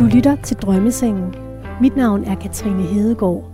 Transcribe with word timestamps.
Du 0.00 0.04
lytter 0.04 0.36
til 0.42 0.56
Drømmesengen. 0.56 1.34
Mit 1.80 1.96
navn 1.96 2.24
er 2.24 2.34
Katrine 2.34 2.82
Hedegaard. 2.82 3.44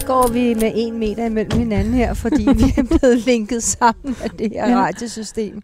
Så 0.00 0.06
går 0.06 0.28
vi 0.32 0.54
med 0.54 0.72
en 0.74 0.98
meter 0.98 1.24
imellem 1.24 1.58
hinanden 1.58 1.94
her, 1.94 2.14
fordi 2.14 2.42
vi 2.42 2.74
er 2.76 2.82
blevet 2.98 3.18
linket 3.26 3.62
sammen 3.62 4.16
af 4.24 4.30
det 4.30 4.50
her 4.54 4.68
Ja. 4.68 4.76
radiosystem. 4.76 5.62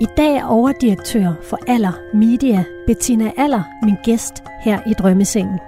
I 0.00 0.06
dag 0.16 0.36
er 0.36 0.44
overdirektør 0.44 1.32
for 1.42 1.58
Aller 1.66 1.92
Media, 2.14 2.64
Bettina 2.86 3.30
Aller, 3.36 3.62
min 3.82 3.94
gæst 4.04 4.42
her 4.62 4.78
i 4.86 4.92
Drømmesengen. 4.98 5.58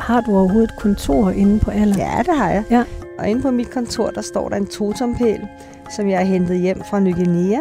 Har 0.00 0.20
du 0.20 0.30
overhovedet 0.36 0.70
et 0.70 0.78
kontor 0.78 1.30
inde 1.30 1.58
på 1.60 1.70
Aller? 1.70 1.96
Ja, 1.98 2.22
det 2.26 2.38
har 2.38 2.50
jeg. 2.50 2.64
Ja. 2.70 2.84
Og 3.18 3.28
inde 3.28 3.42
på 3.42 3.50
mit 3.50 3.70
kontor, 3.70 4.10
der 4.10 4.20
står 4.20 4.48
der 4.48 4.56
en 4.56 4.66
totompæl, 4.66 5.48
som 5.96 6.08
jeg 6.08 6.18
har 6.18 6.24
hentet 6.24 6.58
hjem 6.58 6.82
fra 6.90 7.00
Ny 7.00 7.14
Guinea. 7.14 7.60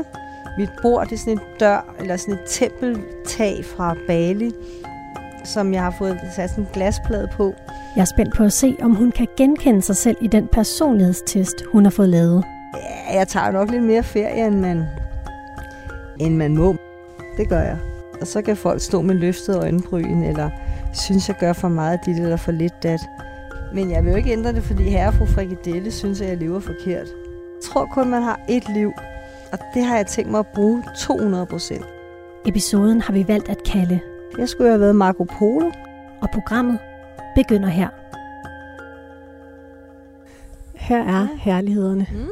Mit 0.58 0.70
bord, 0.82 1.08
det 1.08 1.14
er 1.14 1.18
sådan 1.18 1.34
en 1.34 1.40
dør, 1.60 1.96
eller 2.00 2.18
sådan 2.18 2.34
et 2.34 2.40
tempeltag 2.48 3.66
fra 3.66 3.96
Bali, 4.08 4.52
som 5.44 5.74
jeg 5.74 5.82
har 5.82 5.96
fået 5.98 6.20
sat 6.36 6.50
sådan 6.50 6.64
en 6.64 6.70
glasplade 6.74 7.28
på. 7.34 7.54
Jeg 7.96 8.02
er 8.02 8.06
spændt 8.06 8.36
på 8.36 8.44
at 8.44 8.54
se, 8.54 8.76
om 8.82 8.96
hun 8.96 9.12
kan 9.12 9.28
genkende 9.38 9.82
sig 9.82 9.96
selv 9.96 10.18
i 10.22 10.28
den 10.28 10.48
personlighedstest, 10.48 11.64
hun 11.72 11.84
har 11.84 11.92
fået 11.92 12.10
lavet. 12.10 12.44
Ja, 13.10 13.18
jeg 13.18 13.28
tager 13.28 13.52
nok 13.52 13.72
lidt 13.72 13.84
mere 13.84 14.04
ferie, 14.04 14.48
end 14.48 14.60
man, 14.60 14.84
end 16.20 16.36
man 16.36 16.56
må. 16.56 16.76
Det 17.38 17.50
gør 17.50 17.62
jeg. 17.62 17.78
Og 18.22 18.28
så 18.28 18.42
kan 18.42 18.58
folk 18.58 18.82
stå 18.82 19.02
med 19.02 19.16
løftede 19.16 19.58
øjenbryn, 19.58 20.24
eller 20.24 20.50
synes, 20.94 21.28
jeg 21.28 21.38
gør 21.40 21.54
for 21.54 21.68
meget 21.68 22.00
dit 22.06 22.20
eller 22.20 22.38
for 22.38 22.52
lidt 22.52 22.84
dat. 22.84 23.02
Men 23.74 23.92
jeg 23.92 24.04
vil 24.04 24.10
jo 24.12 24.18
ikke 24.18 24.32
ændre 24.32 24.54
det, 24.54 24.64
fordi 24.64 24.84
herre 24.84 25.08
og 25.08 25.14
fru 25.14 25.26
Frikadelle 25.26 25.92
synes, 25.92 26.22
at 26.22 26.30
jeg 26.30 26.38
lever 26.38 26.60
forkert. 26.60 27.08
Jeg 27.08 27.64
tror 27.64 27.86
kun, 27.94 28.10
man 28.10 28.22
har 28.22 28.40
ét 28.50 28.74
liv, 28.74 28.92
og 29.52 29.60
det 29.74 29.84
har 29.84 29.96
jeg 29.96 30.08
tænkt 30.08 30.32
mig 30.32 30.40
at 30.40 30.48
bruge 30.56 30.84
200 31.00 31.46
procent. 31.46 31.86
Episoden 32.46 33.02
har 33.02 33.14
vi 33.14 33.28
valgt 33.28 33.50
at 33.50 33.64
kalde, 33.64 34.00
Jeg 34.38 34.50
skulle 34.50 34.70
have 34.70 34.80
været 34.80 34.96
Marco 34.96 35.24
Polo. 35.24 35.72
og 36.22 36.30
programmet 36.34 36.80
begynder 37.36 37.70
her. 37.70 37.90
Her 40.76 41.04
er 41.04 41.28
herlighederne. 41.38 42.08
Mm. 42.12 42.28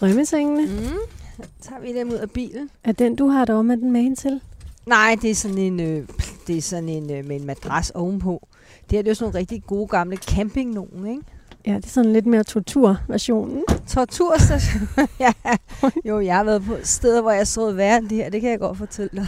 Drømmesengene. 0.00 0.62
Mm. 0.66 0.98
Så 1.36 1.48
tager 1.68 1.80
vi 1.82 1.98
dem 1.98 2.08
ud 2.08 2.14
af 2.14 2.30
bilen. 2.30 2.70
Er 2.84 2.92
den, 2.92 3.16
du 3.16 3.28
har 3.28 3.44
derovre 3.44 3.64
med 3.64 3.76
den 3.76 3.92
magen 3.92 4.16
til? 4.16 4.40
Nej, 4.86 5.16
det 5.22 5.30
er 5.30 5.34
sådan 5.34 5.58
en, 5.58 5.80
øh, 5.80 6.08
det 6.48 6.56
er 6.56 6.62
sådan 6.62 6.88
en 6.88 7.10
øh, 7.12 7.24
med 7.24 7.40
en 7.40 7.46
madras 7.46 7.90
ovenpå. 7.90 8.48
Det 8.90 8.96
her 8.96 9.02
det 9.02 9.08
er 9.08 9.10
jo 9.10 9.14
sådan 9.14 9.26
nogle 9.26 9.38
rigtig 9.38 9.62
gode 9.66 9.86
gamle 9.86 10.16
camping 10.16 10.70
nogen, 10.70 11.06
ikke? 11.06 11.22
Ja, 11.66 11.74
det 11.74 11.84
er 11.84 11.88
sådan 11.88 12.12
lidt 12.12 12.26
mere 12.26 12.44
torturversionen. 12.44 13.64
Torturstation. 13.86 14.88
ja. 15.20 15.32
Jo, 16.08 16.20
jeg 16.20 16.36
har 16.36 16.44
været 16.44 16.62
på 16.62 16.76
steder, 16.82 17.22
hvor 17.22 17.30
jeg 17.30 17.46
så 17.46 17.72
værre 17.72 17.98
end 17.98 18.08
det 18.08 18.16
her. 18.16 18.30
Det 18.30 18.40
kan 18.40 18.50
jeg 18.50 18.58
godt 18.58 18.78
fortælle 18.78 19.10
dig. 19.14 19.26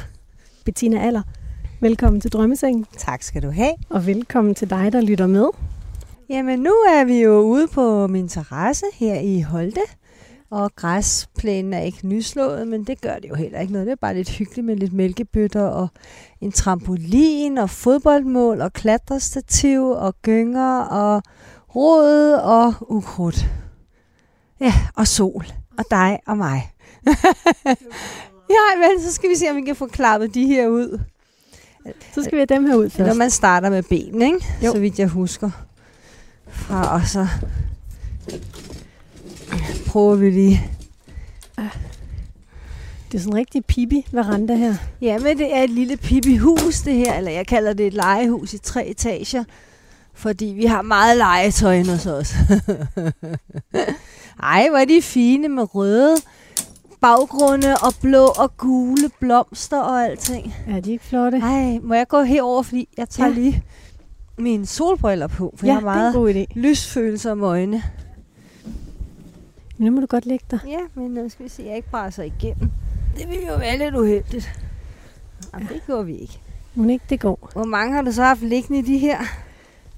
Bettina 0.65 1.07
Aller, 1.07 1.23
velkommen 1.81 2.21
til 2.21 2.33
Drømmesengen. 2.33 2.87
Tak 2.99 3.23
skal 3.23 3.43
du 3.43 3.51
have. 3.51 3.73
Og 3.91 4.07
velkommen 4.07 4.55
til 4.55 4.71
dig, 4.71 4.93
der 4.93 5.01
lytter 5.01 5.27
med. 5.27 5.47
Jamen, 6.31 6.59
nu 6.59 6.71
er 6.71 7.05
vi 7.05 7.23
jo 7.23 7.41
ude 7.41 7.69
på 7.69 8.07
min 8.07 8.29
terrasse 8.29 8.87
her 8.95 9.21
i 9.21 9.41
Holte. 9.41 9.81
Og 10.51 10.71
græsplænen 10.77 11.75
er 11.75 11.81
ikke 11.81 12.07
nyslået, 12.09 12.69
men 12.69 12.85
det 12.85 13.01
gør 13.01 13.15
det 13.15 13.29
jo 13.29 13.35
heller 13.35 13.61
ikke 13.61 13.73
noget. 13.73 13.87
Det 13.87 13.93
er 13.93 13.97
bare 13.97 14.15
lidt 14.15 14.31
hyggeligt 14.31 14.67
med 14.67 14.77
lidt 14.77 14.93
mælkebøtter 14.93 15.63
og 15.63 15.89
en 16.41 16.53
trampolin 16.53 17.59
og 17.59 17.71
fodboldmål 17.71 18.61
og 18.61 18.73
klatrestativ 18.73 19.83
og 19.89 20.15
gynger 20.23 20.81
og 20.81 21.23
rod 21.75 22.33
og 22.33 22.75
ukrudt. 22.81 23.47
Ja, 24.61 24.73
og 24.97 25.07
sol. 25.07 25.45
Og 25.79 25.85
dig 25.91 26.19
og 26.27 26.37
mig. 26.37 26.73
ja, 28.57 28.77
men 28.79 29.03
så 29.03 29.13
skal 29.13 29.31
vi 29.31 29.35
se, 29.37 29.51
om 29.51 29.57
vi 29.57 29.63
kan 29.63 29.77
få 29.77 29.87
klappet 29.87 30.35
de 30.35 30.47
her 30.47 30.69
ud. 30.69 31.01
Så 32.15 32.23
skal 32.23 32.33
vi 32.33 32.39
have 32.39 32.47
dem 32.47 32.67
her 32.67 32.75
ud 32.75 32.85
Når 32.85 33.07
først. 33.07 33.19
man 33.19 33.31
starter 33.31 33.71
med 33.71 33.83
ben, 33.83 34.23
ikke? 34.23 34.47
Jo. 34.65 34.73
Så 34.73 34.79
vidt 34.81 34.99
jeg 34.99 35.09
husker. 35.09 35.51
Fra, 36.49 36.95
og 36.95 37.07
så 37.07 37.27
prøver 39.87 40.15
vi 40.15 40.31
lige. 40.31 40.63
Det 43.13 43.19
er 43.19 43.23
sådan 43.23 43.33
en 43.33 43.39
rigtig 43.39 43.65
pibi 43.65 44.07
veranda 44.13 44.55
her. 44.57 44.75
Ja, 45.01 45.19
men 45.19 45.39
det 45.39 45.57
er 45.57 45.63
et 45.63 45.71
lille 45.71 45.97
pippihus, 45.97 46.81
det 46.81 46.95
her. 46.95 47.15
Eller 47.15 47.31
jeg 47.31 47.47
kalder 47.47 47.73
det 47.73 47.87
et 47.87 47.95
legehus 47.95 48.55
i 48.55 48.59
tre 48.59 48.87
etager. 48.87 49.45
Fordi 50.15 50.45
vi 50.45 50.65
har 50.65 50.83
meget 50.83 51.17
legetøj 51.17 51.83
hos 51.85 52.07
os. 52.07 52.35
Ej, 54.43 54.67
hvor 54.69 54.79
er 54.79 54.85
de 54.85 55.03
fine 55.03 55.49
med 55.49 55.75
røde 55.75 56.17
baggrunde 57.01 57.75
og 57.83 57.93
blå 58.01 58.25
og 58.25 58.57
gule 58.57 59.11
blomster 59.21 59.81
og 59.81 60.05
alting. 60.05 60.55
Er 60.69 60.81
de 60.81 60.93
ikke 60.93 61.05
flotte? 61.05 61.39
Ej, 61.39 61.79
må 61.83 61.95
jeg 61.95 62.09
gå 62.09 62.23
herover, 62.23 62.63
fordi 62.63 62.89
jeg 62.99 63.09
tager 63.09 63.29
Ja. 63.29 63.35
ja. 63.35 63.41
lige 63.41 63.63
mine 64.39 64.67
solbriller 64.67 65.27
på. 65.27 65.55
For 65.57 65.67
ja, 65.67 65.73
jeg 65.73 65.81
har 65.81 65.91
er 65.91 66.13
meget 66.13 66.47
lysfølsomme 66.55 67.47
øjne. 67.47 67.83
Men 69.81 69.87
nu 69.87 69.93
må 69.93 70.01
du 70.01 70.07
godt 70.07 70.27
lægge 70.27 70.45
dig. 70.51 70.61
Ja, 70.67 70.79
men 70.95 71.11
nu 71.11 71.29
skal 71.29 71.45
vi 71.45 71.49
se, 71.49 71.63
at 71.63 71.69
jeg 71.69 71.77
ikke 71.77 71.91
brænder 71.91 72.23
igennem. 72.23 72.71
Det 73.17 73.29
ville 73.29 73.47
jo 73.47 73.57
være 73.57 73.79
lidt 73.79 73.95
uheldigt. 73.95 74.65
Jamen, 75.55 75.69
det 75.69 75.83
går 75.87 76.03
vi 76.03 76.17
ikke. 76.17 76.41
Må 76.75 76.89
ikke 76.89 77.05
det 77.09 77.21
går? 77.21 77.51
Hvor 77.53 77.65
mange 77.65 77.95
har 77.95 78.03
du 78.03 78.13
så 78.13 78.23
haft 78.23 78.43
liggende 78.43 78.79
i 78.79 78.83
de 78.83 78.99
her? 78.99 79.19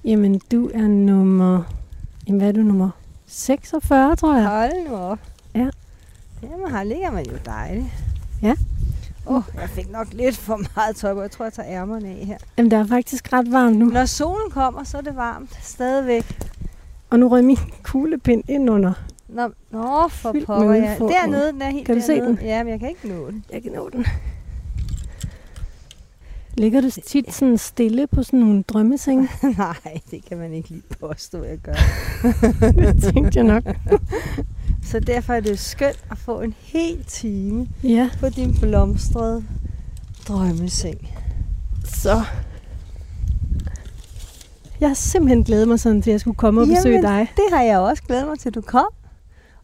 Jamen, 0.05 0.41
du 0.51 0.71
er 0.73 0.87
nummer... 0.87 1.63
Jamen, 2.27 2.39
hvad 2.39 2.49
er 2.49 2.51
du 2.51 2.61
nummer? 2.61 2.89
46, 3.25 4.15
tror 4.15 4.35
jeg. 4.35 4.47
Hold 4.47 4.89
nu 4.89 4.95
op. 4.95 5.19
Ja. 5.55 5.69
Jamen, 6.43 6.71
her 6.71 6.83
ligger 6.83 7.11
man 7.11 7.25
jo 7.25 7.37
dejligt. 7.45 7.87
Ja. 8.41 8.55
Åh, 9.27 9.35
oh, 9.35 9.43
jeg 9.61 9.69
fik 9.69 9.91
nok 9.91 10.07
lidt 10.13 10.37
for 10.37 10.61
meget 10.75 10.95
tøj 10.95 11.13
på. 11.13 11.21
Jeg 11.21 11.31
tror, 11.31 11.45
jeg 11.45 11.53
tager 11.53 11.69
ærmerne 11.81 12.07
af 12.09 12.25
her. 12.25 12.37
Jamen, 12.57 12.71
der 12.71 12.77
er 12.77 12.87
faktisk 12.87 13.33
ret 13.33 13.51
varmt 13.51 13.77
nu. 13.77 13.85
Når 13.85 14.05
solen 14.05 14.51
kommer, 14.51 14.83
så 14.83 14.97
er 14.97 15.01
det 15.01 15.15
varmt. 15.15 15.59
Stadigvæk. 15.61 16.39
Og 17.09 17.19
nu 17.19 17.27
røg 17.27 17.43
min 17.43 17.57
kuglepind 17.83 18.43
ind 18.47 18.69
under. 18.69 18.93
Nå, 19.33 19.49
nå 19.71 20.07
for 20.07 20.31
Fyldt 20.31 20.49
med 20.49 20.57
pokker. 20.57 20.73
Ja. 20.75 20.95
Dernede, 20.99 21.51
den 21.51 21.61
er 21.61 21.69
helt 21.69 21.85
Kan 21.85 21.95
du 21.95 22.01
se 22.01 22.15
dernede. 22.15 22.37
den? 22.37 22.45
Ja, 22.45 22.63
men 22.63 22.71
jeg 22.71 22.79
kan 22.79 22.89
ikke 22.89 23.07
nå 23.07 23.29
den. 23.31 23.45
Jeg 23.51 23.63
kan 23.63 23.71
nå 23.71 23.89
den. 23.89 24.05
Ligger 26.57 26.81
du 26.81 26.89
tit 27.05 27.33
sådan 27.33 27.57
stille 27.57 28.07
på 28.07 28.23
sådan 28.23 28.39
nogle 28.39 28.63
drømmesenge? 28.63 29.29
Nej, 29.57 29.99
det 30.11 30.25
kan 30.25 30.37
man 30.37 30.53
ikke 30.53 30.69
lige 30.69 30.83
påstå, 30.99 31.43
jeg 31.43 31.57
gør. 31.57 31.73
det 32.93 33.03
tænkte 33.03 33.39
jeg 33.39 33.43
nok. 33.43 33.63
Så 34.91 34.99
derfor 34.99 35.33
er 35.33 35.39
det 35.39 35.59
skønt 35.59 36.03
at 36.11 36.17
få 36.17 36.41
en 36.41 36.53
hel 36.59 37.03
time 37.07 37.67
Ja, 37.83 38.09
på 38.19 38.29
din 38.29 38.55
blomstrede 38.61 39.43
drømmeseng. 40.27 41.07
så... 41.85 42.21
Jeg 44.79 44.89
har 44.89 44.93
simpelthen 44.93 45.43
glædet 45.43 45.67
mig 45.67 45.79
sådan 45.79 46.01
til, 46.01 46.09
at 46.09 46.13
jeg 46.13 46.19
skulle 46.19 46.37
komme 46.37 46.61
og 46.61 46.67
besøge 46.67 46.95
Jamen, 46.95 47.11
dig. 47.11 47.27
Det 47.35 47.43
har 47.53 47.61
jeg 47.61 47.79
også 47.79 48.03
glædet 48.03 48.27
mig 48.27 48.39
til, 48.39 48.49
at 48.49 48.55
du 48.55 48.61
kom. 48.61 48.85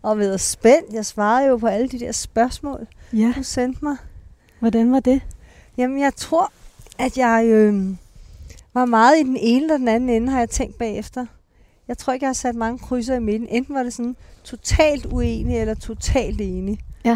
Og 0.01 0.17
været 0.19 0.41
spændt. 0.41 0.93
Jeg 0.93 1.05
svarede 1.05 1.47
jo 1.49 1.57
på 1.57 1.67
alle 1.67 1.87
de 1.87 1.99
der 1.99 2.11
spørgsmål, 2.11 2.87
Ja, 3.13 3.33
du 3.37 3.43
sendte 3.43 3.79
mig. 3.85 3.95
hvordan 4.59 4.91
var 4.91 4.99
det? 4.99 5.21
Jamen, 5.77 5.99
jeg 5.99 6.15
tror, 6.15 6.51
at 6.99 7.17
jeg 7.17 7.45
øh, 7.45 7.83
var 8.73 8.85
meget 8.85 9.19
i 9.19 9.23
den 9.23 9.37
ene 9.39 9.61
eller 9.63 9.77
den 9.77 9.87
anden 9.87 10.09
ende, 10.09 10.29
har 10.31 10.39
jeg 10.39 10.49
tænkt 10.49 10.77
bagefter. 10.77 11.25
Jeg 11.87 11.97
tror 11.97 12.13
ikke, 12.13 12.23
jeg 12.23 12.29
har 12.29 12.33
sat 12.33 12.55
mange 12.55 12.79
krydser 12.79 13.15
i 13.15 13.19
midten. 13.19 13.47
Enten 13.49 13.75
var 13.75 13.83
det 13.83 13.93
sådan 13.93 14.15
totalt 14.43 15.05
uenig 15.05 15.57
eller 15.59 15.73
totalt 15.73 16.41
enig. 16.41 16.79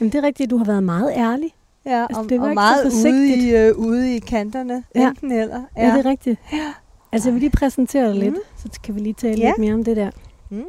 Jamen, 0.00 0.12
det 0.12 0.14
er 0.14 0.22
rigtigt, 0.22 0.46
at 0.46 0.50
du 0.50 0.56
har 0.56 0.64
været 0.64 0.82
meget 0.82 1.12
ærlig. 1.16 1.54
Ja, 1.86 2.02
Altså, 2.02 2.22
og, 2.22 2.28
det 2.28 2.40
var 2.40 2.48
og 2.48 2.54
meget 2.54 2.84
ude 2.92 3.34
i, 3.36 3.54
øh, 3.56 3.76
ude 3.78 4.16
i 4.16 4.18
kanterne. 4.18 4.84
Ja. 4.94 5.00
Ja. 5.00 5.08
Enten 5.08 5.32
eller. 5.32 5.62
Ja, 5.76 5.86
ja 5.88 5.96
det 5.96 6.06
er 6.06 6.10
rigtigt. 6.10 6.40
Altså, 7.12 7.28
jeg 7.28 7.34
vil 7.34 7.40
lige 7.40 7.50
præsentere 7.50 8.06
dig 8.08 8.14
lidt, 8.16 8.34
Mm. 8.34 8.40
så 8.72 8.80
kan 8.82 8.94
vi 8.94 9.00
lige 9.00 9.12
tale 9.14 9.38
Ja. 9.40 9.46
lidt 9.48 9.58
mere 9.58 9.74
om 9.74 9.84
det 9.84 9.96
der. 9.96 10.10
Mm. 10.50 10.62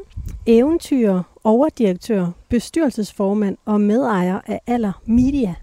Eventyr, 0.46 1.22
overdirektør, 1.44 2.28
bestyrelsesformand 2.50 3.58
og 3.66 3.82
medejer 3.82 4.40
af 4.48 4.60
Aller 4.68 5.02
Media. 5.06 5.56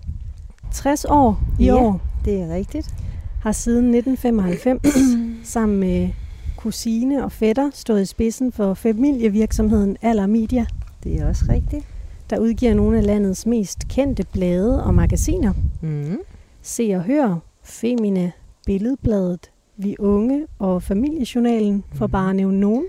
60 0.73 1.05
år 1.05 1.41
i 1.61 1.65
Ja. 1.65 1.75
år. 1.75 2.01
Det 2.25 2.41
er 2.41 2.55
rigtigt. 2.55 2.95
Har 3.43 3.53
siden 3.53 3.95
1995 3.95 4.83
sammen 5.55 5.81
med 5.81 6.09
kusine 6.57 7.25
og 7.25 7.33
fætter 7.33 7.71
stået 7.75 8.03
i 8.03 8.07
spidsen 8.07 8.53
for 8.53 8.75
familievirksomheden 8.75 9.97
Aller 10.03 10.27
Media, 10.27 10.67
Det 11.05 11.21
er 11.21 11.29
også 11.29 11.45
rigtigt. 11.49 11.85
der 12.31 12.39
udgiver 12.39 12.75
nogle 12.75 12.99
af 12.99 13.07
landets 13.07 13.47
mest 13.47 13.89
kendte 13.89 14.25
blade 14.33 14.85
og 14.85 14.95
magasiner. 14.95 15.53
Mm. 15.83 16.19
Se 16.63 16.93
og 16.95 17.03
Hør, 17.03 17.37
Femina, 17.63 18.31
Billedbladet, 18.67 19.51
Vi 19.77 19.97
Unge 19.99 20.47
og 20.59 20.83
Familiejournalen, 20.83 21.85
for 21.95 22.07
Mhm. 22.07 22.13
bare 22.13 22.31
at 22.31 22.37
nævne 22.37 22.61
nogen. 22.61 22.85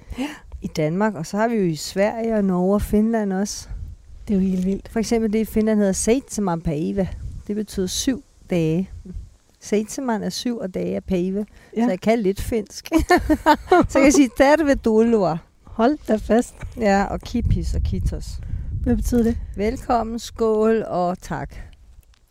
I 0.62 0.68
Danmark, 0.68 1.16
og 1.16 1.26
så 1.26 1.38
har 1.38 1.48
vi 1.48 1.56
jo 1.56 1.64
i 1.64 1.76
Sverige 1.76 2.36
og 2.36 2.44
Norge 2.44 2.74
og 2.74 2.82
Finland 2.82 3.34
også. 3.34 3.68
Det 4.28 4.34
er 4.34 4.40
jo 4.40 4.46
helt 4.48 4.66
vildt. 4.66 4.90
For 4.90 5.00
eksempel 5.00 5.34
det 5.34 5.40
i 5.40 5.46
Finland 5.46 5.80
hedder 5.80 5.94
Seitseman 5.94 6.62
päivä. 6.68 7.08
Det 7.48 7.56
betyder 7.56 7.88
syv 7.88 8.24
dage. 8.50 8.90
Seitsemän 9.60 10.24
er 10.24 10.30
syv, 10.30 10.58
og 10.58 10.74
dage 10.74 10.96
er 10.96 11.02
päivä. 11.12 11.46
Ja. 11.78 11.84
Så 11.84 11.90
jeg 11.90 12.00
kan 12.02 12.20
lidt 12.20 12.42
finsk. 12.42 12.90
så 13.90 14.00
jeg 14.00 14.04
kan 14.04 14.12
sige, 14.12 14.30
tervetuloa. 14.38 15.38
Hold 15.64 15.98
da 16.08 16.16
fast. 16.16 16.56
Ja, 16.78 17.04
og 17.04 17.22
kipis 17.22 17.76
og 17.76 17.82
kitos. 17.82 18.26
Hvad 18.84 18.96
betyder 18.96 19.24
det? 19.24 19.38
Velkommen, 19.56 20.20
skål 20.20 20.84
og 20.84 21.20
tak. 21.22 21.56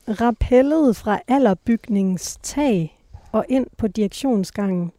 Rappellet 0.09 0.97
fra 0.97 1.21
allerbygningens 1.29 2.39
tag 2.43 3.05
og 3.33 3.45
ind 3.49 3.67
på 3.77 3.89
direktionsgangen, 3.89 4.93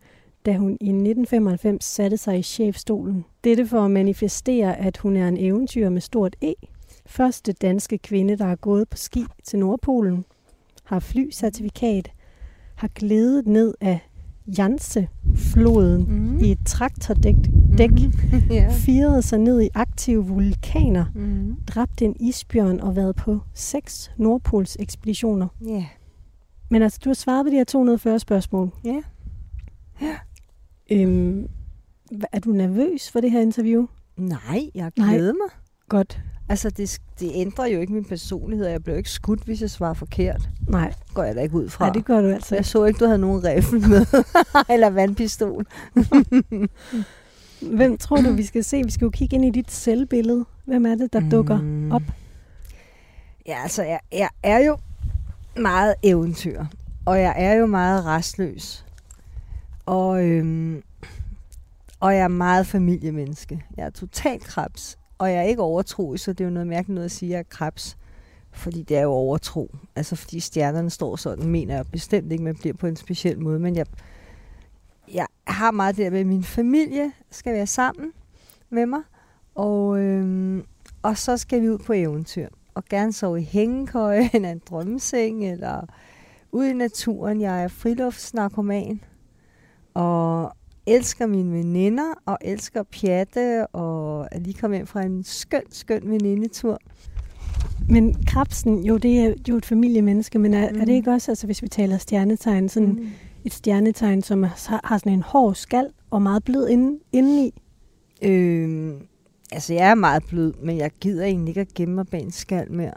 da 0.46 0.58
hun 0.58 0.72
i 0.72 0.90
1995 0.90 1.86
satte 1.86 2.18
sig 2.18 2.40
i 2.40 2.44
chefstolen. 2.44 3.26
Dette 3.44 3.68
for 3.68 3.82
at 3.86 3.92
manifestere, 3.92 4.78
at 4.78 4.98
hun 4.98 5.16
er 5.16 5.28
en 5.28 5.38
eventyr 5.38 5.90
med 5.90 6.02
stort 6.02 6.36
E. 6.42 6.54
Første 7.06 7.52
danske 7.54 7.98
kvinde, 7.98 8.36
der 8.38 8.46
har 8.46 8.56
gået 8.56 8.90
på 8.90 8.98
ski 8.98 9.24
til 9.44 9.60
Nordpolen, 9.60 10.26
har 10.84 11.00
flycertifikat, 11.00 12.12
har 12.76 12.88
glædet 12.88 13.48
ned 13.48 13.74
af 13.82 14.00
Janse-floden 14.58 16.06
Mm. 16.10 16.38
i 16.40 16.52
et 16.52 16.60
traktordæk, 16.66 17.36
dæk, 17.78 17.90
Mm. 17.92 18.40
ja. 18.50 18.70
firede 18.72 19.22
sig 19.22 19.40
ned 19.40 19.62
i 19.62 19.70
aktive 19.74 20.26
vulkaner, 20.28 21.06
Mm. 21.16 21.56
dræbt 21.68 22.02
en 22.02 22.16
isbjørn 22.20 22.80
og 22.80 22.96
været 22.96 23.16
på 23.16 23.40
seks 23.54 24.12
Nordpols 24.18 24.78
ekspeditioner. 24.80 25.48
Ja. 25.66 25.86
Men 26.70 26.82
altså, 26.82 27.00
du 27.04 27.10
har 27.10 27.14
svaret 27.14 27.46
på 27.46 27.50
de 27.50 27.56
her 27.56 27.64
240 27.64 28.20
spørgsmål. 28.20 28.70
Ja. 28.86 29.02
Øhm, 30.92 31.48
er 32.32 32.40
du 32.40 32.50
nervøs 32.52 33.12
for 33.12 33.20
det 33.20 33.32
her 33.32 33.42
interview? 33.42 33.86
Nej, 34.18 34.62
jeg 34.76 34.92
glæder 34.96 35.34
mig. 35.34 35.50
Godt. 35.90 36.20
Altså, 36.50 36.70
det, 36.70 36.98
det 37.20 37.32
ændrer 37.34 37.66
jo 37.66 37.80
ikke 37.80 37.94
min 37.94 38.06
personlighed, 38.06 38.66
og 38.66 38.72
jeg 38.72 38.84
blev 38.84 38.98
ikke 38.98 39.10
skudt, 39.10 39.44
hvis 39.44 39.62
jeg 39.62 39.70
svarer 39.70 39.94
forkert. 39.94 40.50
Nej, 40.68 40.94
Går 41.14 41.24
jeg 41.24 41.36
da 41.36 41.42
ikke 41.42 41.56
ud 41.56 41.70
fra. 41.70 41.86
Nej 41.86 41.94
det 41.94 42.06
gør 42.06 42.22
du 42.22 42.28
altså 42.28 42.56
jeg 42.56 42.66
så 42.66 42.86
ikke, 42.86 42.98
du 42.98 43.06
havde 43.06 43.18
nogen 43.20 43.44
riffel 43.44 43.80
med. 43.90 44.06
Eller 44.74 44.90
vandpistol. 44.90 45.66
Hvem 47.76 47.98
tror 47.98 48.16
du, 48.18 48.32
vi 48.32 48.44
skal 48.44 48.64
se? 48.64 48.82
Vi 48.86 48.92
skal 48.92 49.06
jo 49.06 49.10
kigge 49.10 49.36
ind 49.36 49.46
i 49.46 49.50
dit 49.50 49.72
selvbillede. 49.72 50.46
Hvem 50.66 50.86
er 50.86 50.96
det, 50.96 51.14
der 51.14 51.30
dukker 51.30 51.62
Mm. 51.62 51.92
op? 51.92 52.02
Ja, 53.48 53.58
altså, 53.64 53.84
jeg, 53.84 54.00
jeg 54.12 54.30
er 54.44 54.60
jo 54.60 54.78
meget 55.58 55.94
eventyr. 56.04 56.66
Og 57.06 57.20
jeg 57.20 57.34
er 57.38 57.54
jo 57.54 57.66
meget 57.66 58.06
restløs. 58.06 58.86
Og, 59.90 60.26
øhm, 60.26 60.84
og 62.00 62.16
jeg 62.16 62.24
er 62.24 62.28
meget 62.28 62.68
familiemenneske. 62.68 63.66
Jeg 63.78 63.86
er 63.86 63.90
totalt 63.90 64.44
krebs. 64.44 64.98
Og 65.18 65.32
jeg 65.32 65.38
er 65.38 65.44
ikke 65.44 65.62
overtro, 65.62 66.18
så 66.18 66.34
det 66.34 66.42
er 66.42 66.46
jo 66.46 66.54
noget 66.54 66.68
mærkeligt 66.68 66.96
noget 66.96 67.06
at 67.06 67.12
sige, 67.12 67.30
at 67.30 67.32
jeg 67.32 67.40
er 67.40 67.44
krebs. 67.50 67.98
Fordi 68.52 68.84
det 68.84 68.98
er 68.98 69.02
jo 69.02 69.12
overtro. 69.12 69.76
Altså 69.96 70.16
fordi 70.16 70.40
stjernerne 70.40 70.90
står 70.90 71.16
sådan, 71.16 71.48
mener 71.48 71.76
jeg 71.76 71.86
bestemt 71.92 72.32
ikke, 72.32 72.44
man 72.44 72.56
bliver 72.56 72.74
på 72.74 72.88
en 72.88 72.96
speciel 72.96 73.40
måde. 73.40 73.60
Men 73.60 73.76
jeg, 73.76 73.86
jeg 75.14 75.26
har 75.48 75.72
meget 75.72 75.98
det 75.98 76.06
der 76.06 76.12
med, 76.12 76.20
at 76.20 76.28
min 76.28 76.44
familie 76.44 77.12
skal 77.32 77.54
være 77.54 77.68
sammen 77.68 78.12
med 78.70 78.86
mig. 78.86 79.02
Og, 79.56 80.00
øhm, 80.00 80.64
og 81.02 81.18
så 81.18 81.38
skal 81.38 81.62
vi 81.62 81.70
ud 81.70 81.78
på 81.78 81.94
eventyr. 81.94 82.48
Og 82.76 82.86
gerne 82.86 83.14
sove 83.14 83.42
i 83.42 83.44
hængekøje, 83.44 84.30
eller 84.34 84.52
en 84.58 84.62
drømmeseng, 84.70 85.52
eller 85.52 85.82
ude 86.52 86.70
i 86.70 86.74
naturen. 86.74 87.42
Jeg 87.42 87.64
er 87.64 87.68
friluftsnarkoman. 87.68 89.02
Og 89.94 90.52
elsker 90.88 91.26
mine 91.28 91.54
veninder, 91.54 92.14
og 92.26 92.38
elsker 92.42 92.84
pjatte, 92.84 93.68
og 93.68 94.28
er 94.32 94.40
lige 94.40 94.54
kommet 94.54 94.78
hjem 94.78 94.88
fra 94.88 95.02
en 95.02 95.24
skøn, 95.24 95.62
skøn 95.72 96.02
venindetur. 96.06 96.80
Men 97.90 98.16
krabsen, 98.28 98.84
jo, 98.84 98.98
det 98.98 99.20
er 99.20 99.34
jo 99.50 99.58
et 99.58 99.66
familiemenneske, 99.66 100.40
men 100.40 100.54
er, 100.54 100.70
mm. 100.70 100.76
er 100.76 100.80
det 100.80 100.88
Mm. 100.88 100.94
ikke 100.94 101.12
også, 101.12 101.32
altså 101.32 101.46
hvis 101.46 101.62
vi 101.62 101.68
taler 101.68 101.98
stjernetegn, 101.98 102.70
sådan 102.70 102.90
mm. 102.90 103.08
et 103.46 103.54
stjernetegn, 103.54 104.22
som 104.22 104.44
har, 104.44 104.82
har 104.84 104.98
sådan 104.98 105.12
en 105.14 105.22
hård 105.22 105.56
skal 105.56 105.88
og 106.12 106.22
meget 106.22 106.44
blød 106.44 106.68
inde, 106.68 107.00
indeni? 107.12 107.54
Øhm, 108.22 108.98
altså, 109.52 109.74
jeg 109.74 109.90
er 109.90 109.96
meget 109.96 110.24
blød, 110.30 110.54
men 110.64 110.78
jeg 110.78 110.92
gider 111.02 111.26
egentlig 111.26 111.50
ikke 111.52 111.62
at 111.62 111.74
gemme 111.74 111.96
mig 111.96 112.08
bag 112.08 112.22
en 112.22 112.32
skal 112.32 112.72
mere. 112.72 112.94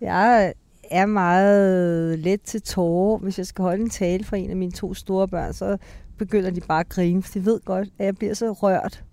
Jeg 0.00 0.52
er 0.90 1.06
meget 1.06 2.18
let 2.18 2.42
til 2.42 2.62
tårer. 2.62 3.18
Hvis 3.18 3.38
jeg 3.38 3.46
skal 3.46 3.62
holde 3.62 3.82
en 3.82 3.90
tale 3.90 4.24
for 4.24 4.36
en 4.36 4.50
af 4.50 4.56
mine 4.56 4.72
to 4.72 4.94
store 4.94 5.28
børn, 5.28 5.52
så 5.52 5.76
begynder 6.18 6.50
de 6.50 6.60
bare 6.60 6.80
at 6.80 6.88
grine, 6.88 7.22
for 7.22 7.32
de 7.32 7.44
ved 7.44 7.60
godt, 7.64 7.88
at 7.98 8.06
jeg 8.06 8.16
bliver 8.16 8.34
så 8.34 8.52
rørt. 8.52 9.04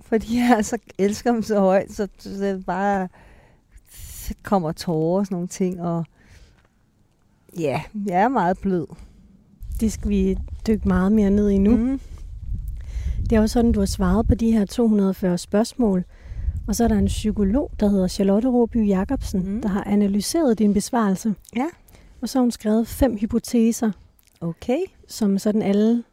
Fordi 0.00 0.36
jeg 0.36 0.56
altså 0.56 0.78
elsker 0.98 1.32
dem 1.32 1.42
så 1.42 1.60
højt, 1.60 1.92
så 1.92 2.08
det 2.24 2.66
bare 2.66 3.08
kommer 4.42 4.72
tårer 4.72 5.18
og 5.18 5.26
sådan 5.26 5.34
nogle 5.34 5.48
ting. 5.48 5.82
Og 5.82 6.04
ja, 7.58 7.82
jeg 8.06 8.20
er 8.20 8.28
meget 8.28 8.58
blød. 8.58 8.86
Det 9.80 9.92
skal 9.92 10.08
vi 10.08 10.38
dykke 10.66 10.88
meget 10.88 11.12
mere 11.12 11.30
ned 11.30 11.50
i 11.50 11.58
nu. 11.58 11.76
Mm. 11.76 12.00
Det 13.30 13.32
er 13.36 13.40
jo 13.40 13.46
sådan, 13.46 13.72
du 13.72 13.80
har 13.80 13.86
svaret 13.86 14.26
på 14.28 14.34
de 14.34 14.52
her 14.52 14.64
240 14.64 15.38
spørgsmål. 15.38 16.04
Og 16.68 16.76
så 16.76 16.84
er 16.84 16.88
der 16.88 16.98
en 16.98 17.06
psykolog, 17.06 17.70
der 17.80 17.88
hedder 17.88 18.08
Charlotte 18.08 18.48
Råby 18.48 18.88
Jacobsen, 18.88 19.54
mm. 19.54 19.62
Der 19.62 19.68
har 19.68 19.84
analyseret 19.84 20.58
din 20.58 20.74
besvarelse. 20.74 21.34
Ja. 21.56 21.66
Og 22.20 22.28
så 22.28 22.38
har 22.38 22.40
hun 22.40 22.50
skrevet 22.50 22.88
fem 22.88 23.16
hypoteser, 23.18 23.90
Okay. 24.40 24.78
som 25.08 25.38
sådan 25.38 25.62
alle 25.62 26.04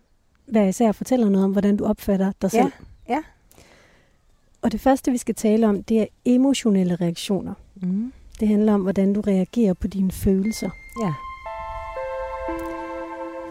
hver 0.47 0.63
især 0.67 0.91
fortæller 0.91 1.29
noget 1.29 1.45
om, 1.45 1.51
hvordan 1.51 1.77
du 1.77 1.85
opfatter 1.85 2.31
dig 2.41 2.53
Ja, 2.53 2.61
selv. 2.61 2.71
ja. 3.09 3.21
Og 4.61 4.71
det 4.71 4.79
første, 4.81 5.11
vi 5.11 5.17
skal 5.17 5.35
tale 5.35 5.67
om, 5.67 5.83
det 5.83 6.01
er 6.01 6.05
emotionelle 6.25 6.95
reaktioner. 6.95 7.53
Mm. 7.75 8.13
Det 8.39 8.47
handler 8.47 8.73
om, 8.73 8.81
hvordan 8.81 9.13
du 9.13 9.21
reagerer 9.21 9.73
på 9.73 9.87
dine 9.87 10.11
følelser. 10.11 10.69
Ja. 11.01 11.13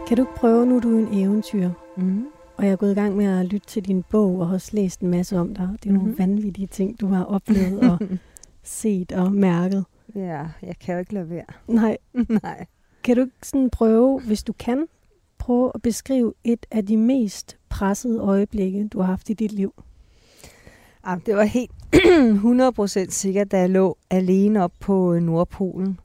Kan 0.08 0.16
du 0.16 0.22
ikke 0.22 0.34
prøve, 0.36 0.66
nu 0.66 0.76
er 0.76 0.80
du 0.80 0.98
en 0.98 1.08
eventyr, 1.18 1.70
Mm. 1.96 2.26
Og 2.56 2.64
jeg 2.64 2.72
er 2.72 2.76
gået 2.76 2.90
i 2.92 2.94
gang 2.94 3.16
med 3.16 3.24
at 3.26 3.46
lytte 3.46 3.66
til 3.66 3.84
din 3.86 4.02
bog 4.10 4.38
og 4.40 4.46
har 4.46 4.54
også 4.54 4.70
læst 4.72 5.00
en 5.00 5.08
masse 5.10 5.38
om 5.38 5.54
dig. 5.54 5.68
Det 5.82 5.88
er 5.88 5.92
nogle 5.92 6.08
Mhm. 6.08 6.18
vanvittige 6.18 6.66
ting, 6.66 7.00
du 7.00 7.06
har 7.06 7.24
oplevet 7.24 7.90
og 7.90 7.98
set 8.62 9.12
og 9.12 9.32
mærket. 9.32 9.84
Ja, 10.14 10.46
jeg 10.62 10.78
kan 10.80 10.94
jo 10.94 10.98
ikke 10.98 11.14
lade 11.14 11.30
være. 11.30 11.44
Nej, 11.68 11.96
Nej. 12.42 12.66
kan 13.04 13.16
du 13.16 13.22
ikke 13.22 13.34
sådan 13.42 13.70
prøve, 13.70 14.20
hvis 14.20 14.42
du 14.42 14.52
kan, 14.52 14.86
prøve 15.38 15.72
at 15.74 15.82
beskrive 15.82 16.32
et 16.44 16.66
af 16.70 16.86
de 16.86 16.96
mest 16.96 17.56
pressede 17.68 18.20
øjeblikke, 18.20 18.88
du 18.88 18.98
har 19.00 19.06
haft 19.06 19.30
i 19.30 19.32
dit 19.32 19.52
liv? 19.52 19.74
Jamen, 21.06 21.22
det 21.26 21.36
var 21.36 21.42
helt 21.44 21.70
100% 23.06 23.10
sikkert, 23.10 23.50
da 23.52 23.58
jeg 23.58 23.70
lå 23.70 23.96
alene 24.10 24.62
op 24.64 24.72
på 24.80 25.14
øh, 25.14 25.22
Nordpolen 25.22 26.00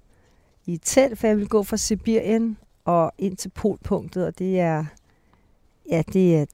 i 0.65 0.73
et 0.73 0.81
telt, 0.83 1.19
for 1.19 1.27
jeg 1.27 1.35
ville 1.35 1.47
gå 1.49 1.63
fra 1.63 1.77
Sibirien 1.77 2.57
og 2.85 3.11
ind 3.17 3.37
til 3.37 3.49
polpunktet, 3.49 4.25
og 4.25 4.39
det 4.39 4.59
er, 4.59 4.85
ja, 5.91 6.01
det 6.13 6.37
er 6.37 6.45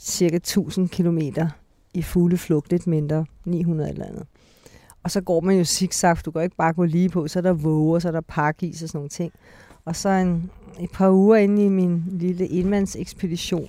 cirka 0.00 0.36
1000 0.36 0.88
kilometer 0.88 1.48
i 1.94 2.02
fugleflugt, 2.02 2.70
lidt 2.70 2.86
mindre, 2.86 3.26
900 3.44 3.90
eller 3.90 4.06
andet. 4.06 4.26
Og 5.02 5.10
så 5.10 5.20
går 5.20 5.40
man 5.40 5.56
jo 5.56 5.64
zigzag, 5.64 6.16
du 6.24 6.30
kan 6.30 6.42
ikke 6.42 6.56
bare 6.56 6.72
gå 6.72 6.84
lige 6.84 7.08
på, 7.08 7.28
så 7.28 7.38
er 7.38 7.42
der 7.42 7.52
våger, 7.52 7.98
så 7.98 8.08
er 8.08 8.12
der 8.12 8.20
pakis 8.20 8.82
og 8.82 8.88
sådan 8.88 8.98
nogle 8.98 9.08
ting. 9.08 9.32
Og 9.84 9.96
så 9.96 10.08
en, 10.08 10.50
et 10.80 10.90
par 10.92 11.10
uger 11.10 11.36
inde 11.36 11.64
i 11.64 11.68
min 11.68 12.04
lille 12.06 12.46
indmandsekspedition, 12.46 13.68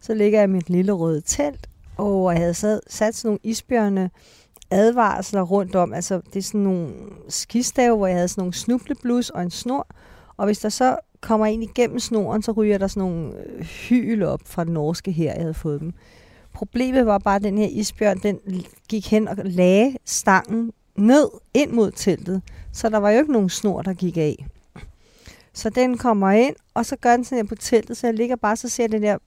så 0.00 0.14
ligger 0.14 0.38
jeg 0.38 0.48
i 0.48 0.52
mit 0.52 0.70
lille 0.70 0.92
røde 0.92 1.20
telt, 1.20 1.68
og 1.96 2.32
jeg 2.32 2.40
havde 2.40 2.54
sat, 2.54 2.80
sat 2.88 3.14
sådan 3.14 3.28
nogle 3.28 3.38
isbjørne 3.42 4.10
advarsler 4.70 5.42
rundt 5.42 5.74
om. 5.74 5.92
Altså, 5.92 6.20
det 6.26 6.36
er 6.36 6.42
sådan 6.42 6.60
nogle 6.60 6.90
skistave, 7.28 7.96
hvor 7.96 8.06
jeg 8.06 8.16
havde 8.16 8.28
sådan 8.28 8.40
nogle 8.40 8.54
snubleblus 8.54 9.30
og 9.30 9.42
en 9.42 9.50
snor. 9.50 9.86
Og 10.36 10.44
hvis 10.44 10.58
der 10.58 10.68
så 10.68 10.96
kommer 11.22 11.46
en 11.46 11.62
igennem 11.62 11.98
snoren, 11.98 12.42
så 12.42 12.52
ryger 12.52 12.78
der 12.78 12.86
sådan 12.86 13.00
nogle 13.00 13.32
øh, 13.46 13.64
hyl 13.64 14.22
op 14.22 14.40
fra 14.44 14.64
den 14.64 14.72
norske 14.72 15.12
her, 15.12 15.32
jeg 15.32 15.40
havde 15.40 15.54
fået 15.54 15.80
dem. 15.80 15.92
Problemet 16.52 17.06
var 17.06 17.18
bare, 17.18 17.36
at 17.36 17.42
den 17.42 17.58
her 17.58 17.66
isbjørn, 17.66 18.18
den 18.18 18.38
gik 18.88 19.10
hen 19.10 19.28
og 19.28 19.36
lagde 19.44 19.96
stangen 20.04 20.72
ned 20.96 21.28
ind 21.54 21.70
mod 21.70 21.90
teltet. 21.90 22.42
Så 22.72 22.88
der 22.88 22.98
var 22.98 23.10
jo 23.10 23.18
ikke 23.18 23.32
nogen 23.32 23.48
snor, 23.48 23.82
der 23.82 23.92
gik 23.94 24.16
af. 24.16 24.46
Så 25.52 25.70
den 25.70 25.98
kommer 25.98 26.30
ind, 26.30 26.56
og 26.74 26.86
så 26.86 26.96
gør 26.96 27.16
den 27.16 27.24
sådan 27.24 27.38
her 27.38 27.48
på 27.48 27.54
teltet, 27.54 27.96
så 27.96 28.06
jeg 28.06 28.14
ligger 28.14 28.36
bare, 28.36 28.56
så 28.56 28.68
ser 28.68 28.86
den 28.86 29.02
der, 29.02 29.18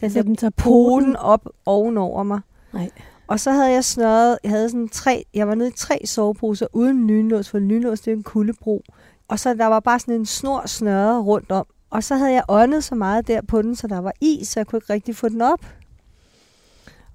den 0.00 0.10
Så 0.10 0.18
der 0.18 0.22
den 0.22 0.36
tager 0.36 0.50
poten 0.50 1.16
op 1.16 1.48
ovenover 1.66 2.22
mig. 2.22 2.40
Nej. 2.72 2.90
Og 3.26 3.40
så 3.40 3.50
havde 3.50 3.70
jeg 3.70 3.84
snøret, 3.84 4.38
jeg 4.42 4.50
havde 4.50 4.70
sådan 4.70 4.88
tre, 4.88 5.24
jeg 5.34 5.48
var 5.48 5.54
nede 5.54 5.68
i 5.68 5.72
tre 5.76 6.00
soveposer 6.04 6.66
uden 6.72 7.06
lynlås, 7.06 7.50
for 7.50 7.58
lynlås 7.58 8.00
det 8.00 8.12
er 8.12 8.16
en 8.16 8.22
kuldebro. 8.22 8.84
Og 9.28 9.38
så 9.38 9.54
der 9.54 9.66
var 9.66 9.80
bare 9.80 9.98
sådan 9.98 10.14
en 10.14 10.26
snor 10.26 10.66
snøret 10.66 11.26
rundt 11.26 11.52
om. 11.52 11.66
Og 11.90 12.04
så 12.04 12.14
havde 12.14 12.32
jeg 12.32 12.44
åndet 12.48 12.84
så 12.84 12.94
meget 12.94 13.28
der 13.28 13.42
på 13.42 13.62
den, 13.62 13.76
så 13.76 13.86
der 13.86 13.98
var 13.98 14.12
is, 14.20 14.48
så 14.48 14.60
jeg 14.60 14.66
kunne 14.66 14.76
ikke 14.76 14.92
rigtig 14.92 15.16
få 15.16 15.28
den 15.28 15.42
op. 15.42 15.66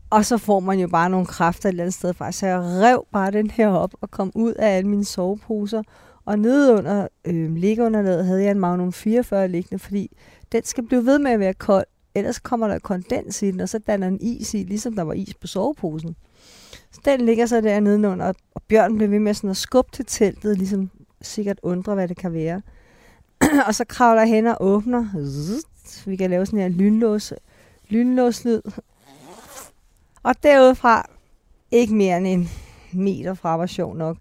Og 0.09 0.25
så 0.25 0.37
får 0.37 0.59
man 0.59 0.79
jo 0.79 0.87
bare 0.87 1.09
nogle 1.09 1.25
kræfter 1.25 1.69
et 1.69 1.73
eller 1.73 1.83
andet 1.83 1.93
sted 1.93 2.13
fra. 2.13 2.31
Så 2.31 2.47
jeg 2.47 2.59
rev 2.59 3.05
bare 3.11 3.31
den 3.31 3.49
her 3.49 3.67
op 3.67 3.93
og 4.01 4.11
kom 4.11 4.31
ud 4.35 4.53
af 4.53 4.77
alle 4.77 4.89
mine 4.89 5.05
soveposer. 5.05 5.83
Og 6.25 6.39
nede 6.39 6.73
under 6.73 7.07
øh, 7.25 7.55
liggeunderlaget 7.55 8.25
havde 8.25 8.43
jeg 8.43 8.51
en 8.51 8.59
Magnum 8.59 8.93
44 8.93 9.47
liggende, 9.47 9.79
fordi 9.79 10.17
den 10.51 10.63
skal 10.65 10.87
blive 10.87 11.05
ved 11.05 11.19
med 11.19 11.31
at 11.31 11.39
være 11.39 11.53
kold. 11.53 11.85
Ellers 12.15 12.39
kommer 12.39 12.67
der 12.67 12.79
kondens 12.79 13.41
i 13.41 13.51
den, 13.51 13.59
og 13.59 13.69
så 13.69 13.79
danner 13.79 14.09
den 14.09 14.21
is 14.21 14.53
i, 14.53 14.57
ligesom 14.57 14.95
der 14.95 15.03
var 15.03 15.13
is 15.13 15.33
på 15.33 15.47
soveposen. 15.47 16.15
Så 16.91 17.01
den 17.05 17.21
ligger 17.21 17.45
så 17.45 17.61
der 17.61 17.79
nedenunder, 17.79 18.33
og 18.55 18.61
Bjørn 18.67 18.97
blev 18.97 19.11
ved 19.11 19.19
med 19.19 19.33
sådan 19.33 19.49
at 19.49 19.57
skubbe 19.57 19.91
til 19.91 20.05
teltet, 20.05 20.57
ligesom 20.57 20.89
sikkert 21.21 21.59
undre, 21.63 21.93
hvad 21.93 22.07
det 22.07 22.17
kan 22.17 22.33
være. 22.33 22.62
og 23.67 23.75
så 23.75 23.86
kravler 23.86 24.21
jeg 24.21 24.29
hen 24.29 24.47
og 24.47 24.57
åbner. 24.59 25.05
Vi 26.05 26.15
kan 26.15 26.29
lave 26.29 26.45
sådan 26.45 26.59
her 26.59 26.69
lynlås, 26.69 27.33
lynlåslyd. 27.89 28.62
Og 30.24 30.36
derudfra, 30.43 31.09
ikke 31.71 31.95
mere 31.95 32.17
end 32.17 32.27
en 32.27 32.50
meter 32.91 33.33
fra, 33.33 33.57
var 33.57 33.65
sjov 33.65 33.95
nok, 33.95 34.17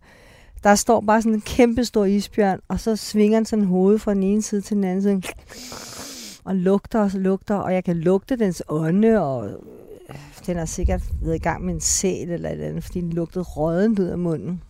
der 0.64 0.74
står 0.74 1.00
bare 1.00 1.22
sådan 1.22 1.34
en 1.34 1.40
kæmpe 1.40 1.84
stor 1.84 2.04
isbjørn, 2.04 2.60
og 2.68 2.80
så 2.80 2.96
svinger 2.96 3.38
den 3.38 3.46
sådan 3.46 3.64
hovedet 3.64 4.00
fra 4.00 4.14
den 4.14 4.22
ene 4.22 4.42
side 4.42 4.60
til 4.60 4.76
den 4.76 4.84
anden 4.84 5.22
side, 5.22 5.34
og 6.44 6.56
lugter 6.56 7.00
og 7.00 7.10
lugter, 7.14 7.54
og 7.54 7.74
jeg 7.74 7.84
kan 7.84 7.96
lugte 7.96 8.36
dens 8.36 8.62
ånde, 8.68 9.20
og 9.20 9.48
øh, 9.48 9.56
den 10.46 10.56
har 10.56 10.64
sikkert 10.64 11.02
været 11.22 11.34
i 11.34 11.38
gang 11.38 11.64
med 11.64 11.74
en 11.74 11.80
sæl 11.80 12.30
eller 12.30 12.48
et 12.48 12.52
eller 12.52 12.68
andet, 12.68 12.84
fordi 12.84 13.00
den 13.00 13.12
lugtede 13.12 13.44
rødden 13.44 13.98
ud 14.00 14.06
af 14.06 14.18
munden. 14.18 14.62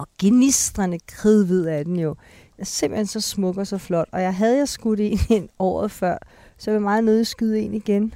Og 0.00 0.06
gnistrende 0.18 0.98
kridhvid 1.06 1.66
af 1.66 1.84
den 1.84 1.96
jo. 1.96 2.08
Den 2.56 2.60
er 2.60 2.64
simpelthen 2.64 3.06
så 3.06 3.20
smuk 3.20 3.56
og 3.56 3.66
så 3.66 3.78
flot. 3.78 4.08
Og 4.12 4.22
jeg 4.22 4.34
havde 4.34 4.58
jeg 4.58 4.68
skudt 4.68 5.00
en 5.00 5.18
ind 5.36 5.48
året 5.58 5.90
før, 5.90 6.18
så 6.58 6.70
jeg 6.70 6.74
vil 6.74 6.82
meget 6.82 7.04
nødt 7.04 7.26
skyde 7.26 7.60
en 7.60 7.74
igen. 7.74 8.14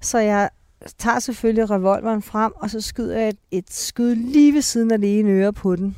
Så 0.00 0.18
jeg 0.18 0.50
tager 0.98 1.18
selvfølgelig 1.18 1.70
revolveren 1.70 2.22
frem, 2.22 2.52
og 2.56 2.70
så 2.70 2.80
skyder 2.80 3.18
jeg 3.18 3.28
et, 3.28 3.38
et 3.50 3.72
skud 3.72 4.14
lige 4.14 4.54
ved 4.54 4.62
siden 4.62 4.90
af 4.90 5.00
det 5.00 5.18
ene 5.18 5.30
øre 5.30 5.52
på 5.52 5.76
den. 5.76 5.96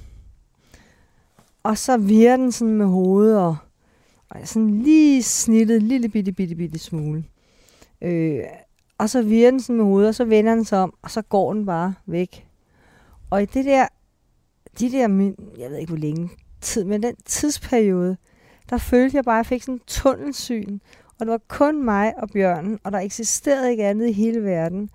Og 1.62 1.78
så 1.78 1.97
virer 1.97 2.37
den 2.37 2.52
sådan 2.52 2.75
med 2.75 2.87
hovedet, 2.87 3.38
og, 3.38 3.57
og 4.30 4.40
jeg 4.40 4.49
sådan 4.49 4.83
lige 4.83 5.23
snittet 5.23 5.76
en 5.76 5.88
lille 5.88 6.09
bitte, 6.09 6.33
bitte, 6.33 6.54
bitte 6.54 6.78
smule. 6.78 7.25
Øh, 8.02 8.40
og 8.99 9.11
så 9.11 9.23
virer 9.23 9.50
den 9.50 9.61
sådan 9.61 9.76
med 9.76 9.85
hovedet, 9.85 10.09
og 10.09 10.14
så 10.14 10.25
vender 10.25 10.54
den 10.54 10.64
sig 10.64 10.78
om, 10.78 10.95
og 11.02 11.11
så 11.11 11.23
går 11.23 11.54
den 11.54 11.66
bare 11.66 11.95
væk. 12.07 12.47
Og 13.30 13.42
i 13.42 13.47
det 13.47 13.64
der, 13.64 13.87
de 14.78 14.92
der, 14.92 15.32
jeg 15.58 15.70
ved 15.70 15.76
ikke 15.76 15.90
hvor 15.90 16.00
længe 16.00 16.30
tid, 16.60 16.84
men 16.84 17.02
den 17.02 17.16
tidsperiode, 17.24 18.16
der 18.70 18.78
følte 18.78 19.16
jeg 19.16 19.24
bare, 19.24 19.34
at 19.34 19.38
jeg 19.38 19.46
fik 19.46 19.62
sådan 19.62 19.74
en 19.74 19.80
tunnelsyn, 19.86 20.78
og 21.20 21.26
det 21.26 21.30
var 21.32 21.40
kun 21.48 21.84
mig 21.84 22.14
og 22.16 22.28
bjørnen, 22.30 22.78
og 22.84 22.92
der 22.92 22.98
eksisterede 22.98 23.70
ikke 23.70 23.84
andet 23.84 24.08
i 24.08 24.12
hele 24.12 24.44
verden. 24.44 24.90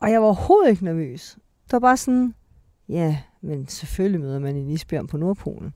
Og 0.00 0.10
jeg 0.10 0.20
var 0.20 0.26
overhovedet 0.26 0.70
ikke 0.70 0.84
nervøs. 0.84 1.36
Det 1.64 1.72
var 1.72 1.78
bare 1.78 1.96
sådan, 1.96 2.34
ja, 2.88 3.18
men 3.40 3.68
selvfølgelig 3.68 4.20
møder 4.20 4.38
man 4.38 4.56
en 4.56 4.70
isbjørn 4.70 5.06
på 5.06 5.16
Nordpolen. 5.16 5.72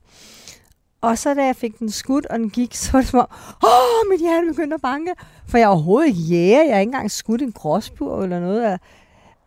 Og 1.01 1.17
så 1.17 1.33
da 1.33 1.45
jeg 1.45 1.55
fik 1.55 1.79
den 1.79 1.89
skudt, 1.89 2.25
og 2.25 2.39
den 2.39 2.49
gik, 2.49 2.75
så 2.75 2.91
var 2.91 2.99
det 2.99 3.09
som 3.09 3.19
om, 3.19 3.27
åh, 3.63 4.09
mit 4.11 4.19
hjerte 4.19 4.47
begyndte 4.47 4.73
at 4.73 4.81
banke. 4.81 5.13
For 5.47 5.57
jeg 5.57 5.65
er 5.65 5.69
overhovedet 5.69 6.07
ikke 6.07 6.19
jæger. 6.19 6.63
Jeg 6.63 6.75
har 6.75 6.79
ikke 6.79 6.89
engang 6.89 7.11
skudt 7.11 7.41
en 7.41 7.51
gråsbur 7.51 8.23
eller 8.23 8.39
noget. 8.39 8.79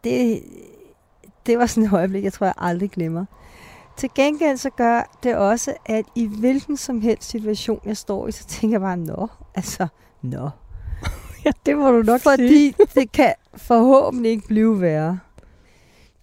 Det, 0.04 0.42
det 1.46 1.58
var 1.58 1.66
sådan 1.66 1.84
et 1.84 1.92
øjeblik, 1.92 2.24
jeg 2.24 2.32
tror, 2.32 2.46
jeg 2.46 2.54
aldrig 2.58 2.90
glemmer. 2.90 3.24
Til 3.96 4.10
gengæld 4.14 4.56
så 4.56 4.70
gør 4.70 5.18
det 5.22 5.36
også, 5.36 5.74
at 5.86 6.04
i 6.14 6.26
hvilken 6.26 6.76
som 6.76 7.00
helst 7.00 7.30
situation, 7.30 7.80
jeg 7.84 7.96
står 7.96 8.28
i, 8.28 8.32
så 8.32 8.46
tænker 8.46 8.74
jeg 8.74 8.80
bare, 8.80 8.96
nå, 8.96 9.28
altså, 9.54 9.86
nå. 10.22 10.50
ja, 11.44 11.50
det 11.66 11.76
må 11.76 11.90
du 11.90 12.02
nok 12.02 12.20
Fordi 12.20 12.48
sige. 12.48 12.74
det 12.94 13.12
kan 13.12 13.34
forhåbentlig 13.54 14.30
ikke 14.30 14.46
blive 14.46 14.80
værre. 14.80 15.18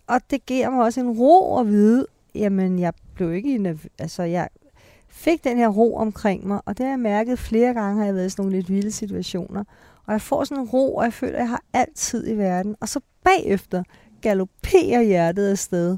Og 0.08 0.22
det 0.30 0.46
giver 0.46 0.70
mig 0.70 0.84
også 0.84 1.02
en 1.02 1.10
ro 1.10 1.60
at 1.60 1.68
vide, 1.68 2.06
jamen 2.36 2.80
jeg 2.80 2.94
blev 3.16 3.34
ikke 3.34 3.56
i 3.56 3.78
altså 4.00 4.24
jeg 4.24 4.50
fik 5.10 5.44
den 5.44 5.58
her 5.58 5.68
ro 5.68 5.96
omkring 5.96 6.48
mig, 6.48 6.62
og 6.66 6.78
det 6.78 6.86
har 6.86 6.92
jeg 6.92 7.00
mærket 7.00 7.40
flere 7.40 7.74
gange, 7.74 7.98
har 7.98 8.06
jeg 8.06 8.16
været 8.16 8.26
i 8.26 8.30
sådan 8.30 8.44
nogle 8.44 8.58
lidt 8.58 8.70
vilde 8.70 8.92
situationer. 8.92 9.64
Og 10.08 10.14
jeg 10.14 10.22
får 10.22 10.44
sådan 10.44 10.64
en 10.64 10.70
ro, 10.70 10.96
og 10.96 11.04
jeg 11.04 11.14
føler, 11.14 11.34
at 11.34 11.40
jeg 11.40 11.50
har 11.50 11.64
altid 11.74 12.28
i 12.28 12.38
verden. 12.38 12.76
Og 12.80 12.90
så 12.90 13.00
bagefter 13.24 13.84
galopperer 14.22 15.02
hjertet 15.02 15.52
afsted. 15.52 15.98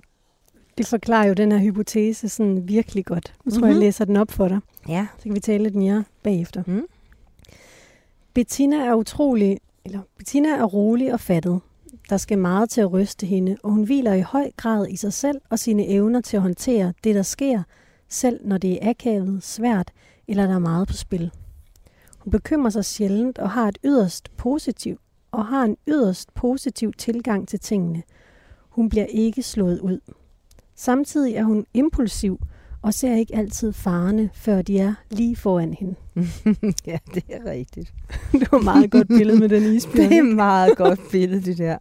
Det 0.78 0.88
forklarer 0.88 1.28
jo 1.28 1.34
den 1.34 1.52
her 1.52 1.60
hypotese 1.60 2.30
sådan 2.30 2.68
virkelig 2.68 3.06
godt. 3.06 3.34
Nu 3.46 3.52
tror 3.52 3.58
mm-hmm. 3.58 3.64
jeg, 3.64 3.70
jeg 3.70 3.76
mhm. 3.76 3.84
læser 3.84 4.06
den 4.06 4.18
op 4.18 4.32
for 4.32 4.48
dig. 4.48 4.60
Ja. 4.90 5.08
Så 5.18 5.24
kan 5.24 5.36
vi 5.36 5.40
tale 5.40 5.64
lidt 5.64 5.76
mere 5.76 6.04
bagefter. 6.24 6.64
Mm. 6.68 6.86
Bettina 8.34 8.78
er 8.78 8.96
utrolig, 8.96 9.60
eller 9.86 10.00
Bettina 10.18 10.50
er 10.50 10.64
rolig 10.64 11.14
og 11.14 11.20
fattet. 11.20 11.60
Der 12.10 12.18
skal 12.18 12.38
meget 12.38 12.70
til 12.70 12.82
at 12.82 12.92
ryste 12.92 13.26
hende, 13.26 13.58
og 13.64 13.72
hun 13.72 13.84
hviler 13.84 14.14
i 14.14 14.22
høj 14.22 14.52
grad 14.58 14.88
i 14.88 14.96
sig 14.96 15.14
selv 15.14 15.42
og 15.50 15.60
sine 15.60 15.88
evner 15.88 16.22
til 16.22 16.38
at 16.38 16.42
håndtere 16.42 16.94
det, 17.04 17.16
der 17.16 17.22
sker, 17.22 17.64
selv 18.10 18.48
når 18.48 18.58
det 18.58 18.74
er 18.82 18.90
akavet, 18.90 19.44
svært 19.44 19.92
eller 20.28 20.48
der 20.48 20.56
er 20.56 20.60
meget 20.60 20.88
på 20.88 20.94
spil. 20.94 21.32
Hun 22.20 22.32
bekymrer 22.32 22.70
sig 22.70 22.86
sjældent 22.86 23.40
og 23.40 23.50
har 23.50 23.68
et 23.68 23.78
yderst 23.84 24.38
positiv 24.38 25.00
og 25.32 25.46
har 25.46 25.64
en 25.64 25.78
yderst 25.88 26.34
positiv 26.34 26.94
tilgang 26.94 27.48
til 27.48 27.60
tingene. 27.60 28.04
Hun 28.70 28.90
bliver 28.90 29.06
ikke 29.06 29.44
slået 29.44 29.80
ud. 29.80 30.00
Samtidig 30.76 31.36
er 31.36 31.44
hun 31.44 31.66
impulsiv 31.74 32.40
og 32.84 32.94
ser 32.94 33.16
ikke 33.16 33.36
altid 33.36 33.74
farerne, 33.74 34.30
før 34.34 34.62
de 34.62 34.80
er 34.80 34.94
lige 35.10 35.36
foran 35.36 35.74
hende. 35.74 35.96
ja, 36.88 36.98
det 37.14 37.24
er 37.30 37.52
rigtigt. 37.52 37.94
det 38.32 38.52
var 38.52 38.62
meget 38.62 38.92
godt 38.92 39.08
billede 39.08 39.40
med 39.40 39.50
den 39.50 39.64
isbjørn. 39.76 40.10
det 40.10 40.18
er 40.18 40.24
meget 40.24 40.78
godt 40.78 41.00
billede, 41.12 41.42
det 41.42 41.58
der. 41.58 41.78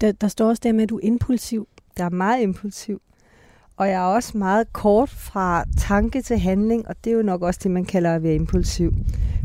der. 0.00 0.12
Der 0.12 0.28
står 0.28 0.48
også 0.48 0.60
der 0.64 0.72
med, 0.72 0.82
at 0.82 0.88
du 0.88 0.96
er 0.96 1.00
impulsiv. 1.02 1.68
Der 1.96 2.04
er 2.04 2.10
meget 2.10 2.42
impulsiv. 2.42 3.00
Og 3.76 3.88
jeg 3.88 3.94
er 3.94 4.14
også 4.14 4.38
meget 4.38 4.72
kort 4.72 5.10
fra 5.10 5.64
tanke 5.78 6.22
til 6.22 6.38
handling, 6.38 6.88
og 6.88 6.94
det 7.04 7.10
er 7.10 7.16
jo 7.16 7.22
nok 7.22 7.42
også 7.42 7.60
det, 7.62 7.70
man 7.70 7.84
kalder 7.84 8.14
at 8.14 8.22
være 8.22 8.34
impulsiv. 8.34 8.92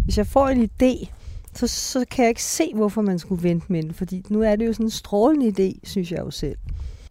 Hvis 0.04 0.18
jeg 0.18 0.28
får 0.28 0.48
en 0.48 0.64
idé, 0.64 1.08
så, 1.54 1.68
så 1.68 2.06
kan 2.12 2.24
jeg 2.24 2.30
ikke 2.30 2.44
se, 2.44 2.72
hvorfor 2.76 3.02
man 3.02 3.20
skulle 3.20 3.44
vente 3.44 3.66
med 3.70 3.84
den, 3.84 3.94
fordi 3.94 4.26
nu 4.30 4.42
er 4.42 4.56
det 4.56 4.68
jo 4.68 4.74
sådan 4.74 4.86
en 4.86 4.90
strålende 4.90 5.48
idé, 5.48 5.80
synes 5.84 6.12
jeg 6.12 6.20
jo 6.20 6.32
selv 6.32 6.58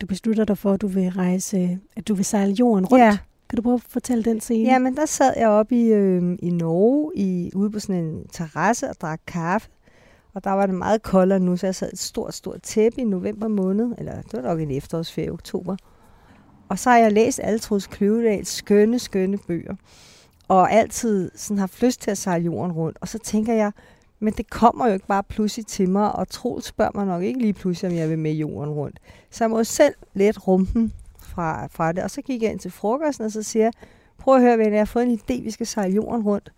du 0.03 0.07
beslutter 0.07 0.45
dig 0.45 0.59
for, 0.59 0.73
at 0.73 0.81
du 0.81 0.87
vil 0.87 1.11
rejse, 1.11 1.79
at 1.97 2.09
du 2.09 2.15
vil 2.15 2.25
sejle 2.25 2.53
jorden 2.53 2.87
rundt. 2.87 3.05
Ja. 3.05 3.19
Kan 3.49 3.57
du 3.57 3.63
prøve 3.63 3.75
at 3.75 3.83
fortælle 3.89 4.25
den 4.25 4.41
scene? 4.41 4.71
Ja, 4.71 4.79
men 4.79 4.97
der 4.97 5.07
sad 5.07 5.35
jeg 5.37 5.49
oppe 5.49 5.77
i, 5.77 5.93
øh, 5.93 6.39
i 6.43 6.51
Norge, 6.51 7.13
i, 7.15 7.51
ude 7.55 7.71
på 7.71 7.81
sådan 7.81 8.05
en 8.05 8.27
terrasse 8.33 8.89
og 8.89 8.97
drak 9.01 9.21
kaffe. 9.27 9.69
Og 10.35 10.45
der 10.45 10.51
var 10.51 10.67
det 10.67 10.75
meget 10.75 11.03
koldere 11.03 11.41
nu, 11.41 11.57
så 11.57 11.67
jeg 11.67 11.75
sad 11.75 11.93
et 11.93 11.99
stort, 11.99 12.35
stort 12.35 12.63
tæppe 12.63 13.01
i 13.01 13.05
november 13.05 13.49
måned. 13.49 13.93
Eller 13.99 14.23
det 14.23 14.33
var 14.33 14.41
nok 14.41 14.61
en 14.61 14.71
efterårsferie 14.71 15.27
i 15.27 15.31
oktober. 15.31 15.77
Og 16.69 16.79
så 16.79 16.91
har 16.91 16.99
jeg 16.99 17.13
læst 17.13 17.41
Altrus 17.43 17.87
Kløvedals 17.87 18.49
skønne, 18.49 18.99
skønne 18.99 19.39
bøger. 19.39 19.75
Og 20.49 20.73
altid 20.73 21.31
sådan 21.35 21.59
har 21.59 21.71
lyst 21.83 22.01
til 22.01 22.11
at 22.11 22.19
sejle 22.19 22.45
jorden 22.45 22.73
rundt. 22.73 22.99
Og 23.01 23.09
så 23.09 23.19
tænker 23.19 23.53
jeg, 23.55 23.73
men 24.23 24.33
det 24.33 24.51
kommer 24.51 24.87
jo 24.87 24.93
ikke 24.93 25.07
bare 25.07 25.23
pludselig 25.23 25.67
til 25.67 25.89
mig, 25.89 26.13
og 26.13 26.29
Troels 26.29 26.67
spørger 26.67 26.91
mig 26.95 27.07
nok 27.07 27.23
ikke 27.23 27.41
lige 27.41 27.53
pludselig, 27.53 27.91
om 27.91 27.97
jeg 27.97 28.11
vil 28.11 28.19
med 28.19 28.33
jorden 28.33 28.71
rundt. 28.73 28.99
Så 29.31 29.45
jeg 29.45 29.51
må 29.51 29.65
selv 29.65 29.95
let 30.15 30.49
rumpen 30.49 30.93
fra, 31.19 31.67
fra 31.67 31.93
det. 31.93 32.05
Og 32.05 32.11
så 32.11 32.23
gik 32.23 32.43
jeg 32.43 32.51
ind 32.51 32.59
til 32.59 32.71
frokosten, 32.71 33.25
og 33.25 33.33
så 33.33 33.43
siger 33.43 33.65
jeg, 33.65 33.73
prøv 34.19 34.35
at 34.35 34.41
høre, 34.41 34.59
venner, 34.59 34.73
jeg 34.73 34.81
har 34.81 34.85
fået 34.85 35.07
en 35.07 35.21
idé, 35.21 35.43
vi 35.43 35.51
skal 35.51 35.67
sejle 35.67 35.95
jorden 35.95 36.23
rundt. 36.23 36.53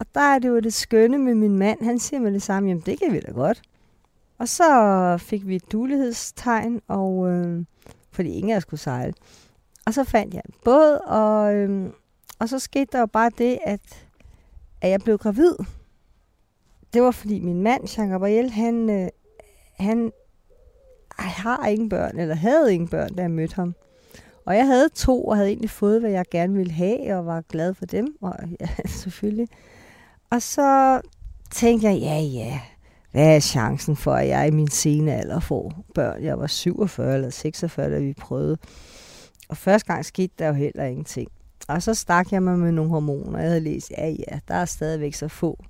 Og 0.00 0.06
der 0.14 0.20
er 0.20 0.38
det 0.38 0.48
jo 0.48 0.60
det 0.60 0.74
skønne 0.74 1.18
med 1.18 1.34
min 1.34 1.56
mand. 1.56 1.84
Han 1.84 1.98
siger 1.98 2.20
med 2.20 2.32
det 2.32 2.42
samme, 2.42 2.68
jamen 2.68 2.82
det 2.86 2.98
kan 2.98 3.12
vi 3.12 3.20
da 3.20 3.32
godt. 3.32 3.62
Og 4.38 4.48
så 4.48 5.16
fik 5.20 5.46
vi 5.46 5.56
et 5.56 5.72
dulighedstegn, 5.72 6.80
og, 6.88 7.30
øh, 7.30 7.64
fordi 8.12 8.30
ingen 8.30 8.52
af 8.52 8.56
os 8.56 8.62
skulle 8.62 8.80
sejle. 8.80 9.14
Og 9.86 9.94
så 9.94 10.04
fandt 10.04 10.34
jeg 10.34 10.42
en 10.46 10.54
båd, 10.64 10.98
og, 11.06 11.54
øh, 11.54 11.90
og 12.38 12.48
så 12.48 12.58
skete 12.58 12.88
der 12.92 12.98
jo 13.00 13.06
bare 13.06 13.30
det, 13.38 13.58
at, 13.64 14.06
at 14.80 14.90
jeg 14.90 15.00
blev 15.00 15.18
gravid 15.18 15.54
det 16.94 17.02
var 17.02 17.10
fordi 17.10 17.40
min 17.40 17.62
mand, 17.62 17.98
Jean 17.98 18.08
Gabriel, 18.08 18.50
han, 18.50 18.90
øh, 18.90 19.08
han 19.78 20.12
har 21.18 21.66
ingen 21.66 21.88
børn, 21.88 22.18
eller 22.18 22.34
havde 22.34 22.74
ingen 22.74 22.88
børn, 22.88 23.14
da 23.14 23.22
jeg 23.22 23.30
mødte 23.30 23.54
ham. 23.54 23.74
Og 24.46 24.56
jeg 24.56 24.66
havde 24.66 24.88
to, 24.88 25.24
og 25.24 25.36
havde 25.36 25.48
egentlig 25.48 25.70
fået, 25.70 26.00
hvad 26.00 26.10
jeg 26.10 26.24
gerne 26.30 26.54
ville 26.54 26.72
have, 26.72 27.16
og 27.16 27.26
var 27.26 27.40
glad 27.40 27.74
for 27.74 27.86
dem, 27.86 28.16
og 28.20 28.34
ja, 28.60 28.68
selvfølgelig. 28.86 29.48
Og 30.30 30.42
så 30.42 31.00
tænkte 31.50 31.88
jeg, 31.88 31.98
ja, 31.98 32.18
ja, 32.20 32.60
hvad 33.12 33.36
er 33.36 33.40
chancen 33.40 33.96
for, 33.96 34.12
at 34.12 34.28
jeg 34.28 34.48
i 34.48 34.50
min 34.50 34.68
sene 34.68 35.14
alder 35.14 35.40
får 35.40 35.84
børn? 35.94 36.22
Jeg 36.22 36.38
var 36.38 36.46
47 36.46 37.14
eller 37.14 37.30
46, 37.30 37.90
da 37.90 37.98
vi 37.98 38.12
prøvede. 38.12 38.58
Og 39.48 39.56
første 39.56 39.86
gang 39.86 40.04
skete 40.04 40.32
der 40.38 40.46
jo 40.46 40.52
heller 40.52 40.84
ingenting. 40.84 41.28
Og 41.68 41.82
så 41.82 41.94
stak 41.94 42.32
jeg 42.32 42.42
mig 42.42 42.58
med 42.58 42.72
nogle 42.72 42.90
hormoner. 42.90 43.38
Jeg 43.38 43.48
havde 43.48 43.60
læst, 43.60 43.90
ja, 43.90 44.08
ja, 44.08 44.38
der 44.48 44.54
er 44.54 44.64
stadigvæk 44.64 45.14
så 45.14 45.28
få 45.28 45.64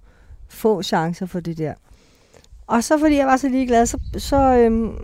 få 0.52 0.82
chancer 0.82 1.26
for 1.26 1.40
det 1.40 1.58
der. 1.58 1.74
Og 2.66 2.84
så 2.84 2.98
fordi 2.98 3.16
jeg 3.16 3.26
var 3.26 3.36
så 3.36 3.48
ligeglad, 3.48 3.86
så, 3.86 3.98
så 4.18 4.56
øhm, 4.56 4.94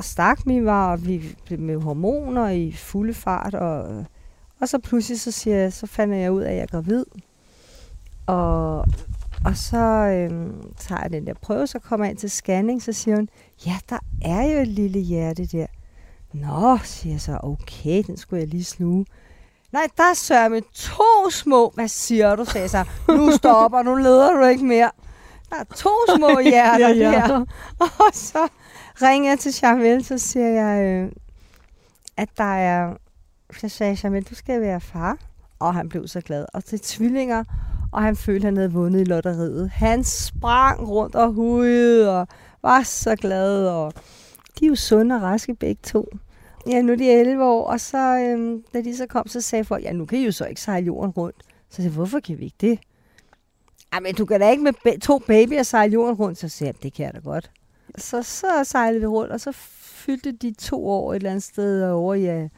stak 0.00 0.40
vi 0.46 0.64
var 0.64 0.96
vi 0.96 1.36
med 1.58 1.76
hormoner 1.76 2.48
i 2.48 2.72
fulde 2.72 3.14
fart, 3.14 3.54
og, 3.54 4.04
og 4.60 4.68
så 4.68 4.78
pludselig 4.78 5.20
så, 5.20 5.30
siger 5.30 5.56
jeg, 5.56 5.72
så 5.72 5.86
fandt 5.86 6.14
jeg 6.14 6.32
ud 6.32 6.42
af, 6.42 6.50
at 6.50 6.56
jeg 6.56 6.62
er 6.62 6.66
gravid. 6.66 7.04
Og, 8.26 8.78
og 9.44 9.56
så 9.56 9.78
øhm, 9.78 10.72
tager 10.78 11.02
jeg 11.02 11.12
den 11.12 11.26
der 11.26 11.34
prøve, 11.34 11.66
så 11.66 11.78
kommer 11.78 12.06
jeg 12.06 12.10
ind 12.10 12.18
til 12.18 12.30
scanning, 12.30 12.82
så 12.82 12.92
siger 12.92 13.16
hun, 13.16 13.28
ja, 13.66 13.76
der 13.90 13.98
er 14.22 14.42
jo 14.42 14.58
et 14.58 14.68
lille 14.68 15.00
hjerte 15.00 15.46
der. 15.46 15.66
Nå, 16.32 16.78
siger 16.84 17.12
jeg 17.12 17.20
så, 17.20 17.38
okay, 17.42 18.02
den 18.06 18.16
skulle 18.16 18.40
jeg 18.40 18.48
lige 18.48 18.64
sluge. 18.64 19.06
Nej, 19.72 19.86
der 19.96 20.14
sørger 20.14 20.48
med 20.48 20.62
to 20.74 21.30
små. 21.30 21.72
Hvad 21.74 21.88
siger 21.88 22.36
du, 22.36 22.44
sagde 22.44 22.68
så. 22.68 22.84
Nu 23.08 23.32
stopper, 23.32 23.82
nu 23.82 23.94
leder 23.94 24.32
du 24.32 24.44
ikke 24.44 24.64
mere. 24.64 24.90
Der 25.50 25.56
er 25.56 25.64
to 25.64 25.90
små 26.16 26.40
hjerter 26.40 26.88
ja, 26.94 27.10
ja. 27.10 27.26
der. 27.28 27.44
Og 27.78 28.10
så 28.12 28.48
ringer 29.02 29.30
jeg 29.30 29.38
til 29.38 29.52
Charmel, 29.54 30.04
så 30.04 30.18
siger 30.18 30.48
jeg, 30.48 30.84
øh, 30.86 31.12
at 32.16 32.28
der 32.38 32.54
er... 32.54 32.94
Så 33.60 33.68
sagde 33.68 33.96
Charmel, 33.96 34.22
du 34.22 34.34
skal 34.34 34.60
være 34.60 34.80
far. 34.80 35.18
Og 35.58 35.74
han 35.74 35.88
blev 35.88 36.08
så 36.08 36.20
glad. 36.20 36.46
Og 36.54 36.64
til 36.64 36.80
tvillinger, 36.80 37.44
og 37.92 38.02
han 38.02 38.16
følte, 38.16 38.38
at 38.38 38.44
han 38.44 38.56
havde 38.56 38.72
vundet 38.72 39.00
i 39.00 39.04
lotteriet. 39.04 39.70
Han 39.70 40.04
sprang 40.04 40.88
rundt 40.88 41.14
og 41.14 41.32
hudede 41.32 42.20
og 42.20 42.28
var 42.62 42.82
så 42.82 43.16
glad. 43.16 43.66
Og, 43.68 43.92
De 44.60 44.64
er 44.64 44.68
jo 44.68 44.74
sunde 44.74 45.14
og 45.14 45.22
raske 45.22 45.54
begge 45.54 45.80
to. 45.82 46.08
Ja, 46.66 46.82
nu 46.82 46.92
er 46.92 46.96
de 46.96 47.10
11 47.10 47.44
år, 47.44 47.64
og 47.64 47.80
så, 47.80 47.98
øhm, 47.98 48.64
da 48.74 48.80
de 48.80 48.96
så 48.96 49.06
kom, 49.06 49.28
så 49.28 49.40
sagde 49.40 49.64
folk, 49.64 49.84
ja, 49.84 49.92
nu 49.92 50.04
kan 50.04 50.18
I 50.18 50.24
jo 50.24 50.32
så 50.32 50.46
ikke 50.46 50.60
sejle 50.60 50.86
jorden 50.86 51.10
rundt. 51.10 51.36
Så 51.70 51.82
jeg 51.82 51.90
hvorfor 51.90 52.20
kan 52.20 52.38
vi 52.38 52.44
ikke 52.44 52.56
det? 52.60 52.78
men 54.02 54.14
du 54.14 54.24
kan 54.24 54.40
da 54.40 54.50
ikke 54.50 54.62
med 54.62 55.00
to 55.00 55.18
babyer 55.18 55.62
sejle 55.62 55.92
jorden 55.92 56.14
rundt. 56.14 56.38
Så 56.38 56.48
sagde 56.48 56.72
jeg, 56.74 56.82
det 56.82 56.92
kan 56.92 57.06
jeg 57.06 57.14
da 57.14 57.18
godt. 57.18 57.50
Så, 57.98 58.22
så 58.22 58.46
sejlede 58.64 59.00
vi 59.00 59.06
rundt, 59.06 59.32
og 59.32 59.40
så 59.40 59.52
fyldte 59.52 60.32
de 60.32 60.54
to 60.58 60.88
år 60.88 61.12
et 61.12 61.16
eller 61.16 61.30
andet 61.30 61.42
sted 61.42 61.90
over 61.90 62.14
ja, 62.14 62.42
øh, 62.42 62.48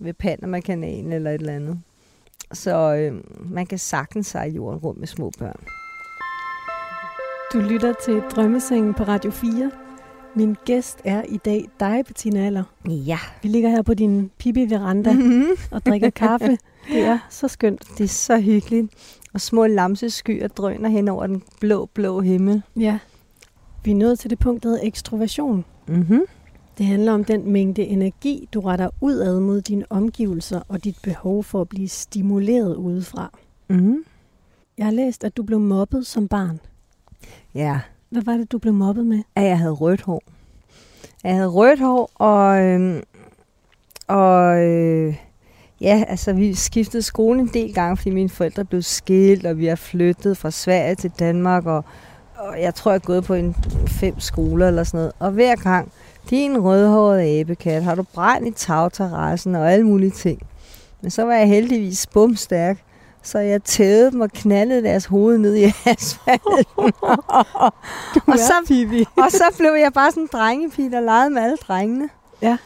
ved 0.00 0.14
Panama-kanalen 0.14 1.12
eller 1.12 1.30
et 1.30 1.40
eller 1.40 1.54
andet. 1.54 1.80
Så 2.52 2.94
øh, 2.94 3.22
man 3.52 3.66
kan 3.66 3.78
sagtens 3.78 4.26
sejle 4.26 4.54
jorden 4.54 4.80
rundt 4.80 5.00
med 5.00 5.06
små 5.06 5.32
børn. 5.38 5.64
Du 7.52 7.58
lytter 7.58 7.92
til 7.92 8.22
Drømmesengen 8.30 8.94
på 8.94 9.04
Radio 9.04 9.30
4. 9.30 9.85
Min 10.36 10.56
gæst 10.64 10.98
er 11.04 11.22
i 11.22 11.36
dag 11.36 11.68
dig, 11.80 12.02
Bettina 12.06 12.46
Aller. 12.46 12.62
Ja. 12.88 13.18
Vi 13.42 13.48
ligger 13.48 13.70
her 13.70 13.82
på 13.82 13.94
din 13.94 14.30
pipi-veranda 14.38 15.12
mm-hmm. 15.12 15.46
og 15.70 15.86
drikker 15.86 16.10
kaffe. 16.10 16.58
Det 16.92 17.02
er 17.02 17.18
så 17.30 17.48
skønt. 17.48 17.84
Det 17.98 18.04
er 18.04 18.08
så 18.08 18.40
hyggeligt. 18.40 18.92
Og 19.34 19.40
små 19.40 19.66
lamseskyer 19.66 20.48
drøner 20.48 20.88
hen 20.88 21.08
over 21.08 21.26
den 21.26 21.42
blå, 21.60 21.86
blå 21.94 22.20
himmel. 22.20 22.62
Ja. 22.76 22.98
Vi 23.84 23.90
er 23.90 23.94
nået 23.94 24.18
til 24.18 24.30
det 24.30 24.38
punkt, 24.38 24.62
der 24.62 24.68
hedder 24.68 24.86
ekstroversion. 24.86 25.64
Mm-hmm. 25.88 26.20
Det 26.78 26.86
handler 26.86 27.12
om 27.12 27.24
den 27.24 27.52
mængde 27.52 27.82
energi, 27.82 28.48
du 28.54 28.60
retter 28.60 28.90
udad 29.00 29.40
mod 29.40 29.60
dine 29.60 29.84
omgivelser 29.90 30.60
og 30.68 30.84
dit 30.84 30.96
behov 31.02 31.44
for 31.44 31.60
at 31.60 31.68
blive 31.68 31.88
stimuleret 31.88 32.74
udefra. 32.74 33.38
Mm-hmm. 33.68 34.04
Jeg 34.78 34.86
har 34.86 34.92
læst, 34.92 35.24
at 35.24 35.36
du 35.36 35.42
blev 35.42 35.60
mobbet 35.60 36.06
som 36.06 36.28
barn. 36.28 36.60
Ja. 37.54 37.80
Hvad 38.16 38.24
var 38.24 38.38
det, 38.38 38.52
du 38.52 38.58
blev 38.58 38.74
mobbet 38.74 39.06
med? 39.06 39.22
At 39.34 39.44
jeg 39.44 39.58
havde 39.58 39.72
rødt 39.72 40.00
hår. 40.00 40.22
Jeg 41.24 41.34
havde 41.34 41.48
rødt 41.48 41.80
hår, 41.80 42.10
og, 42.14 42.62
øh, 42.62 43.02
og 44.06 44.64
øh, 44.64 45.14
ja, 45.80 46.04
altså 46.08 46.32
vi 46.32 46.54
skiftede 46.54 47.02
skole 47.02 47.40
en 47.40 47.46
del 47.46 47.74
gange, 47.74 47.96
fordi 47.96 48.10
mine 48.10 48.28
forældre 48.28 48.64
blev 48.64 48.82
skilt, 48.82 49.46
og 49.46 49.58
vi 49.58 49.66
har 49.66 49.76
flyttet 49.76 50.36
fra 50.36 50.50
Sverige 50.50 50.94
til 50.94 51.12
Danmark, 51.18 51.66
og, 51.66 51.84
og 52.36 52.60
jeg 52.60 52.74
tror, 52.74 52.90
jeg 52.90 52.96
er 52.96 53.06
gået 53.06 53.24
på 53.24 53.34
en 53.34 53.54
fem 53.86 54.20
skoler 54.20 54.68
eller 54.68 54.84
sådan 54.84 54.98
noget. 54.98 55.12
Og 55.18 55.30
hver 55.30 55.56
gang, 55.56 55.92
din 56.30 56.58
rødhårede 56.58 57.40
abekat, 57.40 57.82
har 57.82 57.94
du 57.94 58.02
brændt 58.14 58.48
i 58.48 58.50
tagterrassen 58.50 59.54
og 59.54 59.72
alle 59.72 59.86
mulige 59.86 60.10
ting. 60.10 60.42
Men 61.00 61.10
så 61.10 61.24
var 61.24 61.34
jeg 61.34 61.48
heldigvis 61.48 62.06
bumstærk, 62.06 62.78
så 63.26 63.38
jeg 63.38 63.62
tævede 63.64 64.10
dem 64.10 64.20
og 64.20 64.30
knaldede 64.30 64.82
deres 64.82 65.04
hoved 65.04 65.38
ned 65.38 65.56
i 65.56 65.64
asfalten. 65.64 66.64
og, 68.26 68.38
så, 68.38 69.06
og 69.16 69.30
så 69.30 69.44
blev 69.58 69.70
jeg 69.70 69.92
bare 69.92 70.10
sådan 70.10 70.22
en 70.22 70.28
drengepige, 70.32 70.90
der 70.90 71.00
legede 71.00 71.30
med 71.30 71.42
alle 71.42 71.56
drengene. 71.56 72.08
Ja. 72.42 72.56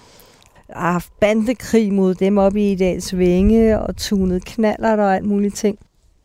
Jeg 0.69 0.77
har 0.77 0.93
haft 0.93 1.13
bandekrig 1.21 1.93
mod 1.93 2.15
dem 2.15 2.39
op 2.39 2.57
i 2.57 2.73
Idals 2.73 3.19
Vinge 3.19 3.81
og 3.81 3.97
tunet 3.97 4.45
knaller 4.45 4.97
og 4.97 5.15
alt 5.15 5.25
muligt 5.25 5.57
ting. 5.57 5.79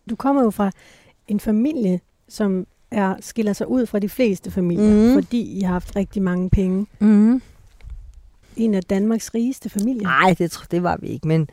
Du 0.10 0.16
kommer 0.16 0.44
jo 0.44 0.50
fra 0.50 0.72
en 1.28 1.40
familie, 1.40 2.00
som 2.30 2.68
er, 2.92 3.16
skiller 3.20 3.54
sig 3.54 3.68
ud 3.68 3.86
fra 3.86 4.00
de 4.00 4.10
fleste 4.10 4.52
familier, 4.52 5.08
mm. 5.08 5.14
fordi 5.14 5.58
I 5.58 5.62
har 5.62 5.74
haft 5.74 5.96
rigtig 5.96 6.22
mange 6.22 6.50
penge. 6.50 6.88
Mm. 7.00 7.42
En 8.56 8.74
af 8.74 8.84
Danmarks 8.84 9.34
rigeste 9.34 9.70
familier. 9.70 10.04
Nej, 10.04 10.36
det, 10.38 10.60
det 10.72 10.84
var 10.84 10.98
vi 10.98 11.08
ikke, 11.08 11.28
men, 11.28 11.50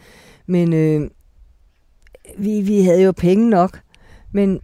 men 0.47 0.73
øh, 0.73 1.11
vi, 2.39 2.61
vi 2.61 2.83
havde 2.83 3.03
jo 3.03 3.13
penge 3.13 3.51
nok. 3.51 3.81
Men 4.33 4.61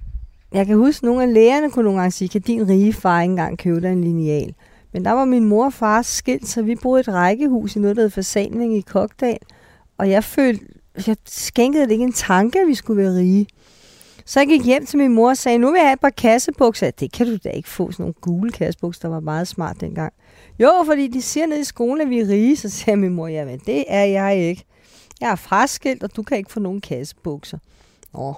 jeg 0.53 0.67
kan 0.67 0.77
huske, 0.77 0.99
at 0.99 1.03
nogle 1.03 1.23
af 1.23 1.35
lærerne 1.35 1.71
kunne 1.71 1.85
nogle 1.85 2.01
gange 2.01 2.11
sige, 2.11 2.29
kan 2.29 2.41
din 2.41 2.69
rige 2.69 2.93
far 2.93 3.23
ikke 3.23 3.31
engang 3.31 3.59
købe 3.59 3.81
dig 3.81 3.93
en 3.93 4.05
lineal? 4.05 4.55
Men 4.93 5.05
der 5.05 5.13
var 5.13 5.25
min 5.25 5.45
mor 5.45 5.65
og 5.65 5.73
far 5.73 6.03
skilt, 6.03 6.49
så 6.49 6.63
vi 6.63 6.75
boede 6.75 7.01
i 7.01 7.01
et 7.01 7.09
rækkehus 7.09 7.77
i 7.77 7.79
noget, 7.79 7.97
der 7.97 8.03
hed 8.03 8.11
Fasanving 8.11 8.77
i 8.77 8.81
Kokdal. 8.81 9.39
Og 9.99 10.11
jeg 10.11 10.25
følte, 10.25 10.65
jeg 11.07 11.17
skænkede 11.27 11.85
det 11.85 11.91
ikke 11.91 12.05
en 12.05 12.13
tanke, 12.13 12.61
at 12.61 12.67
vi 12.69 12.75
skulle 12.75 13.03
være 13.03 13.15
rige. 13.15 13.47
Så 14.25 14.41
jeg 14.41 14.49
gik 14.49 14.65
hjem 14.65 14.87
til 14.87 14.99
min 14.99 15.15
mor 15.15 15.29
og 15.29 15.37
sagde, 15.37 15.59
nu 15.59 15.71
vil 15.71 15.79
jeg 15.79 15.87
have 15.87 15.93
et 15.93 16.01
par 16.01 16.11
kassebukser. 16.11 16.91
Det 16.91 17.13
kan 17.13 17.27
du 17.27 17.37
da 17.45 17.49
ikke 17.49 17.69
få, 17.69 17.91
sådan 17.91 18.03
nogle 18.03 18.15
gule 18.21 18.53
kassebukser, 18.53 19.01
der 19.01 19.09
var 19.09 19.21
meget 19.21 19.49
smart 19.49 19.81
dengang. 19.81 20.13
Jo, 20.59 20.71
fordi 20.87 21.09
de 21.09 21.23
siger 21.23 21.47
nede 21.47 21.61
i 21.61 21.65
skolen, 21.65 22.01
at 22.01 22.11
vi 22.11 22.21
er 22.21 22.29
rige, 22.29 22.57
så 22.57 22.69
sagde 22.69 22.97
min 22.97 23.15
mor, 23.15 23.27
jamen 23.27 23.61
det 23.67 23.85
er 23.89 24.05
jeg 24.05 24.37
ikke. 24.37 24.65
Jeg 25.21 25.31
er 25.31 25.37
fraskilt, 25.37 26.03
og 26.03 26.17
du 26.17 26.23
kan 26.23 26.39
ikke 26.39 26.53
få 26.53 26.61
nogen 26.61 26.81
kassebukser. 26.81 27.59
Åh, 28.15 28.35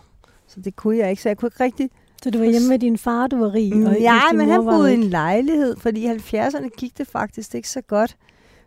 så 0.47 0.61
det 0.61 0.77
kunne 0.77 0.97
jeg 0.97 1.11
ikke, 1.11 1.23
så 1.23 1.29
jeg 1.29 1.37
kunne 1.37 1.47
ikke 1.47 1.65
rigtig... 1.65 1.91
Så 2.23 2.31
du 2.31 2.39
var 2.39 2.45
hjemme 2.45 2.69
med 2.69 2.79
din 2.79 2.99
far, 2.99 3.27
du 3.27 3.37
var 3.37 3.55
rig? 3.55 3.87
Og 3.87 4.01
ja, 4.01 4.33
men 4.33 4.49
han 4.49 4.65
boede 4.65 4.91
i 4.93 4.95
en 4.95 5.05
lejlighed, 5.05 5.77
fordi 5.77 6.01
i 6.01 6.11
70'erne 6.11 6.69
gik 6.69 6.99
det 6.99 7.07
faktisk 7.07 7.55
ikke 7.55 7.69
så 7.69 7.81
godt 7.81 8.17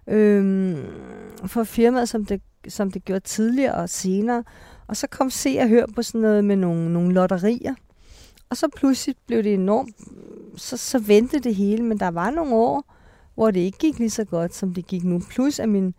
øhm, 0.07 0.77
for 1.45 1.63
firmaet, 1.63 2.09
som 2.09 2.25
det, 2.25 2.41
som 2.67 2.91
det 2.91 3.05
gjorde 3.05 3.25
tidligere 3.25 3.73
og 3.73 3.89
senere. 3.89 4.43
Og 4.87 4.97
så 4.97 5.07
kom 5.07 5.29
se 5.29 5.57
og 5.61 5.67
hør 5.67 5.85
på 5.95 6.01
sådan 6.01 6.21
noget 6.21 6.45
med 6.45 6.55
nogle, 6.55 6.93
nogle 6.93 7.13
lotterier. 7.13 7.75
Og 8.49 8.57
så 8.57 8.67
pludselig 8.75 9.15
blev 9.27 9.43
det 9.43 9.53
enormt, 9.53 9.95
så, 10.55 10.77
så 10.77 10.99
vendte 10.99 11.39
det 11.39 11.55
hele, 11.55 11.83
men 11.83 11.99
der 11.99 12.11
var 12.11 12.29
nogle 12.29 12.55
år, 12.55 12.93
hvor 13.35 13.51
det 13.51 13.59
ikke 13.59 13.77
gik 13.77 13.99
lige 13.99 14.09
så 14.09 14.23
godt, 14.23 14.55
som 14.55 14.73
det 14.73 14.87
gik 14.87 15.03
nu. 15.03 15.21
Plus 15.29 15.59
at 15.59 15.69
min, 15.69 15.93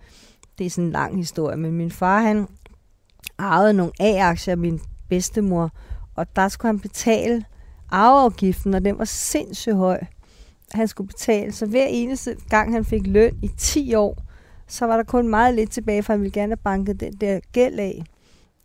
det 0.58 0.66
er 0.66 0.70
sådan 0.70 0.84
en 0.84 0.92
lang 0.92 1.16
historie, 1.16 1.56
men 1.56 1.72
min 1.72 1.90
far, 1.90 2.20
han 2.20 2.48
arvede 3.38 3.74
nogle 3.74 3.92
A-aktier 4.00 4.52
af 4.52 4.58
min 4.58 4.80
bedstemor, 5.08 5.70
og 6.14 6.36
der 6.36 6.48
skulle 6.48 6.72
han 6.72 6.80
betale 6.80 7.44
arveafgiften, 7.90 8.74
og 8.74 8.84
den 8.84 8.98
var 8.98 9.04
sindssygt 9.04 9.76
høj, 9.76 10.00
han 10.72 10.88
skulle 10.88 11.08
betale. 11.08 11.52
Så 11.52 11.66
hver 11.66 11.86
eneste 11.86 12.36
gang, 12.48 12.72
han 12.72 12.84
fik 12.84 13.06
løn 13.06 13.38
i 13.42 13.50
10 13.58 13.94
år, 13.94 14.18
så 14.66 14.86
var 14.86 14.96
der 14.96 15.04
kun 15.04 15.28
meget 15.28 15.54
lidt 15.54 15.70
tilbage, 15.70 16.02
for 16.02 16.12
han 16.12 16.20
ville 16.20 16.32
gerne 16.32 16.50
have 16.50 16.56
banket 16.56 17.00
den 17.00 17.12
der 17.12 17.40
gæld 17.52 17.78
af. 17.78 18.04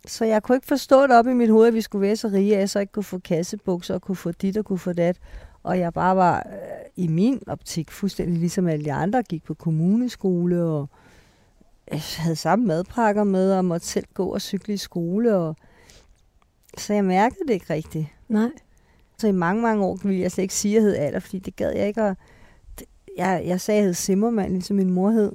Så 0.08 0.26
jeg 0.26 0.44
kunne 0.44 0.56
ikke 0.56 0.68
forstå 0.68 1.02
det 1.02 1.12
op 1.12 1.28
i 1.28 1.34
mit 1.34 1.50
hoved, 1.50 1.68
at 1.68 1.74
vi 1.74 1.82
skulle 1.82 2.02
være 2.02 2.16
så 2.16 2.28
rige, 2.28 2.54
at 2.54 2.60
jeg 2.60 2.70
så 2.70 2.80
ikke 2.80 2.94
kunne 2.94 3.04
få 3.04 3.20
kassebukser 3.20 3.94
og 3.94 4.02
kunne 4.02 4.16
få 4.16 4.32
dit 4.32 4.58
og 4.58 4.66
kunne 4.66 4.80
få 4.80 4.94
dat. 4.94 5.18
Og 5.64 5.80
jeg 5.80 5.94
bare 5.94 6.16
var 6.16 6.38
øh, 6.38 7.04
i 7.04 7.08
min 7.08 7.42
optik 7.48 7.92
fuldstændig 7.92 8.40
ligesom 8.40 8.68
alle 8.68 8.86
de 8.86 8.94
andre, 8.94 9.24
gik 9.24 9.44
på 9.44 9.54
kommuneskole 9.54 10.64
og 10.64 10.82
øh, 10.82 11.09
havde 11.92 12.36
samme 12.36 12.66
madpakker 12.66 13.24
med 13.24 13.54
og 13.54 13.66
måtte 13.66 13.88
selv 13.88 14.06
gå 14.14 14.26
og 14.26 14.42
cykle 14.42 14.74
i 14.74 14.78
skole. 14.78 15.36
Og 15.36 15.56
så 16.78 16.94
jeg 16.94 17.06
mærkede 17.06 17.48
det 17.48 17.54
ikke 17.54 17.74
rigtigt. 17.74 18.08
Nej. 18.28 18.50
Så 19.18 19.28
i 19.28 19.32
mange, 19.32 19.62
mange 19.62 19.86
år 19.86 20.00
ville 20.04 20.22
jeg 20.22 20.32
slet 20.32 20.42
ikke 20.42 20.54
sige, 20.54 20.78
at 20.78 20.84
jeg 20.84 20.90
hed 20.90 20.96
alder, 20.96 21.20
fordi 21.20 21.40
det 21.40 21.56
gad 21.56 21.72
jeg 21.72 21.88
ikke. 21.88 22.04
Og 22.04 22.16
jeg, 23.18 23.44
jeg 23.46 23.62
sagde, 23.62 23.78
at 23.78 23.82
jeg 23.82 23.88
hed 23.88 23.94
Simmermann, 23.94 24.54
ligesom 24.54 24.76
min 24.76 24.92
mor 24.92 25.10
hed. 25.10 25.32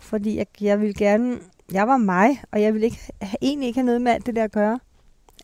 Fordi 0.00 0.36
jeg, 0.36 0.46
jeg 0.60 0.80
ville 0.80 0.94
gerne 0.94 1.38
jeg 1.72 1.88
var 1.88 1.96
mig, 1.96 2.42
og 2.52 2.62
jeg 2.62 2.74
ville 2.74 2.84
ikke, 2.84 3.00
egentlig 3.42 3.66
ikke 3.66 3.78
have 3.80 3.86
noget 3.86 4.02
med 4.02 4.12
alt 4.12 4.26
det 4.26 4.36
der 4.36 4.44
at 4.44 4.52
gøre. 4.52 4.80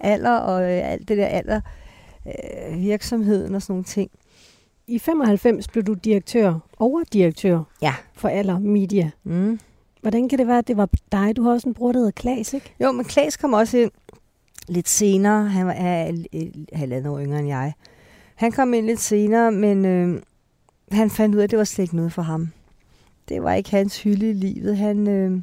Alder 0.01 0.37
og 0.37 0.63
øh, 0.63 0.91
alt 0.91 1.09
det 1.09 1.19
der 1.19 1.27
alder, 1.27 1.61
øh, 2.27 2.79
virksomheden 2.79 3.55
og 3.55 3.63
sådan 3.63 3.73
nogle 3.73 3.85
ting. 3.85 4.11
I 4.87 4.99
95 4.99 5.69
blev 5.69 5.85
du 5.85 5.95
direktør, 5.95 6.55
overdirektør 6.79 7.63
ja. 7.83 7.95
for 8.15 8.29
Aller 8.29 8.59
Media. 8.59 9.11
Mm. 9.25 9.61
Hvordan 10.03 10.29
kan 10.29 10.39
det 10.39 10.47
være, 10.47 10.59
at 10.59 10.69
det 10.69 10.77
var 10.77 10.89
dig? 11.13 11.37
Du 11.37 11.43
har 11.43 11.51
også 11.51 11.69
en 11.69 11.75
bror, 11.75 11.93
der 11.93 11.99
hedder 11.99 12.11
Klaas, 12.11 12.55
ikke? 12.55 12.75
Jo, 12.81 12.93
men 12.93 13.05
Klaas 13.05 13.37
kom 13.37 13.53
også 13.53 13.77
ind 13.79 13.91
lidt 14.69 14.89
senere. 14.89 15.49
Han 15.49 15.67
var 15.67 15.73
halvandet 16.77 17.13
år 17.13 17.21
yngre 17.21 17.39
end 17.39 17.49
jeg. 17.49 17.73
Han 18.35 18.53
kom 18.53 18.75
ind 18.75 18.87
lidt 18.87 19.01
senere, 19.01 19.53
men 19.53 19.85
øh, 19.85 20.23
han 20.93 21.11
fandt 21.11 21.35
ud 21.35 21.41
af, 21.41 21.45
at 21.45 21.51
det 21.51 21.59
var 21.59 21.65
slet 21.65 21.83
ikke 21.83 21.97
noget 21.97 22.13
for 22.13 22.23
ham. 22.23 22.49
Det 23.29 23.43
var 23.43 23.55
ikke 23.55 23.71
hans 23.71 24.03
hylde 24.03 24.31
i 24.31 24.33
livet. 24.33 24.77
Han, 24.77 25.09
øh, 25.09 25.41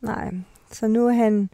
Nej, 0.00 0.34
så 0.72 0.86
nu 0.86 1.06
er 1.08 1.12
han, 1.12 1.50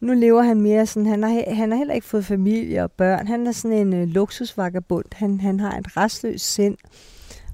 nu 0.00 0.12
lever 0.12 0.42
han 0.42 0.60
mere 0.60 0.86
sådan, 0.86 1.06
han 1.06 1.22
har, 1.22 1.54
han 1.54 1.70
har 1.70 1.78
heller 1.78 1.94
ikke 1.94 2.06
fået 2.06 2.24
familie 2.24 2.82
og 2.82 2.92
børn. 2.92 3.26
Han 3.26 3.46
er 3.46 3.52
sådan 3.52 3.76
en 3.76 3.92
øh, 3.94 4.08
luksusvagabund. 4.08 5.04
Han, 5.12 5.40
han 5.40 5.60
har 5.60 5.78
et 5.78 5.96
restløst 5.96 6.52
sind. 6.52 6.76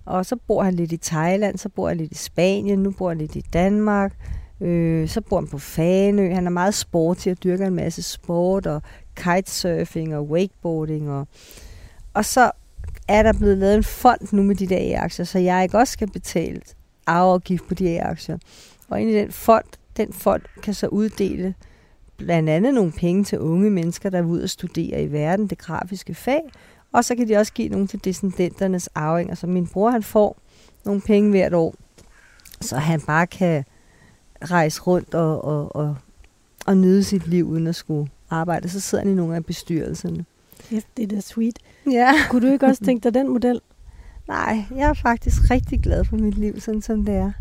Og 0.08 0.26
så 0.26 0.36
bor 0.46 0.62
han 0.62 0.74
lidt 0.74 0.92
i 0.92 0.96
Thailand, 0.96 1.58
så 1.58 1.68
bor 1.68 1.88
han 1.88 1.96
lidt 1.96 2.12
i 2.12 2.14
Spanien, 2.14 2.78
nu 2.78 2.90
bor 2.90 3.08
han 3.08 3.18
lidt 3.18 3.36
i 3.36 3.40
Danmark. 3.52 4.14
Øh, 4.60 5.08
så 5.08 5.20
bor 5.20 5.36
han 5.40 5.48
på 5.48 5.58
Fanø. 5.58 6.34
Han 6.34 6.46
er 6.46 6.50
meget 6.50 6.74
sporty 6.74 7.28
og 7.28 7.44
dyrker 7.44 7.66
en 7.66 7.74
masse 7.74 8.02
sport 8.02 8.66
og 8.66 8.82
kitesurfing 9.16 10.16
og 10.16 10.30
wakeboarding. 10.30 11.10
Og, 11.10 11.28
og 12.14 12.24
så 12.24 12.50
er 13.08 13.22
der 13.22 13.32
blevet 13.32 13.58
lavet 13.58 13.74
en 13.74 13.84
fond 13.84 14.32
nu 14.32 14.42
med 14.42 14.54
de 14.54 14.66
der 14.66 15.00
aktier 15.00 15.24
så 15.24 15.38
jeg 15.38 15.62
ikke 15.62 15.78
også 15.78 15.92
skal 15.92 16.10
betale 16.10 16.60
arveafgift 17.06 17.68
på 17.68 17.74
de 17.74 18.02
aktier 18.02 18.38
Og 18.88 19.00
ind 19.00 19.10
i 19.10 19.14
den 19.14 19.32
fond, 19.32 19.64
den 19.96 20.12
fond 20.12 20.42
kan 20.62 20.74
så 20.74 20.86
uddele 20.86 21.54
blandt 22.16 22.48
andet 22.48 22.74
nogle 22.74 22.92
penge 22.92 23.24
til 23.24 23.38
unge 23.38 23.70
mennesker, 23.70 24.10
der 24.10 24.18
er 24.18 24.22
ude 24.22 24.42
og 24.42 24.50
studere 24.50 25.02
i 25.02 25.12
verden, 25.12 25.46
det 25.46 25.58
grafiske 25.58 26.14
fag, 26.14 26.40
og 26.92 27.04
så 27.04 27.14
kan 27.14 27.28
de 27.28 27.36
også 27.36 27.52
give 27.52 27.68
nogle 27.68 27.86
til 27.86 28.04
descendenternes 28.04 28.88
arvinger. 28.94 29.34
Så 29.34 29.46
min 29.46 29.66
bror 29.66 29.90
han 29.90 30.02
får 30.02 30.38
nogle 30.84 31.00
penge 31.00 31.30
hvert 31.30 31.54
år, 31.54 31.74
så 32.60 32.76
han 32.76 33.00
bare 33.00 33.26
kan 33.26 33.64
rejse 34.42 34.80
rundt 34.82 35.14
og, 35.14 35.44
og, 35.44 35.76
og, 35.76 35.96
og 36.66 36.76
nyde 36.76 37.04
sit 37.04 37.26
liv 37.26 37.48
uden 37.48 37.66
at 37.66 37.74
skulle 37.74 38.10
arbejde. 38.30 38.68
Så 38.68 38.80
sidder 38.80 39.04
han 39.04 39.12
i 39.12 39.16
nogle 39.16 39.36
af 39.36 39.44
bestyrelserne. 39.44 40.24
Ja, 40.72 40.80
det 40.96 41.02
er 41.02 41.06
da 41.06 41.20
sweet. 41.20 41.58
Ja. 41.90 42.12
Kunne 42.30 42.46
du 42.46 42.52
ikke 42.52 42.66
også 42.66 42.84
tænke 42.84 43.04
dig 43.04 43.14
den 43.14 43.28
model? 43.28 43.60
Nej, 44.28 44.64
jeg 44.76 44.88
er 44.88 44.94
faktisk 44.94 45.50
rigtig 45.50 45.80
glad 45.80 46.04
for 46.04 46.16
mit 46.16 46.38
liv, 46.38 46.60
sådan 46.60 46.82
som 46.82 47.04
det 47.04 47.14
er. 47.14 47.32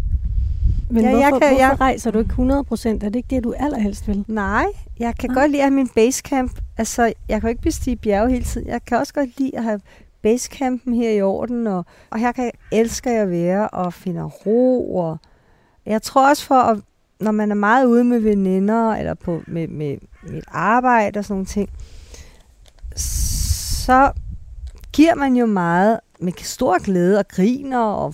Men 0.89 1.03
Ja, 1.03 1.10
ja, 1.10 1.17
jeg 1.17 1.30
hvorfor, 1.30 1.39
kan- 1.39 1.49
hvorfor 1.49 1.65
jeg- 1.67 1.80
rejser 1.82 2.12
du 2.12 2.19
ikke 2.19 2.30
100 2.30 2.63
procent? 2.63 3.03
Er 3.03 3.10
det 3.10 3.15
ikke 3.15 3.36
det, 3.36 3.43
du 3.43 3.53
allerhelst 3.58 4.08
vil? 4.08 4.25
Nej, 4.27 4.65
jeg 4.99 5.15
kan 5.19 5.30
Ah. 5.30 5.36
godt 5.36 5.51
lide 5.51 5.62
at 5.62 5.65
have 5.69 5.75
min 5.75 5.88
basecamp. 5.95 6.51
Altså, 6.77 7.03
jeg 7.30 7.41
kan 7.41 7.47
jo 7.47 7.49
ikke 7.49 7.62
bestige 7.62 7.95
bjerge 7.95 8.30
hele 8.32 8.45
tiden. 8.45 8.67
Jeg 8.67 8.82
kan 8.86 8.97
også 8.97 9.13
godt 9.13 9.39
lide 9.39 9.58
at 9.58 9.63
have 9.63 9.80
basecampen 10.21 10.93
her 10.93 11.10
i 11.12 11.21
orden, 11.21 11.67
og, 11.67 11.86
og 12.10 12.19
her 12.19 12.32
kan 12.32 12.43
jeg 12.43 12.51
elsker 12.80 13.12
jeg 13.12 13.21
at 13.21 13.30
være 13.30 13.69
og 13.69 13.93
finde 13.93 14.23
ro. 14.23 14.95
Og 14.95 15.17
jeg 15.86 16.01
tror 16.01 16.30
også 16.30 16.45
for, 16.45 16.56
at, 16.56 16.80
når 17.19 17.32
man 17.32 17.51
er 17.51 17.56
meget 17.56 17.86
ude 17.86 18.03
med 18.03 18.19
veninder, 18.19 18.91
eller 18.95 19.13
på, 19.13 19.41
med, 19.47 19.67
med 19.67 19.97
mit 20.23 20.43
arbejde 20.47 21.17
og 21.19 21.23
sådan 21.25 21.34
nogle 21.34 21.45
ting, 21.45 21.69
så 22.95 24.12
giver 24.93 25.15
man 25.15 25.36
jo 25.36 25.45
meget 25.45 25.99
med 26.19 26.34
stor 26.38 26.84
glæde 26.84 27.19
og 27.19 27.27
griner 27.27 27.80
og 27.80 28.13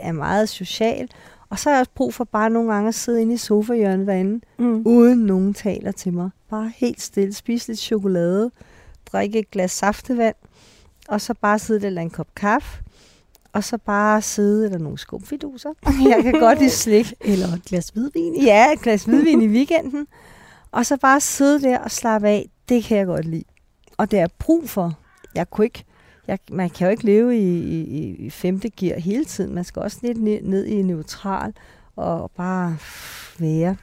er 0.00 0.12
meget 0.12 0.48
social. 0.48 1.08
Og 1.52 1.58
så 1.58 1.68
har 1.70 1.76
jeg 1.76 1.80
også 1.80 1.90
brug 1.94 2.14
for 2.14 2.24
bare 2.24 2.50
nogle 2.50 2.72
gange 2.72 2.88
at 2.88 2.94
sidde 2.94 3.22
inde 3.22 3.34
i 3.34 3.36
sofahjørnet 3.36 4.06
derinde, 4.06 4.40
Mm. 4.58 4.82
uden 4.86 5.18
nogen 5.18 5.54
taler 5.54 5.92
til 5.92 6.12
mig. 6.12 6.30
Bare 6.50 6.72
helt 6.76 7.00
stille, 7.02 7.32
spise 7.32 7.68
lidt 7.68 7.78
chokolade, 7.78 8.50
drikke 9.12 9.38
et 9.38 9.50
glas 9.50 9.70
saftevand, 9.72 10.34
og 11.08 11.20
så 11.20 11.34
bare 11.34 11.58
sidde 11.58 11.80
der 11.80 11.86
eller 11.86 12.02
en 12.02 12.10
kop 12.10 12.34
kaffe, 12.36 12.82
og 13.52 13.64
så 13.64 13.78
bare 13.78 14.22
sidde, 14.22 14.64
eller 14.64 14.78
nogle 14.78 14.98
skumfiduser. 14.98 15.70
Jeg 16.16 16.22
kan 16.22 16.32
godt 16.32 16.58
lide 16.58 16.70
slik. 16.70 17.12
Eller 17.20 17.46
et 17.48 17.64
glas 17.64 17.88
hvidvin? 17.88 18.36
Ja, 18.42 18.72
et 18.72 18.80
glas 18.82 19.04
hvidvin 19.04 19.42
i 19.42 19.48
weekenden. 19.48 20.06
Og 20.70 20.86
så 20.86 20.96
bare 20.96 21.20
sidde 21.20 21.62
der 21.62 21.78
og 21.78 21.90
slappe 21.90 22.28
af. 22.28 22.48
Det 22.68 22.84
kan 22.84 22.96
jeg 22.98 23.06
godt 23.06 23.24
lide. 23.26 23.44
Og 23.98 24.10
det 24.10 24.18
er 24.18 24.26
brug 24.38 24.68
for. 24.70 24.98
Jeg 25.34 25.50
kunne 25.50 25.64
ikke, 25.64 25.84
jeg, 26.28 26.38
man 26.50 26.70
kan 26.70 26.86
jo 26.86 26.90
ikke 26.90 27.04
leve 27.04 27.38
i, 27.38 27.82
i, 27.82 28.16
i 28.18 28.30
femte 28.30 28.70
gear 28.70 28.98
hele 28.98 29.24
tiden. 29.24 29.54
Man 29.54 29.64
skal 29.64 29.82
også 29.82 29.98
lidt 30.02 30.22
ned, 30.22 30.42
ned 30.42 30.66
i 30.66 30.82
neutral 30.82 31.52
og 31.96 32.30
bare 32.36 32.76
være. 33.38 33.76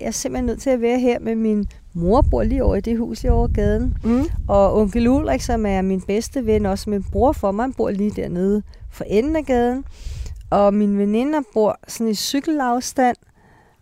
Jeg 0.00 0.06
er 0.06 0.10
simpelthen 0.10 0.46
nødt 0.46 0.60
til 0.60 0.70
at 0.70 0.80
være 0.80 0.98
her 0.98 1.18
med 1.18 1.34
min 1.34 1.66
mor, 1.92 2.22
bor 2.30 2.42
lige 2.42 2.64
over 2.64 2.76
i 2.76 2.80
det 2.80 2.98
hus 2.98 3.22
lige 3.22 3.32
over 3.32 3.48
gaden. 3.48 3.94
Mm. 4.04 4.24
Og 4.48 4.76
onkel 4.80 5.08
Ulrik, 5.08 5.40
som 5.40 5.66
er 5.66 5.82
min 5.82 6.00
bedste 6.00 6.46
ven, 6.46 6.66
også 6.66 6.90
min 6.90 7.04
bror 7.12 7.32
for 7.32 7.52
mig, 7.52 7.62
han 7.64 7.72
bor 7.72 7.90
lige 7.90 8.10
dernede 8.10 8.62
for 8.90 9.04
enden 9.04 9.36
af 9.36 9.44
gaden. 9.44 9.84
Og 10.50 10.74
mine 10.74 10.98
veninder 10.98 11.40
bor 11.54 11.78
sådan 11.88 12.08
i 12.08 12.14
cykelafstand. 12.14 13.16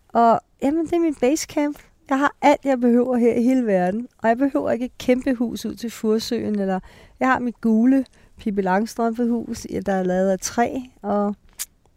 Og 0.09 0.41
jamen, 0.63 0.87
det 0.87 0.93
er 0.93 1.01
min 1.01 1.15
basecamp. 1.15 1.79
Jeg 2.11 2.18
har 2.18 2.37
alt, 2.42 2.64
jeg 2.64 2.81
behøver 2.81 3.16
her 3.16 3.35
i 3.35 3.42
hele 3.42 3.66
verden. 3.66 4.09
Og 4.18 4.29
jeg 4.29 4.38
behøver 4.38 4.70
ikke 4.70 4.85
et 4.85 4.99
kæmpe 4.99 5.35
hus 5.35 5.64
ud 5.64 5.75
til 5.75 5.90
Fursøen. 5.90 6.59
Eller 6.59 6.81
jeg 7.20 7.29
har 7.29 7.38
mit 7.38 7.61
gule 7.61 8.05
Pippi 8.38 8.62
Langstrømpe 8.62 9.27
hus, 9.27 9.66
der 9.87 9.92
er 9.92 10.03
lavet 10.03 10.31
af 10.31 10.38
træ. 10.38 10.79
Og 11.03 11.35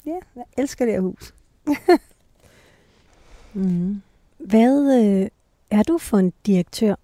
ja, 0.06 0.18
jeg 0.36 0.44
elsker 0.58 0.86
det 0.86 0.94
her 0.94 1.02
hus. 1.02 1.34
mm. 3.54 4.02
Hvad 4.38 5.04
øh, 5.04 5.28
er 5.72 5.84
du 5.84 5.98
for 5.98 6.18
en 6.18 6.34
direktør? 6.46 6.96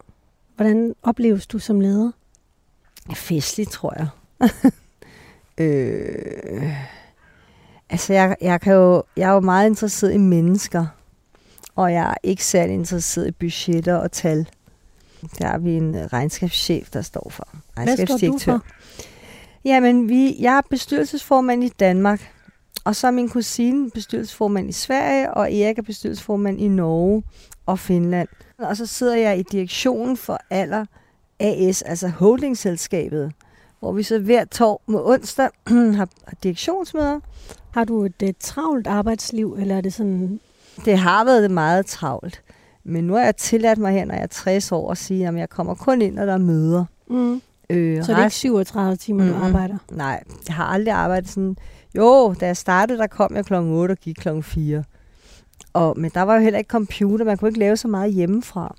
Hvordan 0.55 0.95
opleves 1.03 1.47
du 1.47 1.59
som 1.59 1.81
leder? 1.81 2.11
Festlig, 3.15 3.67
tror 3.67 3.93
jeg. 3.97 4.07
øh, 5.65 6.73
altså, 7.89 8.13
jeg, 8.13 8.35
jeg, 8.41 8.61
kan 8.61 8.73
jo, 8.73 9.03
jeg 9.17 9.29
er 9.29 9.33
jo 9.33 9.39
meget 9.39 9.69
interesseret 9.69 10.13
i 10.13 10.17
mennesker, 10.17 10.85
og 11.79 11.93
jeg 11.93 12.09
er 12.09 12.15
ikke 12.23 12.45
særlig 12.45 12.73
interesseret 12.73 13.27
i 13.27 13.31
budgetter 13.31 13.95
og 13.95 14.11
tal. 14.11 14.49
Der 15.39 15.47
har 15.47 15.57
vi 15.57 15.71
en 15.71 15.95
øh, 15.95 16.05
regnskabschef, 16.05 16.89
der 16.89 17.01
står 17.01 17.27
for. 17.29 17.47
Hvad 17.51 17.87
står 17.87 18.05
du 18.05 18.13
Regnskabsdirektør. 18.13 18.51
for? 18.51 18.65
Jamen, 19.65 20.09
vi, 20.09 20.35
jeg 20.39 20.57
er 20.57 20.61
bestyrelsesformand 20.69 21.63
i 21.63 21.69
Danmark, 21.69 22.33
og 22.83 22.95
så 22.95 23.07
er 23.07 23.11
min 23.11 23.29
kusine 23.29 23.91
bestyrelsesformand 23.91 24.69
i 24.69 24.71
Sverige, 24.71 25.33
og 25.33 25.53
Erik 25.53 25.77
er 25.77 25.81
bestyrelsesformand 25.81 26.61
i 26.61 26.67
Norge 26.67 27.23
og 27.65 27.79
Finland. 27.79 28.27
Og 28.57 28.77
så 28.77 28.85
sidder 28.85 29.15
jeg 29.15 29.39
i 29.39 29.43
direktionen 29.43 30.17
for 30.17 30.39
Aller 30.49 30.85
AS, 31.39 31.81
altså 31.81 32.07
holdingselskabet, 32.07 33.31
hvor 33.79 33.91
vi 33.91 34.03
så 34.03 34.19
hver 34.19 34.45
tår 34.45 34.81
med 34.87 34.99
onsdag 35.03 35.49
har 35.97 36.09
direktionsmøder. 36.43 37.19
Har 37.71 37.83
du 37.83 38.05
et, 38.05 38.21
et 38.21 38.37
travlt 38.37 38.87
arbejdsliv, 38.87 39.55
eller 39.59 39.77
er 39.77 39.81
det 39.81 39.93
sådan... 39.93 40.39
Det 40.85 40.97
har 40.97 41.25
været 41.25 41.51
meget 41.51 41.85
travlt, 41.85 42.41
men 42.83 43.03
nu 43.03 43.13
har 43.13 43.21
jeg 43.23 43.35
tilladt 43.35 43.79
mig 43.79 43.91
her, 43.93 44.05
når 44.05 44.13
jeg 44.13 44.23
er 44.23 44.27
60 44.27 44.71
år, 44.71 44.91
at 44.91 44.97
sige, 44.97 45.27
at 45.27 45.35
jeg 45.35 45.49
kommer 45.49 45.75
kun 45.75 46.01
ind, 46.01 46.15
når 46.15 46.25
der 46.25 46.33
er 46.33 46.37
møder. 46.37 46.85
Mm. 47.09 47.41
Øh, 47.69 48.03
Så 48.03 48.11
det 48.11 48.19
er 48.19 48.23
ikke 48.23 48.35
37 48.35 48.95
timer, 48.95 49.25
du 49.25 49.33
Mhm. 49.33 49.43
arbejder? 49.43 49.77
Nej, 49.91 50.23
jeg 50.47 50.55
har 50.55 50.63
aldrig 50.65 50.93
arbejdet 50.93 51.29
sådan. 51.29 51.57
Jo, 51.95 52.33
da 52.39 52.45
jeg 52.45 52.57
startede, 52.57 52.99
der 52.99 53.07
kom 53.07 53.35
jeg 53.35 53.45
klokken 53.45 53.73
8 53.73 53.91
og 53.91 53.97
gik 53.97 54.15
klokken 54.15 54.43
4. 54.43 54.83
Og, 55.73 55.99
men 55.99 56.11
der 56.13 56.21
var 56.21 56.35
jo 56.35 56.41
heller 56.41 56.57
ikke 56.59 56.67
computer, 56.69 57.25
man 57.25 57.37
kunne 57.37 57.49
ikke 57.49 57.59
lave 57.59 57.77
så 57.77 57.87
meget 57.87 58.13
hjemmefra. 58.13 58.75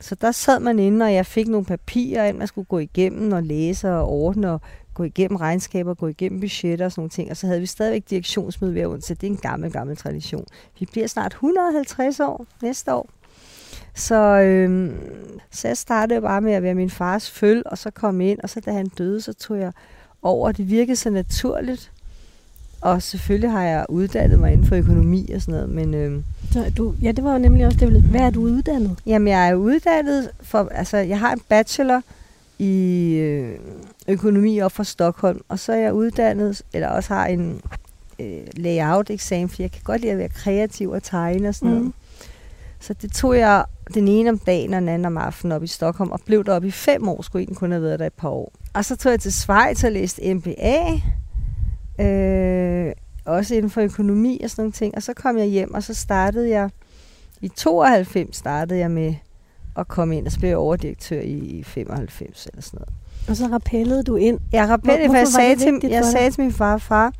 Så 0.00 0.14
der 0.14 0.32
sad 0.32 0.60
man 0.60 0.78
inde, 0.78 1.04
og 1.04 1.14
jeg 1.14 1.26
fik 1.26 1.48
nogle 1.48 1.64
papirer 1.66 2.24
ind, 2.24 2.36
man 2.38 2.46
skulle 2.46 2.64
gå 2.66 2.78
igennem 2.78 3.32
og 3.32 3.42
læse 3.42 3.92
og 3.92 4.08
ordne 4.08 4.50
og 4.52 4.60
gå 4.96 5.02
igennem 5.02 5.36
regnskaber, 5.36 5.94
gå 5.94 6.06
igennem 6.06 6.40
budgetter 6.40 6.84
og 6.84 6.92
sådan 6.92 7.00
nogle 7.00 7.10
ting. 7.10 7.30
Og 7.30 7.36
så 7.36 7.46
havde 7.46 7.60
vi 7.60 7.66
stadigvæk 7.66 8.02
direktionsmøde 8.10 8.72
hver 8.72 8.86
onsdag. 8.86 9.16
Det 9.20 9.26
er 9.26 9.30
en 9.30 9.36
gammel, 9.36 9.72
gammel 9.72 9.96
tradition. 9.96 10.44
Vi 10.80 10.86
bliver 10.92 11.06
snart 11.06 11.32
150 11.32 12.20
år 12.20 12.46
næste 12.62 12.94
år. 12.94 13.08
Så, 13.94 14.14
øhm, 14.40 14.92
så 15.50 15.68
jeg 15.68 15.76
startede 15.76 16.20
bare 16.20 16.40
med 16.40 16.52
at 16.52 16.62
være 16.62 16.74
min 16.74 16.90
fars 16.90 17.30
føl, 17.30 17.62
og 17.66 17.78
så 17.78 17.90
kom 17.90 18.20
ind, 18.20 18.38
og 18.42 18.50
så 18.50 18.60
da 18.60 18.72
han 18.72 18.86
døde, 18.86 19.20
så 19.20 19.32
tog 19.32 19.58
jeg 19.58 19.72
over. 20.22 20.52
Det 20.52 20.70
virkede 20.70 20.96
så 20.96 21.10
naturligt. 21.10 21.92
Og 22.80 23.02
selvfølgelig 23.02 23.50
har 23.50 23.62
jeg 23.62 23.86
uddannet 23.88 24.38
mig 24.38 24.52
inden 24.52 24.66
for 24.66 24.76
økonomi 24.76 25.30
og 25.34 25.40
sådan 25.40 25.54
noget, 25.54 25.68
men 25.68 25.94
øhm, 25.94 26.24
Så 26.52 26.72
du, 26.76 26.94
ja, 27.02 27.12
det 27.12 27.24
var 27.24 27.32
jo 27.32 27.38
nemlig 27.38 27.66
også 27.66 27.78
det. 27.78 28.02
Hvad 28.02 28.20
er 28.20 28.30
du 28.30 28.40
uddannet? 28.40 28.98
jamen, 29.06 29.28
jeg 29.28 29.48
er 29.48 29.54
uddannet 29.54 30.30
for, 30.40 30.68
altså 30.74 30.96
jeg 30.96 31.18
har 31.20 31.32
en 31.32 31.40
bachelor 31.48 32.02
i 32.58 33.12
øh, 33.14 33.58
økonomi 34.08 34.60
op 34.60 34.72
fra 34.72 34.84
Stockholm, 34.84 35.40
og 35.48 35.58
så 35.58 35.72
er 35.72 35.76
jeg 35.76 35.94
uddannet, 35.94 36.62
eller 36.72 36.88
også 36.88 37.14
har 37.14 37.26
en 37.26 37.60
øh, 38.18 38.40
layout-eksamen, 38.56 39.48
for 39.48 39.62
jeg 39.62 39.70
kan 39.70 39.82
godt 39.84 40.00
lide 40.00 40.12
at 40.12 40.18
være 40.18 40.28
kreativ 40.28 40.90
og 40.90 41.02
tegne 41.02 41.48
og 41.48 41.54
sådan 41.54 41.68
noget. 41.68 41.84
Mm. 41.84 41.94
Så 42.80 42.94
det 42.94 43.12
tog 43.12 43.38
jeg 43.38 43.64
den 43.94 44.08
ene 44.08 44.30
om 44.30 44.38
dagen 44.38 44.74
og 44.74 44.80
den 44.80 44.88
anden 44.88 45.06
om 45.06 45.16
aftenen 45.16 45.52
op 45.52 45.62
i 45.62 45.66
Stockholm, 45.66 46.10
og 46.10 46.20
blev 46.26 46.44
deroppe 46.44 46.68
i 46.68 46.70
fem 46.70 47.08
år, 47.08 47.22
skulle 47.22 47.42
egentlig 47.42 47.56
kun 47.56 47.70
have 47.70 47.82
været 47.82 47.98
der 47.98 48.06
et 48.06 48.12
par 48.12 48.28
år. 48.28 48.52
Og 48.74 48.84
så 48.84 48.96
tog 48.96 49.12
jeg 49.12 49.20
til 49.20 49.32
Schweiz 49.32 49.84
og 49.84 49.92
læste 49.92 50.34
MBA, 50.34 51.00
øh, 52.04 52.92
også 53.24 53.54
inden 53.54 53.70
for 53.70 53.80
økonomi 53.80 54.40
og 54.44 54.50
sådan 54.50 54.62
nogle 54.62 54.72
ting. 54.72 54.94
Og 54.94 55.02
så 55.02 55.14
kom 55.14 55.38
jeg 55.38 55.46
hjem, 55.46 55.74
og 55.74 55.82
så 55.82 55.94
startede 55.94 56.50
jeg, 56.50 56.70
i 57.40 57.48
92 57.48 58.36
startede 58.36 58.80
jeg 58.80 58.90
med 58.90 59.14
at 59.76 59.88
komme 59.88 60.16
ind, 60.16 60.26
og 60.26 60.32
så 60.32 60.38
blev 60.38 60.48
jeg 60.48 60.58
overdirektør 60.58 61.20
i 61.20 61.62
95 61.62 62.46
eller 62.46 62.62
sådan 62.62 62.78
noget. 62.78 63.05
Og 63.28 63.36
så 63.36 63.46
rappellede 63.46 64.02
du 64.02 64.16
ind. 64.16 64.38
Jeg 64.52 64.68
rappellede, 64.68 65.08
for 65.08 65.16
jeg 65.16 65.28
sagde, 65.28 65.56
til, 65.56 65.90
jeg 65.90 66.04
sagde 66.04 66.30
til 66.30 66.42
min 66.42 66.52
far, 66.52 66.78
far, 66.78 67.12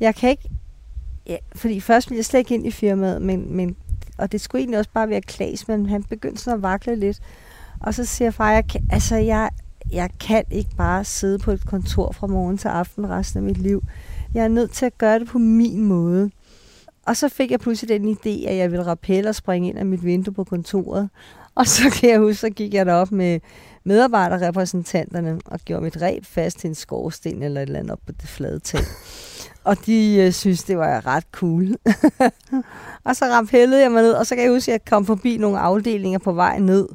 jeg 0.00 0.14
kan 0.14 0.30
ikke, 0.30 0.50
ja, 1.26 1.36
fordi 1.54 1.80
først 1.80 2.10
ville 2.10 2.18
jeg 2.18 2.24
slet 2.24 2.38
ikke 2.38 2.54
ind 2.54 2.66
i 2.66 2.70
firmaet, 2.70 3.22
men, 3.22 3.56
men, 3.56 3.76
og 4.18 4.32
det 4.32 4.40
skulle 4.40 4.60
egentlig 4.60 4.78
også 4.78 4.90
bare 4.94 5.08
være 5.08 5.20
Klaas, 5.20 5.68
men 5.68 5.86
han 5.86 6.02
begyndte 6.02 6.42
sådan 6.42 6.58
at 6.58 6.62
vakle 6.62 6.96
lidt. 6.96 7.20
Og 7.80 7.94
så 7.94 8.04
siger 8.04 8.30
far, 8.30 8.52
jeg 8.52 8.66
kan, 8.66 8.80
altså 8.90 9.16
jeg, 9.16 9.50
jeg 9.92 10.10
kan 10.20 10.44
ikke 10.50 10.70
bare 10.76 11.04
sidde 11.04 11.38
på 11.38 11.50
et 11.50 11.66
kontor 11.66 12.12
fra 12.12 12.26
morgen 12.26 12.58
til 12.58 12.68
aften 12.68 13.10
resten 13.10 13.38
af 13.38 13.42
mit 13.42 13.58
liv. 13.58 13.82
Jeg 14.34 14.44
er 14.44 14.48
nødt 14.48 14.70
til 14.70 14.86
at 14.86 14.98
gøre 14.98 15.18
det 15.18 15.28
på 15.28 15.38
min 15.38 15.84
måde. 15.84 16.30
Og 17.06 17.16
så 17.16 17.28
fik 17.28 17.50
jeg 17.50 17.60
pludselig 17.60 18.00
den 18.00 18.16
idé, 18.16 18.48
at 18.48 18.56
jeg 18.56 18.70
ville 18.70 18.86
rappelle 18.86 19.28
og 19.28 19.34
springe 19.34 19.68
ind 19.68 19.78
af 19.78 19.86
mit 19.86 20.04
vindue 20.04 20.34
på 20.34 20.44
kontoret. 20.44 21.10
Og 21.58 21.66
så 21.66 21.90
kan 21.90 22.10
jeg 22.10 22.18
huske, 22.18 22.40
så 22.40 22.50
gik 22.50 22.74
jeg 22.74 22.86
derop 22.86 23.12
med 23.12 23.40
medarbejderrepræsentanterne 23.84 25.40
og 25.44 25.60
gjorde 25.64 25.82
mit 25.82 26.02
ræb 26.02 26.24
fast 26.24 26.58
til 26.58 26.68
en 26.68 26.74
skorsten 26.74 27.42
eller 27.42 27.60
et 27.60 27.66
eller 27.66 27.78
andet 27.78 27.92
op 27.92 27.98
på 28.06 28.12
det 28.12 28.28
flade 28.28 28.58
tag. 28.58 28.80
Og 29.64 29.76
de 29.86 30.16
øh, 30.16 30.32
synes, 30.32 30.62
det 30.62 30.78
var 30.78 31.06
ret 31.06 31.24
cool. 31.32 31.76
og 33.06 33.16
så 33.16 33.24
rappellede 33.24 33.82
jeg 33.82 33.92
mig 33.92 34.02
ned, 34.02 34.12
og 34.12 34.26
så 34.26 34.34
kan 34.34 34.44
jeg 34.44 34.52
huske, 34.52 34.72
at 34.72 34.72
jeg 34.72 34.84
kom 34.84 35.06
forbi 35.06 35.36
nogle 35.36 35.58
afdelinger 35.58 36.18
på 36.18 36.32
vej 36.32 36.58
ned. 36.58 36.88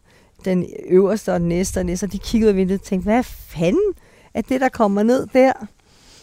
Den 0.45 0.65
øverste 0.87 1.33
og 1.33 1.39
den 1.39 1.49
næste 1.49 1.77
og 1.77 1.85
næste, 1.85 2.03
og 2.03 2.11
de 2.11 2.19
kiggede 2.19 2.47
ud 2.47 2.53
af 2.53 2.57
vinduet 2.57 2.79
og 2.79 2.85
tænkte, 2.85 3.03
hvad 3.03 3.23
fanden 3.23 3.93
er 4.33 4.41
det, 4.41 4.61
der 4.61 4.69
kommer 4.69 5.03
ned 5.03 5.27
der? 5.33 5.53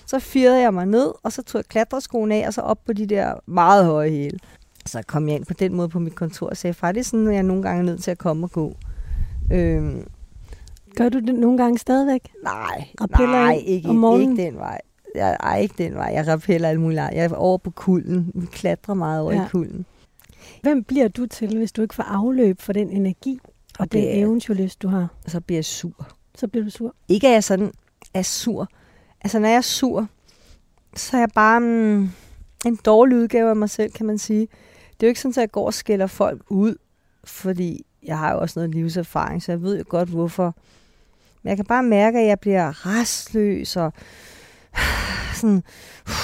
Så 0.07 0.19
firede 0.19 0.61
jeg 0.61 0.75
mig 0.75 0.87
ned, 0.87 1.13
og 1.23 1.33
så 1.33 1.43
tog 1.43 1.59
jeg 1.59 1.65
klatreskoen 1.65 2.33
af, 2.33 2.47
og 2.47 2.55
så 2.55 2.61
op 2.61 2.79
på 2.87 2.93
de 2.93 3.07
der 3.07 3.35
meget 3.47 3.87
høje 3.87 4.11
hæle. 4.11 4.39
Så 4.87 5.03
kom 5.07 5.29
jeg 5.29 5.37
ind 5.37 5.47
på 5.47 5.55
den 5.55 5.75
måde 5.75 5.89
på 5.89 5.99
mit 5.99 6.15
kontor 6.15 6.49
og 6.49 6.57
sagde, 6.57 6.75
far, 6.75 6.93
det 6.93 7.01
er 7.01 7.05
sådan, 7.05 7.27
at 7.29 7.35
jeg 7.35 7.43
nogle 7.43 7.63
gange 7.63 7.81
er 7.81 7.85
nødt 7.85 8.03
til 8.03 8.11
at 8.11 8.19
komme 8.19 8.47
og 8.47 8.51
gå. 8.51 8.77
Øhm, 9.53 10.07
Gør 10.97 11.09
du 11.09 11.19
det 11.21 11.35
nogle 11.35 11.59
gange 11.59 11.79
stadigvæk? 11.79 12.29
nej, 12.43 12.89
nej, 13.27 13.63
ikke, 13.67 13.89
om 13.89 13.97
morgenen? 13.97 14.31
ikke 14.31 14.43
den 14.45 14.57
vej. 14.57 14.81
Jeg, 15.15 15.37
ej, 15.41 15.61
ikke 15.61 15.75
den 15.79 15.95
vej. 15.95 16.11
Jeg 16.15 16.27
rappeller 16.29 16.69
alt 16.69 16.81
muligt. 16.81 17.01
Jeg 17.01 17.25
er 17.25 17.35
over 17.35 17.59
på 17.59 17.71
kulden. 17.71 18.31
Vi 18.35 18.47
klatrer 18.47 18.95
meget 18.95 19.23
over 19.23 19.33
ja. 19.33 19.45
I 19.45 19.49
kulden. 19.51 19.87
Hvem 20.63 20.85
bliver 20.85 21.09
du 21.09 21.27
til, 21.27 21.57
hvis 21.57 21.73
du 21.73 21.83
ikke 21.83 21.95
får 21.95 22.03
afløb 22.03 22.61
for 22.61 22.73
den 22.73 22.91
energi 22.91 23.39
og 23.79 23.93
den 23.93 24.01
det 24.03 24.11
er- 24.17 24.21
eventyrlyst, 24.25 24.83
du 24.83 24.89
har? 24.89 25.09
Og 25.25 25.31
så 25.31 25.41
bliver 25.41 25.57
jeg 25.57 25.65
sur. 25.65 26.07
Så 26.35 26.49
bliver 26.49 26.65
du 26.65 26.71
sur. 26.71 26.95
Ikke 27.09 27.27
at 27.29 27.33
jeg 27.35 27.45
sådan 27.45 27.73
er 28.15 28.23
sur, 28.23 28.69
altså 29.21 29.39
når 29.39 29.49
jeg 29.49 29.57
er 29.57 29.61
sur, 29.61 30.07
så 30.97 31.17
er 31.17 31.21
jeg 31.21 31.29
bare 31.35 31.61
mm, 31.61 32.09
en 32.67 32.79
dårlig 32.85 33.19
udgave 33.19 33.51
af 33.51 33.57
mig 33.57 33.71
selv, 33.71 33.93
kan 33.93 34.07
man 34.07 34.19
sige. 34.19 34.49
Det 35.01 35.07
er 35.07 35.09
jo 35.09 35.11
ikke 35.11 35.21
sådan, 35.21 35.31
at 35.31 35.37
jeg 35.37 35.51
går 35.51 35.67
og 35.67 35.75
skælder 35.75 36.07
folk 36.07 36.43
ud, 36.49 36.75
fordi 37.25 37.87
jeg 38.03 38.19
har 38.19 38.33
jo 38.33 38.41
også 38.41 38.61
noget 38.61 38.75
livserfaring, 38.75 39.43
så 39.43 39.53
jeg 39.53 39.63
ved 39.63 39.79
jo 39.79 39.85
godt, 39.89 40.09
hvorfor. 40.09 40.55
Men 41.43 41.49
jeg 41.49 41.57
kan 41.57 41.67
bare 41.67 41.83
mærke, 41.83 42.19
at 42.19 42.27
jeg 42.27 42.41
bliver 42.41 42.87
restløs 42.87 43.77
og 43.77 43.93
sådan, 45.41 45.63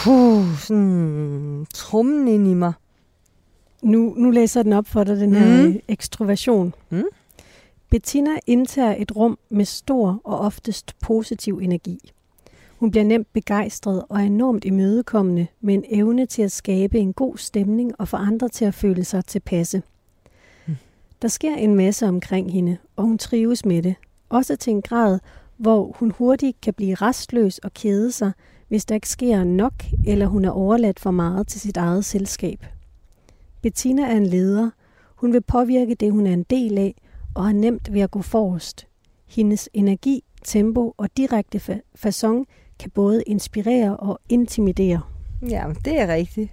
uh, 0.08 0.58
sådan 0.58 1.66
trummen 1.74 2.28
ind 2.28 2.48
i 2.48 2.54
mig. 2.54 2.72
Nu, 3.82 4.14
nu 4.16 4.30
læser 4.30 4.62
den 4.62 4.72
op 4.72 4.86
for 4.86 5.04
dig, 5.04 5.16
den 5.16 5.34
her 5.34 5.66
mm. 5.66 5.80
ekstroversion. 5.88 6.74
Mm. 6.90 7.04
Bettina 7.90 8.30
indtager 8.46 8.94
et 8.98 9.16
rum 9.16 9.38
med 9.50 9.64
stor 9.64 10.20
og 10.24 10.38
oftest 10.38 10.94
positiv 11.02 11.58
energi. 11.58 12.12
Hun 12.78 12.90
bliver 12.90 13.04
nemt 13.04 13.32
begejstret 13.32 14.04
og 14.08 14.20
er 14.20 14.24
enormt 14.24 14.64
imødekommende 14.64 15.46
med 15.60 15.74
en 15.74 15.84
evne 15.88 16.26
til 16.26 16.42
at 16.42 16.52
skabe 16.52 16.98
en 16.98 17.12
god 17.12 17.36
stemning 17.36 17.92
og 18.00 18.08
få 18.08 18.16
andre 18.16 18.48
til 18.48 18.64
at 18.64 18.74
føle 18.74 19.04
sig 19.04 19.24
tilpasse. 19.24 19.82
Mm. 20.66 20.76
Der 21.22 21.28
sker 21.28 21.54
en 21.54 21.74
masse 21.74 22.06
omkring 22.06 22.52
hende, 22.52 22.76
og 22.96 23.04
hun 23.04 23.18
trives 23.18 23.64
med 23.64 23.82
det. 23.82 23.94
Også 24.28 24.56
til 24.56 24.70
en 24.70 24.82
grad, 24.82 25.18
hvor 25.56 25.96
hun 25.98 26.10
hurtigt 26.10 26.60
kan 26.60 26.74
blive 26.74 26.94
restløs 26.94 27.58
og 27.58 27.74
kede 27.74 28.12
sig, 28.12 28.32
hvis 28.68 28.84
der 28.84 28.94
ikke 28.94 29.08
sker 29.08 29.44
nok, 29.44 29.72
eller 30.06 30.26
hun 30.26 30.44
er 30.44 30.50
overladt 30.50 31.00
for 31.00 31.10
meget 31.10 31.46
til 31.46 31.60
sit 31.60 31.76
eget 31.76 32.04
selskab. 32.04 32.66
Bettina 33.62 34.02
er 34.02 34.16
en 34.16 34.26
leder. 34.26 34.70
Hun 35.16 35.32
vil 35.32 35.40
påvirke 35.40 35.94
det, 35.94 36.12
hun 36.12 36.26
er 36.26 36.32
en 36.32 36.42
del 36.42 36.78
af, 36.78 36.94
og 37.34 37.44
har 37.44 37.52
nemt 37.52 37.92
ved 37.92 38.00
at 38.00 38.10
gå 38.10 38.22
forrest. 38.22 38.86
Hendes 39.26 39.68
energi, 39.74 40.24
tempo 40.44 40.94
og 40.96 41.08
direkte 41.16 41.58
fa- 41.58 42.06
façon 42.06 42.44
kan 42.78 42.90
både 42.90 43.22
inspirere 43.22 43.96
og 43.96 44.20
intimidere. 44.28 45.00
Ja, 45.48 45.64
det 45.84 46.00
er 46.00 46.06
rigtigt. 46.06 46.50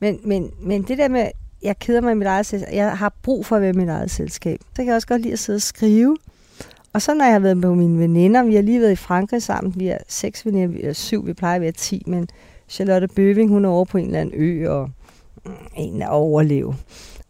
Men, 0.00 0.20
men, 0.24 0.50
men 0.60 0.82
det 0.82 0.98
der 0.98 1.08
med, 1.08 1.26
jeg 1.62 1.78
keder 1.78 2.00
mig 2.00 2.12
i 2.12 2.14
mit 2.14 2.26
eget 2.26 2.46
selskab, 2.46 2.74
jeg 2.74 2.98
har 2.98 3.14
brug 3.22 3.46
for 3.46 3.56
at 3.56 3.62
være 3.62 3.70
i 3.70 3.76
mit 3.76 3.88
eget 3.88 4.10
selskab. 4.10 4.58
Så 4.60 4.76
kan 4.76 4.86
jeg 4.86 4.94
også 4.94 5.08
godt 5.08 5.22
lide 5.22 5.32
at 5.32 5.38
sidde 5.38 5.56
og 5.56 5.62
skrive. 5.62 6.16
Og 6.92 7.02
så 7.02 7.14
når 7.14 7.24
jeg 7.24 7.34
har 7.34 7.40
været 7.40 7.56
med 7.56 7.74
mine 7.74 7.98
veninder, 7.98 8.42
vi 8.42 8.54
har 8.54 8.62
lige 8.62 8.80
været 8.80 8.92
i 8.92 8.96
Frankrig 8.96 9.42
sammen, 9.42 9.74
vi 9.76 9.88
er 9.88 9.98
seks 10.08 10.46
veninder, 10.46 10.68
vi 10.68 10.82
er 10.82 10.92
syv, 10.92 11.26
vi 11.26 11.32
plejer 11.32 11.54
at 11.54 11.60
være 11.60 11.72
ti, 11.72 12.02
men 12.06 12.28
Charlotte 12.68 13.08
Bøving, 13.08 13.50
hun 13.50 13.64
er 13.64 13.68
over 13.68 13.84
på 13.84 13.98
en 13.98 14.06
eller 14.06 14.20
anden 14.20 14.34
ø, 14.40 14.70
og 14.70 14.90
mm, 15.44 15.52
en 15.76 16.02
er 16.02 16.08
overleve. 16.08 16.74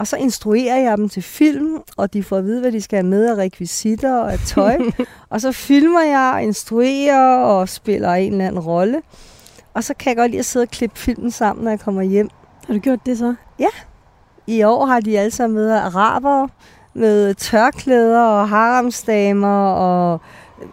Og 0.03 0.09
så 0.09 0.17
instruerer 0.17 0.77
jeg 0.77 0.99
dem 0.99 1.09
til 1.09 1.23
film, 1.23 1.83
og 1.97 2.13
de 2.13 2.23
får 2.23 2.37
at 2.37 2.45
vide, 2.45 2.61
hvad 2.61 2.73
de 2.73 2.81
skal 2.81 2.97
have 2.97 3.07
med 3.07 3.27
af 3.27 3.35
rekvisitter 3.35 4.15
og 4.15 4.33
af 4.33 4.39
tøj. 4.39 4.79
og 5.31 5.41
så 5.41 5.53
filmer 5.53 6.01
jeg, 6.01 6.41
instruerer 6.43 7.37
og 7.37 7.69
spiller 7.69 8.13
en 8.13 8.33
eller 8.33 8.47
anden 8.47 8.61
rolle. 8.61 9.03
Og 9.75 9.85
så 9.85 9.95
kan 9.95 10.09
jeg 10.09 10.17
godt 10.17 10.31
lide 10.31 10.39
at 10.39 10.45
sidde 10.45 10.63
og 10.63 10.69
klippe 10.69 10.99
filmen 10.99 11.31
sammen, 11.31 11.65
når 11.65 11.71
jeg 11.71 11.81
kommer 11.81 12.03
hjem. 12.03 12.29
Har 12.67 12.75
du 12.75 12.81
gjort 12.81 13.07
det 13.07 13.19
så? 13.19 13.35
Ja. 13.59 13.69
I 14.47 14.63
år 14.63 14.87
har 14.87 15.01
de 15.01 15.19
alle 15.19 15.31
sammen 15.31 15.55
med 15.55 15.71
araber 15.71 16.49
med 16.95 17.35
tørklæder 17.35 18.23
og 18.23 18.49
haramsdamer, 18.49 19.73
og 19.73 20.21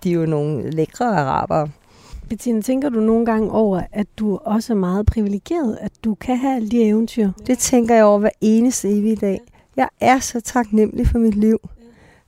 de 0.04 0.10
er 0.10 0.13
jo 0.13 0.26
nogle 0.26 0.70
lækre 0.70 1.18
araber. 1.18 1.68
Bettina, 2.30 2.62
tænker 2.62 2.89
du 2.89 3.00
nogle 3.00 3.26
gange 3.26 3.52
over, 3.52 3.82
at 3.92 4.08
du 4.18 4.38
også 4.38 4.74
er 4.74 4.78
meget 4.78 5.06
privilegeret, 5.06 5.78
at 5.82 5.92
du 6.04 6.15
kan 6.15 6.38
have 6.38 6.56
alle 6.56 6.70
de 6.70 6.84
eventyr? 6.84 7.32
Det 7.48 7.58
tænker 7.58 7.96
jeg 7.96 8.06
over 8.06 8.20
hver 8.20 8.30
eneste 8.42 8.89
evige 8.89 9.15
dag. 9.15 9.39
Jeg 9.76 9.89
er 10.00 10.20
så 10.20 10.42
taknemmelig 10.42 11.08
for 11.08 11.20
mit 11.20 11.36
liv. 11.36 11.60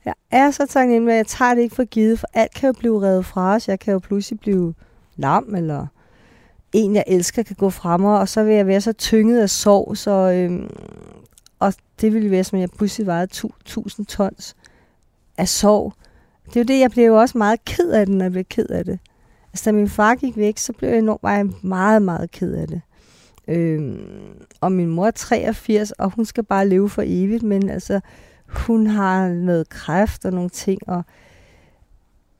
Jeg 0.04 0.14
er 0.30 0.50
så 0.50 0.66
taknemmelig, 0.66 1.12
at 1.12 1.18
jeg 1.18 1.26
tager 1.26 1.54
det 1.54 1.62
ikke 1.62 1.74
for 1.74 1.84
givet, 1.84 2.18
for 2.18 2.26
alt 2.34 2.54
kan 2.54 2.66
jo 2.66 2.72
blive 2.72 3.02
revet 3.02 3.26
fra 3.26 3.54
os. 3.54 3.68
Jeg 3.68 3.80
kan 3.80 3.92
jo 3.92 3.98
pludselig 3.98 4.40
blive 4.40 4.74
lam, 5.16 5.54
eller 5.54 5.86
en, 6.72 6.94
jeg 6.94 7.04
elsker, 7.06 7.42
kan 7.42 7.56
gå 7.56 7.70
fra 7.70 7.96
mig, 7.96 8.18
og 8.18 8.28
så 8.28 8.42
vil 8.44 8.54
jeg 8.54 8.66
være 8.66 8.80
så 8.80 8.92
tynget 8.92 9.40
af 9.40 9.50
sorg, 9.50 9.96
så, 9.96 10.10
øhm, 10.10 10.70
og 11.58 11.74
det 12.00 12.14
ville 12.14 12.30
være, 12.30 12.44
som 12.44 12.58
jeg 12.58 12.68
pludselig 12.70 13.06
vejede 13.06 13.24
1000 13.24 14.06
tons 14.06 14.56
af 15.38 15.48
sorg. 15.48 15.92
Det 16.44 16.56
er 16.56 16.60
jo 16.60 16.64
det, 16.64 16.80
jeg 16.80 16.90
bliver 16.90 17.06
jo 17.06 17.20
også 17.20 17.38
meget 17.38 17.64
ked 17.64 17.90
af 17.90 18.06
det, 18.06 18.14
når 18.14 18.24
jeg 18.24 18.32
bliver 18.32 18.44
ked 18.50 18.66
af 18.66 18.84
det. 18.84 18.98
Altså, 19.52 19.70
da 19.70 19.72
min 19.72 19.88
far 19.88 20.14
gik 20.14 20.36
væk, 20.36 20.58
så 20.58 20.72
blev 20.72 20.88
jeg 20.88 20.98
enormt 20.98 21.22
meget, 21.22 21.64
meget, 21.64 22.02
meget 22.02 22.30
ked 22.30 22.54
af 22.54 22.68
det. 22.68 22.80
Øhm, 23.48 23.98
og 24.60 24.72
min 24.72 24.88
mor 24.88 25.06
er 25.06 25.10
83, 25.10 25.90
og 25.90 26.10
hun 26.10 26.24
skal 26.24 26.44
bare 26.44 26.68
leve 26.68 26.88
for 26.88 27.02
evigt, 27.06 27.42
men 27.42 27.68
altså, 27.68 28.00
hun 28.46 28.86
har 28.86 29.28
noget 29.28 29.68
kræft 29.68 30.24
og 30.24 30.32
nogle 30.32 30.50
ting, 30.50 30.88
og 30.88 31.02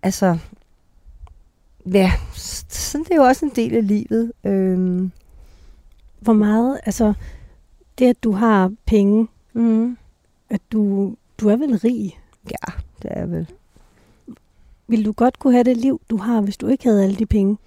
altså, 0.03 0.39
ja, 1.93 2.13
sådan 2.69 3.05
det 3.05 3.13
er 3.13 3.17
jo 3.17 3.23
også 3.23 3.45
en 3.45 3.53
del 3.57 3.77
af 3.77 3.87
livet. 3.87 4.33
Øhm. 4.45 5.13
Hvor 6.21 6.33
meget, 6.33 6.81
altså, 6.85 7.15
det 7.99 8.07
at 8.07 8.25
du 8.25 8.33
har 8.33 8.73
penge, 8.87 9.29
mm. 9.53 9.97
at 10.51 10.61
du, 10.73 11.15
du 11.39 11.49
er 11.49 11.57
vel 11.57 11.79
rig? 11.79 12.21
Ja, 12.51 12.73
det 13.03 13.13
er 13.13 13.19
jeg 13.19 13.31
vel. 13.31 13.49
Vil 14.93 15.05
du 15.05 15.13
godt 15.13 15.39
kunne 15.39 15.53
have 15.53 15.65
det 15.65 15.77
liv, 15.77 16.01
du 16.11 16.17
har, 16.17 16.41
hvis 16.41 16.57
du 16.57 16.67
ikke 16.67 16.85
havde 16.85 17.05
alle 17.05 17.17
de 17.17 17.27
penge? 17.27 17.59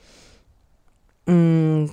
Mm, 1.28 1.90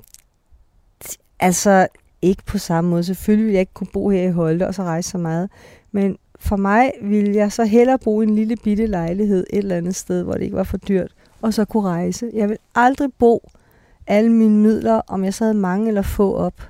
altså, 1.40 1.86
ikke 2.22 2.42
på 2.46 2.58
samme 2.58 2.90
måde. 2.90 3.04
Selvfølgelig 3.04 3.44
ville 3.44 3.54
jeg 3.54 3.60
ikke 3.60 3.72
kunne 3.74 3.90
bo 3.92 4.10
her 4.10 4.22
i 4.22 4.30
Holte 4.30 4.66
og 4.66 4.74
så 4.74 4.82
rejse 4.82 5.10
så 5.10 5.18
meget. 5.18 5.50
Men 5.92 6.16
for 6.40 6.56
mig 6.56 6.92
ville 7.02 7.34
jeg 7.34 7.52
så 7.52 7.64
hellere 7.64 7.98
bo 7.98 8.20
i 8.20 8.24
en 8.24 8.34
lille 8.34 8.56
bitte 8.56 8.86
lejlighed 8.86 9.46
et 9.50 9.58
eller 9.58 9.76
andet 9.76 9.94
sted, 9.94 10.22
hvor 10.22 10.32
det 10.32 10.42
ikke 10.42 10.56
var 10.56 10.62
for 10.62 10.76
dyrt, 10.76 11.12
og 11.42 11.54
så 11.54 11.64
kunne 11.64 11.88
rejse. 11.88 12.30
Jeg 12.34 12.48
vil 12.48 12.58
aldrig 12.74 13.10
bo 13.18 13.50
alle 14.06 14.32
mine 14.32 14.56
midler, 14.56 15.00
om 15.06 15.24
jeg 15.24 15.34
så 15.34 15.44
havde 15.44 15.58
mange 15.58 15.88
eller 15.88 16.02
få 16.02 16.34
op. 16.34 16.68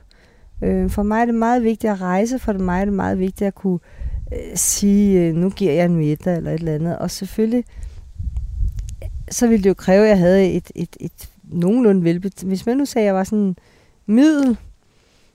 Øh, 0.63 0.91
for 0.91 1.03
mig 1.03 1.21
er 1.21 1.25
det 1.25 1.35
meget 1.35 1.63
vigtigt 1.63 1.93
at 1.93 2.01
rejse, 2.01 2.39
for 2.39 2.53
mig 2.53 2.81
er 2.81 2.85
det 2.85 2.95
meget 2.95 3.19
vigtigt 3.19 3.49
at 3.49 3.55
kunne 3.55 3.79
øh, 4.33 4.57
sige, 4.57 5.21
øh, 5.21 5.35
nu 5.35 5.51
giver 5.51 5.73
jeg 5.73 5.85
en 5.85 5.97
middag 5.97 6.37
eller 6.37 6.51
et 6.51 6.59
eller 6.59 6.75
andet. 6.75 6.99
Og 6.99 7.11
selvfølgelig, 7.11 7.65
så 9.35 9.47
ville 9.47 9.63
det 9.63 9.69
jo 9.69 9.75
kræve, 9.75 10.03
at 10.03 10.09
jeg 10.09 10.19
havde 10.19 10.53
et, 10.53 10.71
et, 10.75 10.97
et 11.01 11.31
nogenlunde 11.45 12.05
velbet... 12.05 12.35
Hvis 12.47 12.67
man 12.67 12.77
nu 12.77 12.85
sagde, 12.85 13.05
at 13.05 13.07
jeg 13.07 13.15
var 13.15 13.25
sådan 13.25 13.57
middel, 14.07 14.57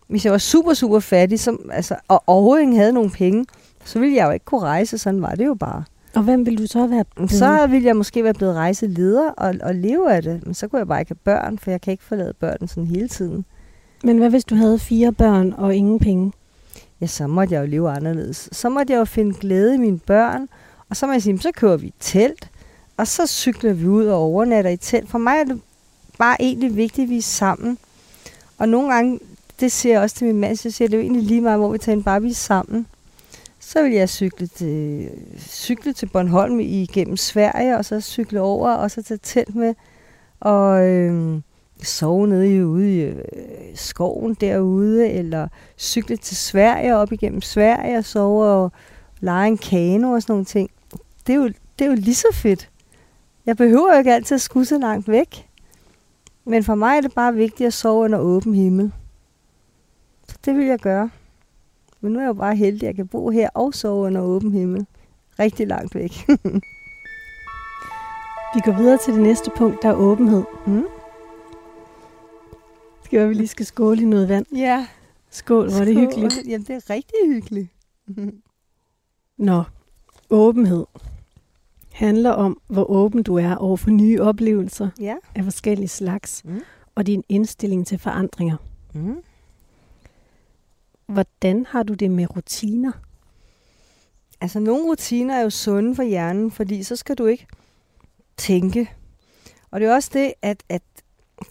hvis 0.08 0.26
jeg 0.26 0.32
var 0.32 0.38
super, 0.38 0.74
super 0.74 1.00
fattig, 1.00 1.40
som, 1.40 1.70
altså, 1.74 1.96
og 2.08 2.24
overhovedet 2.28 2.62
ikke 2.62 2.76
havde 2.76 2.94
nogen 2.94 3.12
penge, 3.12 3.46
så 3.86 4.00
ville 4.00 4.16
jeg 4.16 4.26
jo 4.26 4.32
ikke 4.32 4.46
kunne 4.46 4.62
rejse, 4.62 4.98
sådan 4.98 5.22
var 5.22 5.32
det 5.32 5.46
jo 5.46 5.54
bare. 5.54 5.84
Og 6.16 6.24
hvem 6.24 6.46
ville 6.46 6.64
du 6.64 6.68
så 6.68 6.88
være 6.88 7.06
blevet? 7.16 7.32
Så 7.32 7.68
ville 7.70 7.88
jeg 7.88 7.96
måske 7.96 8.24
være 8.24 8.34
blevet 8.34 8.56
rejseleder 8.56 9.30
og, 9.30 9.56
og 9.64 9.76
leve 9.76 10.14
af 10.14 10.22
det, 10.22 10.46
men 10.46 10.54
så 10.54 10.68
kunne 10.68 10.80
jeg 10.80 10.88
bare 10.88 11.00
ikke 11.00 11.10
have 11.10 11.20
børn, 11.24 11.58
for 11.58 11.72
jeg 11.72 11.82
kan 11.82 11.92
ikke 11.92 12.04
forlade 12.04 12.34
børn 12.34 12.68
sådan 12.68 12.88
hele 12.88 13.08
tiden. 13.08 13.46
Men 14.04 14.18
hvad 14.18 14.30
hvis 14.30 14.46
du 14.46 14.56
havde 14.56 14.80
fire 14.80 15.12
børn 15.12 15.54
og 15.58 15.76
ingen 15.76 16.00
penge? 16.00 16.32
Ja, 17.02 17.06
så 17.06 17.28
måtte 17.28 17.54
jeg 17.54 17.62
jo 17.62 17.66
leve 17.66 17.90
anderledes. 17.90 18.50
Så 18.52 18.70
måtte 18.70 18.94
jeg 18.94 19.00
jo 19.00 19.06
finde 19.06 19.34
glæde 19.40 19.76
i 19.76 19.78
mine 19.78 20.00
børn, 20.00 20.48
og 20.90 20.96
så 20.96 21.06
må 21.06 21.12
jeg 21.12 21.22
sige, 21.22 21.40
så 21.40 21.52
kører 21.56 21.78
vi 21.78 21.94
telt, 22.00 22.50
og 22.98 23.08
så 23.08 23.28
cykler 23.28 23.74
vi 23.74 23.88
ud 23.88 24.06
og 24.06 24.18
overnatter 24.18 24.72
i 24.72 24.78
telt. 24.78 25.10
For 25.10 25.18
mig 25.18 25.40
er 25.40 25.44
det 25.44 25.62
bare 26.18 26.42
egentlig 26.42 26.76
vigtigt, 26.76 27.06
at 27.06 27.10
vi 27.10 27.18
er 27.18 27.22
sammen. 27.22 27.78
Og 28.58 28.70
nogle 28.70 28.94
gange, 28.94 29.20
det 29.60 29.72
siger 29.72 29.94
jeg 29.94 30.02
også 30.02 30.16
til 30.16 30.28
min 30.28 30.38
mand, 30.38 30.56
så 30.56 30.72
siger 30.72 30.88
det 30.88 30.98
jo 30.98 31.02
egentlig 31.02 31.24
lige 31.24 31.42
meget, 31.42 31.60
hvor 31.60 31.72
vi 31.72 31.78
tager 31.78 32.02
bare 32.02 32.22
vi 32.22 32.30
er 32.30 32.34
sammen. 32.34 32.88
Så 33.60 33.84
vil 33.84 33.92
jeg 33.92 34.10
cykle 34.10 34.48
til, 34.48 35.10
cykle 35.40 35.94
til 35.94 36.06
Bornholm 36.06 36.60
igennem 36.60 37.18
Sverige, 37.18 37.78
og 37.78 37.86
så 37.86 38.02
cykle 38.02 38.42
over, 38.42 38.72
og 38.72 38.92
så 38.92 39.02
tage 39.02 39.20
telt 39.24 39.56
med, 39.56 39.74
og 40.40 40.88
øh, 40.88 41.42
sove 41.84 42.28
nede 42.28 42.56
i, 42.56 42.64
ude 42.64 42.96
i 42.96 43.00
øh, 43.00 43.16
skoven 43.76 44.34
derude, 44.34 45.10
eller 45.10 45.48
cykle 45.78 46.18
til 46.18 46.38
Sverige, 46.38 46.96
op 46.96 47.12
igennem 47.12 47.42
Sverige, 47.42 47.98
og 47.98 48.06
sove 48.06 48.46
og 48.46 48.72
lege 49.20 49.48
en 49.48 49.58
kano 49.58 50.12
og 50.12 50.22
sådan 50.22 50.34
nogle 50.34 50.46
ting. 50.46 50.70
Det 51.28 51.34
er 51.34 51.38
jo, 51.38 51.48
det 51.80 51.86
er 51.86 51.90
jo 51.90 51.96
lige 51.96 52.16
så 52.16 52.28
fedt. 52.34 52.70
Jeg 53.48 53.58
behøver 53.58 53.94
jo 53.94 53.98
ikke 53.98 54.14
altid 54.14 54.36
at 54.36 54.42
skudde 54.42 54.66
så 54.66 54.78
langt 54.78 55.08
væk. 55.08 55.50
Men 56.46 56.64
for 56.64 56.76
mig 56.76 56.98
er 56.98 57.02
det 57.02 57.14
bare 57.14 57.34
vigtigt 57.36 57.68
at 57.68 57.74
sove 57.74 58.04
under 58.04 58.20
åben 58.20 58.54
himmel. 58.54 58.92
Så 60.28 60.38
det 60.46 60.56
vil 60.56 60.66
jeg 60.66 60.80
gøre. 60.80 61.10
Men 62.02 62.12
nu 62.12 62.20
er 62.20 62.24
jeg 62.24 62.28
jo 62.28 62.34
bare 62.34 62.56
heldig, 62.56 62.84
at 62.84 62.88
jeg 62.88 62.96
kan 62.96 63.08
bo 63.08 63.30
her 63.30 63.50
og 63.54 63.74
sove 63.74 64.06
under 64.06 64.22
åben 64.22 64.52
himmel. 64.52 64.86
Rigtig 65.40 65.68
langt 65.68 65.96
væk. 65.96 66.12
Vi 68.56 68.62
går 68.66 68.78
videre 68.78 68.98
til 68.98 69.14
det 69.14 69.22
næste 69.22 69.52
punkt, 69.58 69.82
der 69.82 69.90
er 69.90 69.96
åbenhed. 69.96 70.44
Mm. 70.68 70.86
Skal 73.04 73.20
være, 73.20 73.28
vi 73.28 73.34
lige 73.34 73.48
skal 73.48 73.66
skåle 73.66 74.02
i 74.02 74.06
noget 74.06 74.30
vand? 74.30 74.46
Ja. 74.56 74.88
Skål, 75.30 75.70
hvor 75.70 75.80
er 75.82 75.86
det 75.86 75.94
Skål. 75.96 76.04
hyggeligt. 76.06 76.48
Jamen, 76.48 76.68
det 76.68 76.76
er 76.76 76.90
rigtig 76.90 77.20
hyggeligt. 77.26 77.70
Nå, 79.38 79.64
åbenhed 80.30 80.86
handler 81.98 82.32
om, 82.32 82.62
hvor 82.68 82.84
åben 82.84 83.24
du 83.24 83.36
er 83.36 83.56
over 83.56 83.78
for 83.78 83.90
nye 83.90 84.22
oplevelser 84.22 84.90
Ja. 85.00 85.16
af 85.36 85.44
forskellige 85.44 85.88
slags, 85.88 86.42
Mm. 86.46 86.62
og 86.96 87.08
din 87.08 87.24
indstilling 87.30 87.88
til 87.88 88.00
forandringer. 88.00 88.58
Mm. 88.94 89.16
Hvordan 91.08 91.66
har 91.70 91.84
du 91.84 91.94
det 91.94 92.12
med 92.12 92.36
rutiner? 92.36 92.92
Altså, 94.42 94.60
nogle 94.60 94.84
rutiner 94.86 95.36
er 95.36 95.42
jo 95.42 95.50
sunde 95.50 95.96
for 95.96 96.04
hjernen, 96.04 96.52
fordi 96.52 96.84
så 96.84 96.96
skal 96.96 97.16
du 97.16 97.26
ikke 97.26 97.48
tænke. 98.38 98.90
Og 99.72 99.80
det 99.80 99.90
er 99.90 99.94
også 99.94 100.10
det, 100.14 100.34
at, 100.42 100.64
at 100.70 100.82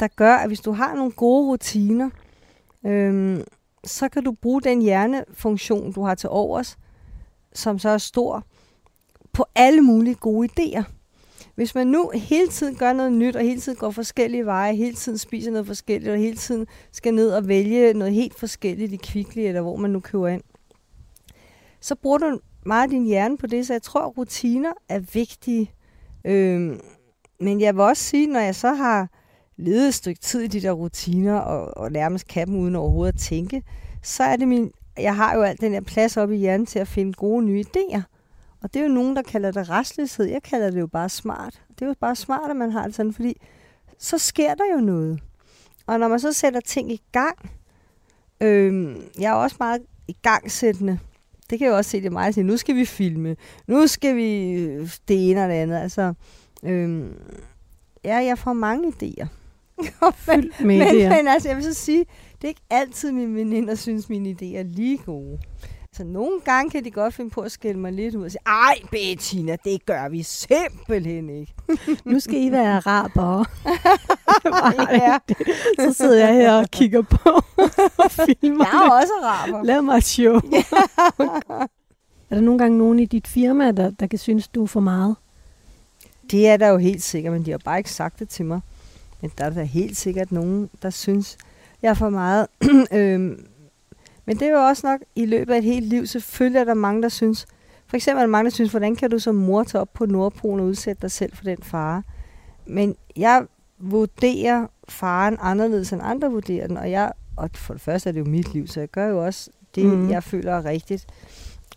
der 0.01 0.09
gør, 0.17 0.35
at 0.37 0.49
hvis 0.49 0.61
du 0.61 0.73
har 0.73 0.95
nogle 0.95 1.13
gode 1.13 1.47
rutiner, 1.49 2.11
øhm, 2.87 3.43
så 3.85 4.09
kan 4.09 4.25
du 4.25 4.33
bruge 4.33 4.63
den 4.63 4.83
hjernefunktion, 4.83 5.93
du 5.93 6.03
har 6.03 6.15
til 6.15 6.29
overs, 6.29 6.79
som 7.53 7.79
så 7.79 7.89
er 7.89 7.99
stor, 7.99 8.45
på 9.37 9.44
alle 9.55 9.83
mulige 9.83 10.14
gode 10.14 10.49
idéer. 10.49 10.83
Hvis 11.55 11.75
man 11.75 11.87
nu 11.87 12.11
hele 12.14 12.49
tiden 12.49 12.77
gør 12.77 12.92
noget 12.92 13.12
nyt, 13.12 13.37
og 13.37 13.42
hele 13.42 13.61
tiden 13.61 13.79
går 13.79 13.90
forskellige 13.90 14.46
veje, 14.46 14.75
hele 14.75 14.94
tiden 14.94 15.18
spiser 15.18 15.51
noget 15.51 15.66
forskelligt, 15.66 16.12
og 16.12 16.18
hele 16.18 16.37
tiden 16.37 16.66
skal 16.92 17.14
ned 17.14 17.31
og 17.31 17.49
vælge 17.49 17.92
noget 17.92 18.14
helt 18.14 18.38
forskelligt 18.38 18.92
i 18.92 18.96
Kvickly, 18.96 19.40
eller 19.40 19.61
hvor 19.61 19.77
man 19.77 19.90
nu 19.90 20.01
køber 20.01 20.29
ind, 20.29 20.42
så 21.81 21.94
bruger 21.94 22.18
du 22.18 22.40
meget 22.66 22.83
af 22.83 22.88
din 22.88 23.05
hjerne 23.05 23.38
på 23.38 23.46
det, 23.46 23.66
så 23.66 23.75
jeg 23.75 23.83
tror, 23.83 24.01
at 24.01 24.18
rutiner 24.18 24.72
er 24.88 24.99
vigtige. 24.99 25.70
Øhm, 26.25 26.81
men 27.40 27.61
jeg 27.61 27.75
vil 27.75 27.83
også 27.83 28.03
sige, 28.03 28.27
når 28.27 28.40
jeg 28.40 28.55
så 28.55 28.72
har 28.72 29.09
levet 29.57 29.88
et 29.88 29.94
stykke 29.94 30.20
tid 30.20 30.40
i 30.40 30.46
de 30.46 30.61
der 30.61 30.72
rutiner, 30.72 31.38
og, 31.38 31.77
og 31.77 31.92
nærmest 31.92 32.29
kan 32.29 32.46
dem 32.46 32.57
uden 32.57 32.77
overhovedet 32.77 33.12
at 33.12 33.20
tænke, 33.20 33.62
så 34.03 34.22
er 34.22 34.37
det 34.37 34.49
min... 34.49 34.70
Jeg 34.99 35.16
har 35.16 35.35
jo 35.35 35.42
alt 35.42 35.61
den 35.61 35.72
her 35.72 35.81
plads 35.81 36.16
op 36.16 36.33
i 36.33 36.37
hjernen 36.37 36.66
til 36.66 36.79
at 36.79 36.88
finde 36.88 37.12
gode 37.12 37.44
nye 37.44 37.64
idéer. 37.66 38.15
Og 38.62 38.75
det 38.75 38.81
er 38.81 38.87
jo 38.87 38.92
nogen, 38.92 39.16
der 39.16 39.23
kalder 39.23 39.51
det 39.51 39.71
restløshed. 39.71 40.27
Jeg 40.27 40.42
kalder 40.42 40.71
det 40.71 40.81
jo 40.81 40.87
bare 40.87 41.09
smart. 41.09 41.62
Det 41.69 41.83
er 41.83 41.87
jo 41.87 41.95
bare 42.01 42.16
smart, 42.16 42.51
at 42.51 42.57
man 42.57 42.73
har 42.73 42.85
det 42.85 42.95
sådan, 42.95 43.12
fordi 43.12 43.40
så 43.99 44.19
sker 44.19 44.55
der 44.55 44.64
jo 44.75 44.81
noget. 44.81 45.21
Og 45.87 46.01
når 46.01 46.09
man 46.09 46.21
så 46.21 46.33
sætter 46.33 46.61
ting 46.61 46.92
i 46.92 47.03
gang, 47.12 47.51
øhm, 48.40 49.03
jeg 49.19 49.31
er 49.31 49.35
også 49.35 49.57
meget 49.61 49.83
i 50.09 50.16
gangsættende. 50.23 50.99
Det 51.51 51.59
kan 51.59 51.66
jeg 51.66 51.75
også 51.75 51.90
se, 51.90 52.03
det 52.03 52.12
meget 52.12 52.29
at 52.29 52.35
sige, 52.35 52.45
nu 52.45 52.57
skal 52.57 52.77
vi 52.77 52.85
filme, 52.85 53.37
nu 53.66 53.87
skal 53.87 54.16
vi 54.16 54.64
det 55.09 55.31
ene 55.31 55.42
og 55.42 55.49
det 55.49 55.55
andet. 55.55 55.77
Altså, 55.77 56.14
øhm, 56.62 57.14
ja, 58.05 58.16
jeg 58.16 58.38
får 58.38 58.53
mange 58.53 58.88
idéer. 58.88 59.27
Fyldt 60.27 60.61
med 60.61 60.79
men, 60.79 60.87
idéer. 60.87 61.16
men 61.16 61.29
altså, 61.29 61.49
jeg 61.49 61.57
vil 61.57 61.64
så 61.64 61.75
sige, 61.75 62.05
det 62.35 62.45
er 62.45 62.49
ikke 62.49 62.64
altid 62.71 63.12
mine 63.12 63.35
veninder 63.35 63.75
synes, 63.75 64.09
mine 64.09 64.31
idéer 64.31 64.59
er 64.59 64.62
lige 64.62 64.99
gode. 64.99 65.38
Så 65.97 66.05
nogle 66.05 66.41
gange 66.41 66.71
kan 66.71 66.85
de 66.85 66.91
godt 66.91 67.15
finde 67.15 67.31
på 67.31 67.41
at 67.41 67.53
skælde 67.53 67.79
mig 67.79 67.93
lidt 67.93 68.15
ud 68.15 68.25
og 68.25 68.31
sige, 68.31 68.41
ej 68.47 68.75
Bettina, 68.91 69.57
det 69.65 69.87
gør 69.87 70.09
vi 70.09 70.23
simpelthen 70.23 71.31
ikke. 71.31 71.55
Nu 72.05 72.21
skal 72.21 72.43
I 72.43 72.53
være 72.53 72.77
arabere. 72.77 73.45
ja. 75.05 75.19
Så 75.79 75.93
sidder 75.93 76.27
jeg 76.27 76.35
her 76.35 76.53
og 76.53 76.67
kigger 76.71 77.03
på 77.03 77.31
og 78.05 78.11
filmer 78.11 78.65
Jeg 78.73 78.87
er 78.87 79.01
også 79.01 79.13
araber. 79.23 79.63
Lav 79.65 79.83
mig 79.83 79.97
et 79.97 80.05
show. 80.05 80.35
er 82.31 82.35
der 82.35 82.41
nogle 82.41 82.59
gange 82.59 82.79
nogen 82.79 82.99
i 82.99 83.05
dit 83.05 83.27
firma, 83.27 83.71
der, 83.71 83.91
der 83.91 84.07
kan 84.07 84.19
synes, 84.19 84.49
du 84.49 84.63
er 84.63 84.67
for 84.67 84.81
meget? 84.81 85.17
Det 86.31 86.49
er 86.49 86.57
der 86.57 86.69
jo 86.69 86.77
helt 86.77 87.03
sikkert, 87.03 87.33
men 87.33 87.47
de 87.47 87.51
har 87.51 87.61
bare 87.65 87.79
ikke 87.79 87.93
sagt 87.93 88.19
det 88.19 88.29
til 88.29 88.45
mig. 88.45 88.61
Men 89.21 89.31
der 89.39 89.45
er 89.45 89.51
der 89.51 89.65
helt 89.65 89.97
sikkert 89.97 90.33
nogen, 90.33 90.71
der 90.83 90.91
synes, 90.91 91.39
jeg 91.83 91.91
er 91.91 91.95
for 91.95 92.11
meget. 92.11 92.47
øhm, 92.93 93.47
men 94.27 94.39
det 94.39 94.49
er 94.49 94.53
jo 94.53 94.67
også 94.67 94.87
nok 94.87 95.01
i 95.15 95.27
løbet 95.27 95.55
af 95.55 95.59
et 95.59 95.65
helt 95.65 95.87
liv, 95.87 96.07
selvfølgelig 96.07 96.61
er 96.61 96.65
der 96.65 96.75
mange, 96.75 97.03
der 97.03 97.09
synes, 97.09 97.47
for 97.87 97.97
eksempel 97.97 98.19
er 98.19 98.27
der 98.27 98.31
mange, 98.31 98.45
der 98.45 98.55
synes, 98.55 98.71
hvordan 98.71 98.97
kan 98.97 99.11
du 99.11 99.19
som 99.19 99.35
mor 99.35 99.65
tage 99.65 99.83
op 99.83 99.93
på 99.95 100.07
Nordpolen 100.07 100.61
og 100.61 100.67
udsætte 100.67 101.03
dig 101.03 101.11
selv 101.11 101.37
for 101.37 101.45
den 101.45 101.59
fare? 101.62 102.03
Men 102.67 102.97
jeg 103.17 103.47
vurderer 103.79 104.67
faren 104.89 105.37
anderledes 105.41 105.93
end 105.93 106.03
andre 106.05 106.31
vurderer 106.31 106.67
den, 106.67 106.77
og 106.77 106.91
jeg, 106.91 107.12
og 107.37 107.51
for 107.55 107.75
det 107.75 107.83
første 107.83 108.09
er 108.09 108.12
det 108.12 108.21
jo 108.21 108.25
mit 108.25 108.55
liv, 108.55 108.67
så 108.67 108.81
jeg 108.81 108.89
gør 108.89 109.07
jo 109.07 109.25
også 109.25 109.51
det, 109.75 109.85
mm. 109.85 110.11
jeg 110.11 110.23
føler 110.23 110.53
er 110.53 110.65
rigtigt, 110.65 111.07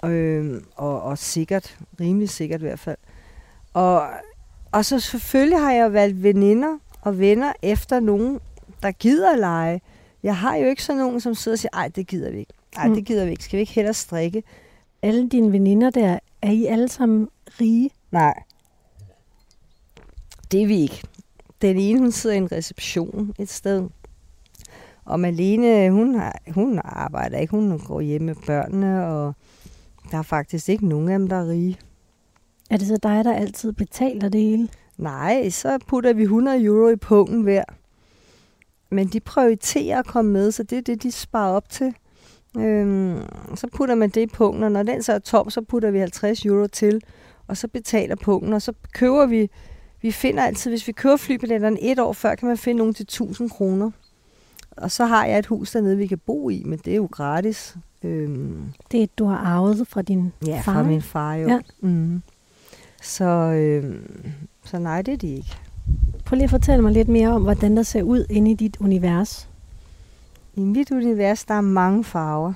øhm, 0.06 0.66
og, 0.76 1.02
og 1.02 1.18
sikkert, 1.18 1.78
rimelig 2.00 2.30
sikkert 2.30 2.62
i 2.62 2.64
hvert 2.64 2.80
fald. 2.80 2.98
Og, 3.74 4.04
og 4.72 4.86
så 4.86 5.00
selvfølgelig 5.00 5.60
har 5.60 5.72
jeg 5.72 5.94
valgt 5.94 6.24
veninder 6.24 6.78
og 7.02 7.20
venner 7.20 7.54
efter 7.62 8.00
nogen, 8.00 8.40
der 8.84 8.92
gider 8.92 9.34
at 9.34 9.40
lege. 9.40 9.82
Jeg 10.24 10.38
har 10.38 10.56
jo 10.56 10.68
ikke 10.68 10.84
sådan 10.84 11.00
nogen, 11.00 11.20
som 11.20 11.36
sidder 11.36 11.56
og 11.56 11.60
siger, 11.60 11.70
ej, 11.74 11.88
det 11.88 12.08
gider 12.08 12.32
vi 12.32 12.40
ikke. 12.40 12.54
Ej, 12.78 12.88
Mm. 12.88 12.94
det 12.96 13.06
gider 13.06 13.26
vi 13.26 13.32
ikke. 13.32 13.44
Skal 13.44 13.58
vi 13.58 13.62
ikke 13.62 13.74
hellere 13.74 13.94
strikke? 13.94 14.44
Alle 15.02 15.30
dine 15.30 15.52
veninder 15.52 15.90
der, 15.90 16.20
er 16.42 16.52
I 16.52 16.66
alle 16.66 16.90
sammen 16.90 17.28
rige? 17.62 17.90
Nej. 18.12 18.34
Det 20.52 20.62
er 20.64 20.68
vi 20.68 20.80
ikke. 20.82 21.04
Den 21.62 21.78
ene, 21.78 22.00
hun 22.00 22.12
sidder 22.12 22.36
i 22.36 22.40
en 22.40 22.52
reception 22.52 23.34
et 23.40 23.50
sted. 23.50 23.90
Og 25.06 25.20
Malene, 25.20 25.92
hun, 25.92 26.16
har, 26.16 26.40
hun 26.54 26.82
arbejder 26.84 27.38
ikke. 27.38 27.52
Hun 27.52 27.80
går 27.80 28.02
hjemme 28.02 28.26
med 28.26 28.36
børnene, 28.46 29.06
og 29.06 29.34
der 30.12 30.18
er 30.18 30.22
faktisk 30.22 30.70
ikke 30.70 30.88
nogen 30.88 31.10
af 31.10 31.20
dem, 31.20 31.28
der 31.28 31.36
er 31.36 31.48
rige. 31.50 31.78
Er 32.70 32.78
det 32.78 32.88
så 32.88 32.98
dig, 33.04 33.26
der 33.26 33.34
altid 33.34 33.72
betaler 33.74 34.30
det 34.30 34.42
hele? 34.42 34.70
Nej, 34.98 35.50
så 35.50 35.78
putter 35.88 36.14
vi 36.14 36.22
100 36.24 36.64
euro 36.64 36.90
i 36.90 36.96
pungen 36.96 37.42
hver. 37.42 37.64
Men 38.92 39.08
de 39.08 39.20
prioriterer 39.20 40.00
at 40.00 40.06
komme 40.08 40.32
med, 40.32 40.52
så 40.52 40.64
det 40.64 40.78
er 40.78 40.82
det, 40.82 41.04
de 41.04 41.12
sparer 41.12 41.52
op 41.54 41.70
til. 41.70 41.94
Øhm, 42.58 43.22
så 43.56 43.68
putter 43.74 43.96
man 43.96 44.10
det 44.10 44.22
i 44.22 44.28
pungen, 44.28 44.64
og 44.64 44.72
når 44.72 44.84
den 44.84 45.04
så 45.04 45.14
er 45.14 45.20
tom, 45.20 45.50
så 45.50 45.62
putter 45.62 45.92
vi 45.92 46.00
50 46.00 46.46
euro 46.46 46.68
til, 46.68 47.02
og 47.48 47.58
så 47.58 47.68
betaler 47.68 48.16
pungen, 48.16 48.54
og 48.54 48.62
så 48.62 48.74
køber 48.94 49.26
vi, 49.26 49.50
vi 50.02 50.12
finder 50.12 50.44
altid, 50.44 50.72
hvis 50.72 50.88
vi 50.88 50.92
køber 50.92 51.18
flybilletterne 51.18 51.82
et 51.82 52.00
år 52.00 52.14
før, 52.14 52.36
kan 52.36 52.48
man 52.48 52.58
finde 52.58 52.78
nogle 52.78 52.94
til 52.94 53.04
1000 53.04 53.50
kroner. 53.50 53.92
Og 54.72 54.92
så 54.92 55.06
har 55.06 55.26
jeg 55.26 55.40
et 55.40 55.46
hus 55.46 55.72
dernede, 55.72 55.98
vi 55.98 56.08
kan 56.08 56.18
bo 56.18 56.50
i, 56.50 56.64
men 56.66 56.80
det 56.86 56.92
er 56.92 56.96
jo 56.98 57.10
gratis. 57.12 57.76
Øhm, 58.04 58.64
Det 58.92 59.00
er 59.00 59.04
et, 59.04 59.20
du 59.20 59.26
har 59.26 59.38
arvet 59.38 59.88
fra 59.88 60.02
din 60.02 60.34
ja, 60.48 60.62
far. 60.66 60.74
fra 60.74 60.80
ikke? 60.80 60.90
min 60.90 61.02
far 61.02 61.34
jo. 61.34 61.48
Ja. 61.50 61.60
Mm. 61.82 62.22
Så, 63.02 63.26
øhm, 63.26 64.08
så 64.66 64.80
nej, 64.80 65.02
det 65.02 65.14
er 65.14 65.18
de 65.18 65.36
ikke. 65.36 65.58
Prøv 66.26 66.36
lige 66.36 66.44
at 66.44 66.50
fortælle 66.50 66.82
mig 66.82 66.92
lidt 66.92 67.08
mere 67.08 67.30
om, 67.30 67.42
hvordan 67.42 67.78
der 67.78 67.84
ser 67.84 68.04
ud 68.04 68.26
inde 68.30 68.52
i 68.52 68.54
dit 68.54 68.78
univers. 68.80 69.50
I 70.56 70.60
mit 70.60 70.92
univers, 70.92 71.46
der 71.46 71.54
er 71.54 71.62
mange 71.62 72.04
farver. 72.04 72.54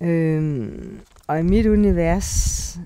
Øhm, 0.00 1.00
og 1.26 1.40
i 1.40 1.42
mit 1.42 1.66
univers, 1.66 2.80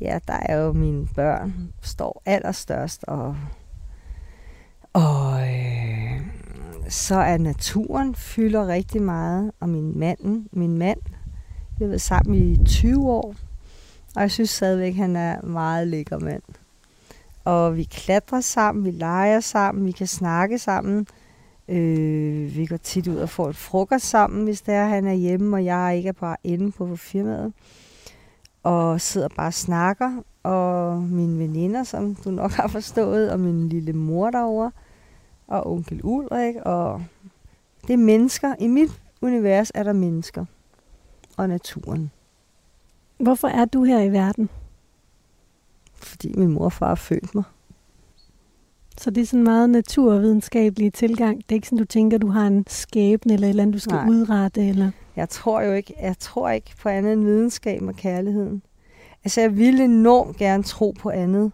ja, 0.00 0.18
der 0.26 0.36
er 0.42 0.56
jo 0.56 0.72
mine 0.72 1.06
børn, 1.14 1.72
står 1.82 2.22
allerstørst. 2.26 3.04
Og, 3.04 3.36
og 4.92 5.40
øh, 5.40 6.20
så 6.88 7.14
er 7.14 7.38
naturen 7.38 8.14
fylder 8.14 8.66
rigtig 8.66 9.02
meget. 9.02 9.52
Og 9.60 9.68
min 9.68 9.98
mand, 9.98 10.46
min 10.52 10.78
mand, 10.78 11.00
vi 11.78 11.84
har 11.84 11.88
været 11.88 12.00
sammen 12.00 12.34
i 12.34 12.64
20 12.64 13.10
år. 13.10 13.34
Og 14.16 14.22
jeg 14.22 14.30
synes 14.30 14.50
stadigvæk, 14.50 14.94
han 14.94 15.16
er 15.16 15.42
meget 15.42 15.88
lækker 15.88 16.18
mand. 16.18 16.42
Og 17.44 17.76
vi 17.76 17.82
klatrer 17.82 18.40
sammen, 18.40 18.84
vi 18.84 18.90
leger 18.90 19.40
sammen, 19.40 19.86
vi 19.86 19.92
kan 19.92 20.06
snakke 20.06 20.58
sammen. 20.58 21.06
Øh, 21.68 22.56
vi 22.56 22.66
går 22.66 22.76
tit 22.76 23.08
ud 23.08 23.16
og 23.16 23.28
får 23.28 23.48
et 23.48 23.56
frokost 23.56 24.04
sammen, 24.04 24.44
hvis 24.44 24.62
det 24.62 24.74
er, 24.74 24.84
han 24.84 25.06
er 25.06 25.12
hjemme, 25.12 25.56
og 25.56 25.64
jeg 25.64 25.96
ikke 25.96 26.08
er 26.08 26.12
bare 26.12 26.36
inde 26.44 26.72
på 26.72 26.96
firmaet. 26.96 27.52
Og 28.62 29.00
sidder 29.00 29.28
bare 29.36 29.46
og 29.46 29.54
snakker. 29.54 30.22
Og 30.42 31.02
mine 31.02 31.38
veninder, 31.38 31.82
som 31.82 32.14
du 32.14 32.30
nok 32.30 32.50
har 32.50 32.68
forstået, 32.68 33.30
og 33.30 33.40
min 33.40 33.68
lille 33.68 33.92
mor 33.92 34.30
derovre, 34.30 34.70
og 35.46 35.66
onkel 35.72 36.00
Ulrik, 36.04 36.54
og 36.64 37.04
det 37.86 37.92
er 37.92 37.96
mennesker. 37.96 38.54
I 38.58 38.66
mit 38.66 39.00
univers 39.20 39.72
er 39.74 39.82
der 39.82 39.92
mennesker. 39.92 40.44
Og 41.36 41.48
naturen. 41.48 42.10
Hvorfor 43.18 43.48
er 43.48 43.64
du 43.64 43.84
her 43.84 44.00
i 44.00 44.12
verden? 44.12 44.48
Fordi 46.02 46.32
min 46.36 46.48
mor 46.48 46.64
og 46.64 46.72
far 46.72 46.88
har 46.88 46.94
født 46.94 47.34
mig. 47.34 47.44
Så 48.98 49.10
det 49.10 49.20
er 49.20 49.26
sådan 49.26 49.40
en 49.40 49.44
meget 49.44 49.70
naturvidenskabelig 49.70 50.92
tilgang. 50.92 51.36
Det 51.36 51.44
er 51.48 51.54
ikke 51.54 51.66
sådan, 51.66 51.78
du 51.78 51.84
tænker, 51.84 52.18
du 52.18 52.28
har 52.28 52.46
en 52.46 52.64
skæbne 52.68 53.34
eller 53.34 53.46
et 53.46 53.50
eller 53.50 53.62
andet, 53.62 53.74
du 53.74 53.78
skal. 53.78 53.94
Nej. 53.94 54.08
udrette. 54.08 54.68
Eller... 54.68 54.90
Jeg 55.16 55.28
tror 55.28 55.62
jo 55.62 55.72
ikke, 55.72 55.94
jeg 56.02 56.18
tror 56.18 56.50
ikke 56.50 56.70
på 56.82 56.88
andet 56.88 57.12
end 57.12 57.24
videnskab 57.24 57.82
og 57.82 57.94
kærligheden. 57.94 58.62
Altså, 59.24 59.40
jeg 59.40 59.56
ville 59.56 59.84
enormt 59.84 60.36
gerne 60.36 60.62
tro 60.62 60.94
på 61.00 61.10
andet. 61.10 61.52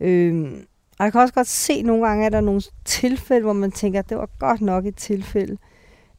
Øhm, 0.00 0.66
og 0.98 1.04
jeg 1.04 1.12
kan 1.12 1.20
også 1.20 1.34
godt 1.34 1.46
se 1.46 1.82
nogle 1.82 2.06
gange, 2.06 2.26
at 2.26 2.32
der 2.32 2.38
er 2.38 2.42
nogle 2.42 2.62
tilfælde, 2.84 3.42
hvor 3.42 3.52
man 3.52 3.72
tænker, 3.72 3.98
at 3.98 4.08
det 4.08 4.16
var 4.16 4.28
godt 4.38 4.60
nok 4.60 4.86
et 4.86 4.96
tilfælde. 4.96 5.56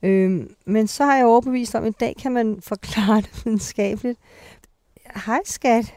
Øhm, 0.04 0.50
men 0.66 0.88
så 0.88 1.06
har 1.06 1.16
jeg 1.16 1.26
overbevist 1.26 1.76
om, 1.76 1.84
at 1.84 1.90
i 1.90 1.96
dag 2.00 2.16
kan 2.22 2.32
man 2.32 2.58
forklare 2.62 3.22
det 3.22 3.30
videnskabeligt. 3.46 4.20
Hej 5.26 5.40
skat. 5.46 5.94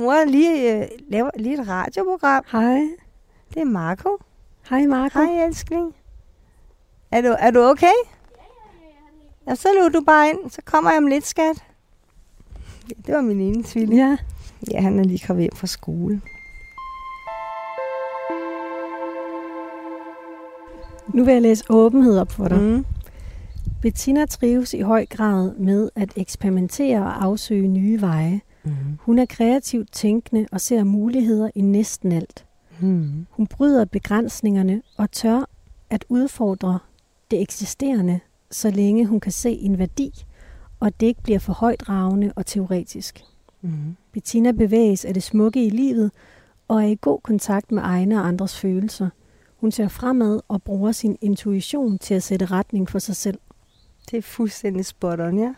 Mor 0.00 0.24
lige, 0.24 0.76
øh, 0.76 0.88
laver 1.08 1.30
lige 1.36 1.60
et 1.60 1.68
radioprogram. 1.68 2.44
Hej. 2.52 2.80
Det 3.54 3.60
er 3.60 3.64
Marco. 3.64 4.18
Hej, 4.70 4.86
Marco. 4.86 5.18
Hej 5.18 5.44
elskling. 5.46 5.94
Er 7.10 7.20
du, 7.20 7.36
er 7.38 7.50
du 7.50 7.60
okay? 7.60 7.98
Ja, 9.46 9.54
så 9.54 9.68
løber 9.74 9.88
du 9.88 10.04
bare 10.06 10.28
ind, 10.28 10.50
så 10.50 10.62
kommer 10.64 10.90
jeg 10.90 10.98
om 10.98 11.06
lidt, 11.06 11.26
skat. 11.26 11.64
Ja, 12.88 12.94
det 13.06 13.14
var 13.14 13.20
min 13.20 13.40
ene 13.40 13.62
tvilling. 13.62 14.00
Ja. 14.00 14.16
Ja, 14.70 14.80
han 14.80 14.98
er 14.98 15.04
lige 15.04 15.26
kommet 15.26 15.42
hjem 15.42 15.56
fra 15.56 15.66
skole. 15.66 16.20
Nu 21.14 21.24
vil 21.24 21.32
jeg 21.32 21.42
læse 21.42 21.64
åbenhed 21.70 22.18
op 22.18 22.32
for 22.32 22.48
dig. 22.48 22.60
Mm. 22.60 22.84
Bettina 23.82 24.26
trives 24.26 24.74
i 24.74 24.80
høj 24.80 25.06
grad 25.06 25.54
med 25.54 25.90
at 25.96 26.12
eksperimentere 26.16 26.98
og 26.98 27.24
afsøge 27.24 27.68
nye 27.68 28.00
veje. 28.00 28.40
Mm. 28.64 28.72
Hun 29.00 29.18
er 29.18 29.26
kreativt 29.26 29.92
tænkende 29.92 30.46
og 30.52 30.60
ser 30.60 30.84
muligheder 30.84 31.50
i 31.54 31.60
næsten 31.60 32.12
alt. 32.12 32.46
Mm. 32.80 33.26
Hun 33.30 33.46
bryder 33.46 33.84
begrænsningerne 33.84 34.82
og 34.96 35.10
tør 35.12 35.48
at 35.90 36.04
udfordre 36.08 36.78
det 37.30 37.42
eksisterende, 37.42 38.20
så 38.50 38.70
længe 38.70 39.06
hun 39.06 39.20
kan 39.20 39.32
se 39.32 39.50
en 39.50 39.78
værdi, 39.78 40.24
og 40.80 41.00
det 41.00 41.06
ikke 41.06 41.22
bliver 41.22 41.38
for 41.38 41.52
højdragende 41.52 42.32
og 42.36 42.46
teoretisk. 42.46 43.24
Mm. 43.62 43.96
Bettina 44.12 44.52
bevæges 44.52 45.04
af 45.04 45.14
det 45.14 45.22
smukke 45.22 45.66
i 45.66 45.70
livet 45.70 46.10
og 46.68 46.82
er 46.82 46.86
i 46.86 46.98
god 47.00 47.20
kontakt 47.20 47.72
med 47.72 47.82
egne 47.82 48.20
og 48.20 48.28
andres 48.28 48.58
følelser. 48.58 49.08
Hun 49.56 49.72
ser 49.72 49.88
fremad 49.88 50.40
og 50.48 50.62
bruger 50.62 50.92
sin 50.92 51.16
intuition 51.20 51.98
til 51.98 52.14
at 52.14 52.22
sætte 52.22 52.46
retning 52.46 52.88
for 52.88 52.98
sig 52.98 53.16
selv. 53.16 53.38
Det 54.10 54.16
er 54.18 54.22
fuldstændig 54.22 54.84
spot 54.84 55.20
on, 55.20 55.38
ja. 55.38 55.54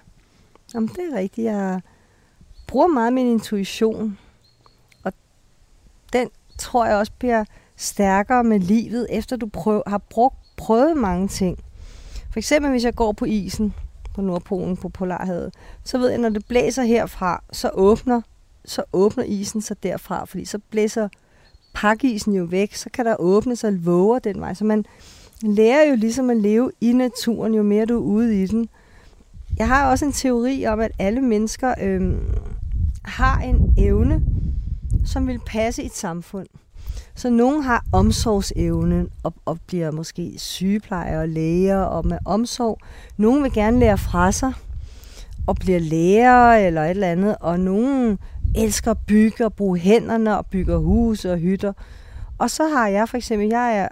Jamen, 0.74 0.88
det 0.88 1.12
er 1.12 1.16
rigtigt. 1.16 1.44
Jeg 1.44 1.80
bruger 2.72 2.86
meget 2.86 3.12
min 3.12 3.26
intuition. 3.26 4.18
Og 5.04 5.12
den 6.12 6.28
tror 6.58 6.86
jeg 6.86 6.96
også 6.96 7.12
bliver 7.18 7.44
stærkere 7.76 8.44
med 8.44 8.58
livet, 8.58 9.06
efter 9.10 9.36
du 9.36 9.46
prøv, 9.46 9.82
har 9.86 9.98
brugt, 9.98 10.36
prøvet 10.56 10.96
mange 10.96 11.28
ting. 11.28 11.58
For 12.30 12.38
eksempel, 12.38 12.70
hvis 12.70 12.84
jeg 12.84 12.94
går 12.94 13.12
på 13.12 13.24
isen 13.24 13.74
på 14.14 14.20
Nordpolen 14.20 14.76
på 14.76 14.88
Polarhavet, 14.88 15.54
så 15.84 15.98
ved 15.98 16.08
jeg, 16.10 16.18
når 16.18 16.28
det 16.28 16.46
blæser 16.46 16.82
herfra, 16.82 17.42
så 17.52 17.70
åbner, 17.74 18.20
så 18.64 18.82
åbner 18.92 19.24
isen 19.24 19.62
sig 19.62 19.82
derfra, 19.82 20.24
fordi 20.24 20.44
så 20.44 20.58
blæser 20.70 21.08
pakisen 21.74 22.34
jo 22.34 22.44
væk, 22.44 22.74
så 22.74 22.90
kan 22.90 23.06
der 23.06 23.16
åbne 23.18 23.56
sig 23.56 23.86
våger 23.86 24.18
den 24.18 24.40
vej. 24.40 24.54
Så 24.54 24.64
man 24.64 24.84
lærer 25.42 25.88
jo 25.90 25.94
ligesom 25.96 26.30
at 26.30 26.36
leve 26.36 26.70
i 26.80 26.92
naturen, 26.92 27.54
jo 27.54 27.62
mere 27.62 27.86
du 27.86 27.94
er 27.94 28.02
ude 28.02 28.42
i 28.42 28.46
den. 28.46 28.68
Jeg 29.58 29.68
har 29.68 29.90
også 29.90 30.04
en 30.04 30.12
teori 30.12 30.66
om, 30.66 30.80
at 30.80 30.92
alle 30.98 31.20
mennesker 31.20 31.74
øh, 31.80 32.14
har 33.04 33.40
en 33.40 33.74
evne, 33.78 34.22
som 35.04 35.26
vil 35.26 35.40
passe 35.46 35.82
i 35.82 35.86
et 35.86 35.96
samfund. 35.96 36.46
Så 37.14 37.30
nogen 37.30 37.62
har 37.62 37.84
omsorgsevnen 37.92 39.08
og, 39.22 39.34
og 39.44 39.58
bliver 39.66 39.90
måske 39.90 40.34
sygeplejer 40.36 41.20
og 41.20 41.28
læger 41.28 41.78
og 41.78 42.06
med 42.06 42.18
omsorg. 42.24 42.78
Nogen 43.16 43.42
vil 43.42 43.52
gerne 43.52 43.78
lære 43.78 43.98
fra 43.98 44.32
sig 44.32 44.52
og 45.46 45.56
bliver 45.56 45.78
lærer 45.78 46.66
eller 46.66 46.82
et 46.82 46.90
eller 46.90 47.08
andet. 47.08 47.36
Og 47.40 47.60
nogen 47.60 48.18
elsker 48.56 48.90
at 48.90 48.98
bygge 49.06 49.44
og 49.44 49.54
bruge 49.54 49.78
hænderne 49.78 50.38
og 50.38 50.46
bygger 50.46 50.78
huse 50.78 51.32
og 51.32 51.38
hytter. 51.38 51.72
Og 52.38 52.50
så 52.50 52.68
har 52.68 52.88
jeg 52.88 53.08
for 53.08 53.16
eksempel, 53.16 53.48
jeg 53.48 53.78
er, 53.78 53.88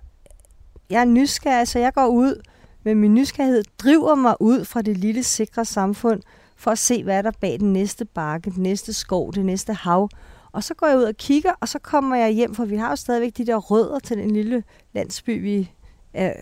jeg 0.90 1.00
er 1.00 1.04
nysgerrig, 1.04 1.68
så 1.68 1.78
jeg 1.78 1.92
går 1.92 2.06
ud 2.06 2.42
med 2.84 2.94
min 2.94 3.14
nysgerrighed, 3.14 3.62
driver 3.78 4.14
mig 4.14 4.34
ud 4.40 4.64
fra 4.64 4.82
det 4.82 4.96
lille 4.96 5.22
sikre 5.22 5.64
samfund, 5.64 6.22
for 6.60 6.70
at 6.70 6.78
se, 6.78 7.04
hvad 7.04 7.22
der 7.22 7.30
bag 7.40 7.60
den 7.60 7.72
næste 7.72 8.04
bakke, 8.04 8.50
den 8.50 8.62
næste 8.62 8.92
skov, 8.92 9.32
det 9.32 9.44
næste 9.44 9.72
hav. 9.72 10.08
Og 10.52 10.64
så 10.64 10.74
går 10.74 10.86
jeg 10.86 10.98
ud 10.98 11.02
og 11.02 11.16
kigger, 11.16 11.50
og 11.60 11.68
så 11.68 11.78
kommer 11.78 12.16
jeg 12.16 12.30
hjem, 12.30 12.54
for 12.54 12.64
vi 12.64 12.76
har 12.76 12.90
jo 12.90 12.96
stadigvæk 12.96 13.36
de 13.36 13.46
der 13.46 13.56
rødder 13.56 13.98
til 13.98 14.16
den 14.16 14.30
lille 14.30 14.64
landsby, 14.92 15.42
vi 15.42 15.70
er, 16.14 16.32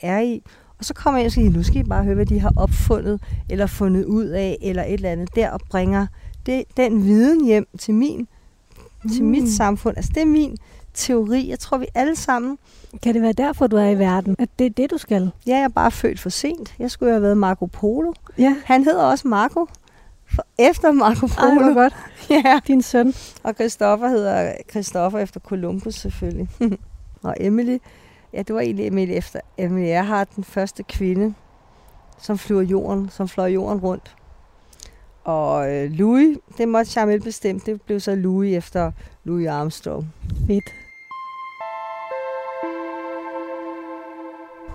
er 0.00 0.20
i. 0.20 0.42
Og 0.78 0.84
så 0.84 0.94
kommer 0.94 1.18
jeg 1.20 1.26
og 1.26 1.32
siger, 1.32 1.50
nu 1.50 1.62
skal 1.62 1.76
I 1.76 1.84
bare 1.84 2.04
høre, 2.04 2.14
hvad 2.14 2.26
de 2.26 2.40
har 2.40 2.52
opfundet, 2.56 3.22
eller 3.50 3.66
fundet 3.66 4.04
ud 4.04 4.26
af, 4.26 4.58
eller 4.62 4.82
et 4.82 4.92
eller 4.92 5.10
andet 5.10 5.34
der, 5.34 5.50
og 5.50 5.60
bringer 5.70 6.06
det, 6.46 6.64
den 6.76 7.04
viden 7.04 7.44
hjem 7.44 7.66
til 7.78 7.94
min, 7.94 8.28
mm. 9.04 9.10
til 9.10 9.24
mit 9.24 9.48
samfund. 9.48 9.96
Altså 9.96 10.10
det 10.14 10.22
er 10.22 10.26
min 10.26 10.56
teori. 10.94 11.48
Jeg 11.50 11.58
tror, 11.58 11.78
vi 11.78 11.86
alle 11.94 12.16
sammen... 12.16 12.58
Kan 13.02 13.14
det 13.14 13.22
være 13.22 13.32
derfor, 13.32 13.66
du 13.66 13.76
er 13.76 13.88
i 13.88 13.98
verden? 13.98 14.36
At 14.38 14.48
det 14.58 14.66
er 14.66 14.70
det, 14.70 14.90
du 14.90 14.98
skal? 14.98 15.30
Ja, 15.46 15.56
jeg 15.56 15.62
er 15.64 15.68
bare 15.68 15.90
født 15.90 16.20
for 16.20 16.28
sent. 16.28 16.74
Jeg 16.78 16.90
skulle 16.90 17.12
have 17.12 17.22
været 17.22 17.36
Marco 17.36 17.66
Polo. 17.66 18.12
Ja. 18.38 18.56
Han 18.64 18.84
hedder 18.84 19.02
også 19.02 19.28
Marco. 19.28 19.66
For 20.34 20.46
efter 20.58 20.92
Marco 20.92 21.26
Polo. 21.26 21.68
Ej, 21.68 21.72
godt. 21.72 21.96
ja. 22.44 22.60
Din 22.66 22.82
søn. 22.82 23.14
Og 23.42 23.54
Christoffer 23.54 24.08
hedder 24.08 24.52
Christoffer 24.70 25.18
efter 25.18 25.40
Columbus 25.40 25.94
selvfølgelig. 25.94 26.48
og 27.22 27.34
Emily, 27.40 27.78
ja, 28.32 28.38
det 28.38 28.54
var 28.54 28.60
egentlig 28.60 28.86
Emily 28.86 29.12
efter 29.12 29.40
Emily 29.58 29.86
Earhart, 29.86 30.28
den 30.36 30.44
første 30.44 30.82
kvinde, 30.82 31.34
som 32.18 32.38
flyver 32.38 32.62
jorden, 32.62 33.08
som 33.08 33.28
fløj 33.28 33.46
jorden 33.46 33.80
rundt. 33.80 34.16
Og 35.24 35.72
øh, 35.72 35.90
Louis, 35.90 36.38
det 36.58 36.68
måtte 36.68 36.90
Charmel 36.90 37.20
bestemt. 37.20 37.66
Det 37.66 37.82
blev 37.82 38.00
så 38.00 38.14
Louis 38.14 38.56
efter 38.56 38.92
Louis 39.24 39.48
Armstrong. 39.48 40.14
Fedt. 40.46 40.83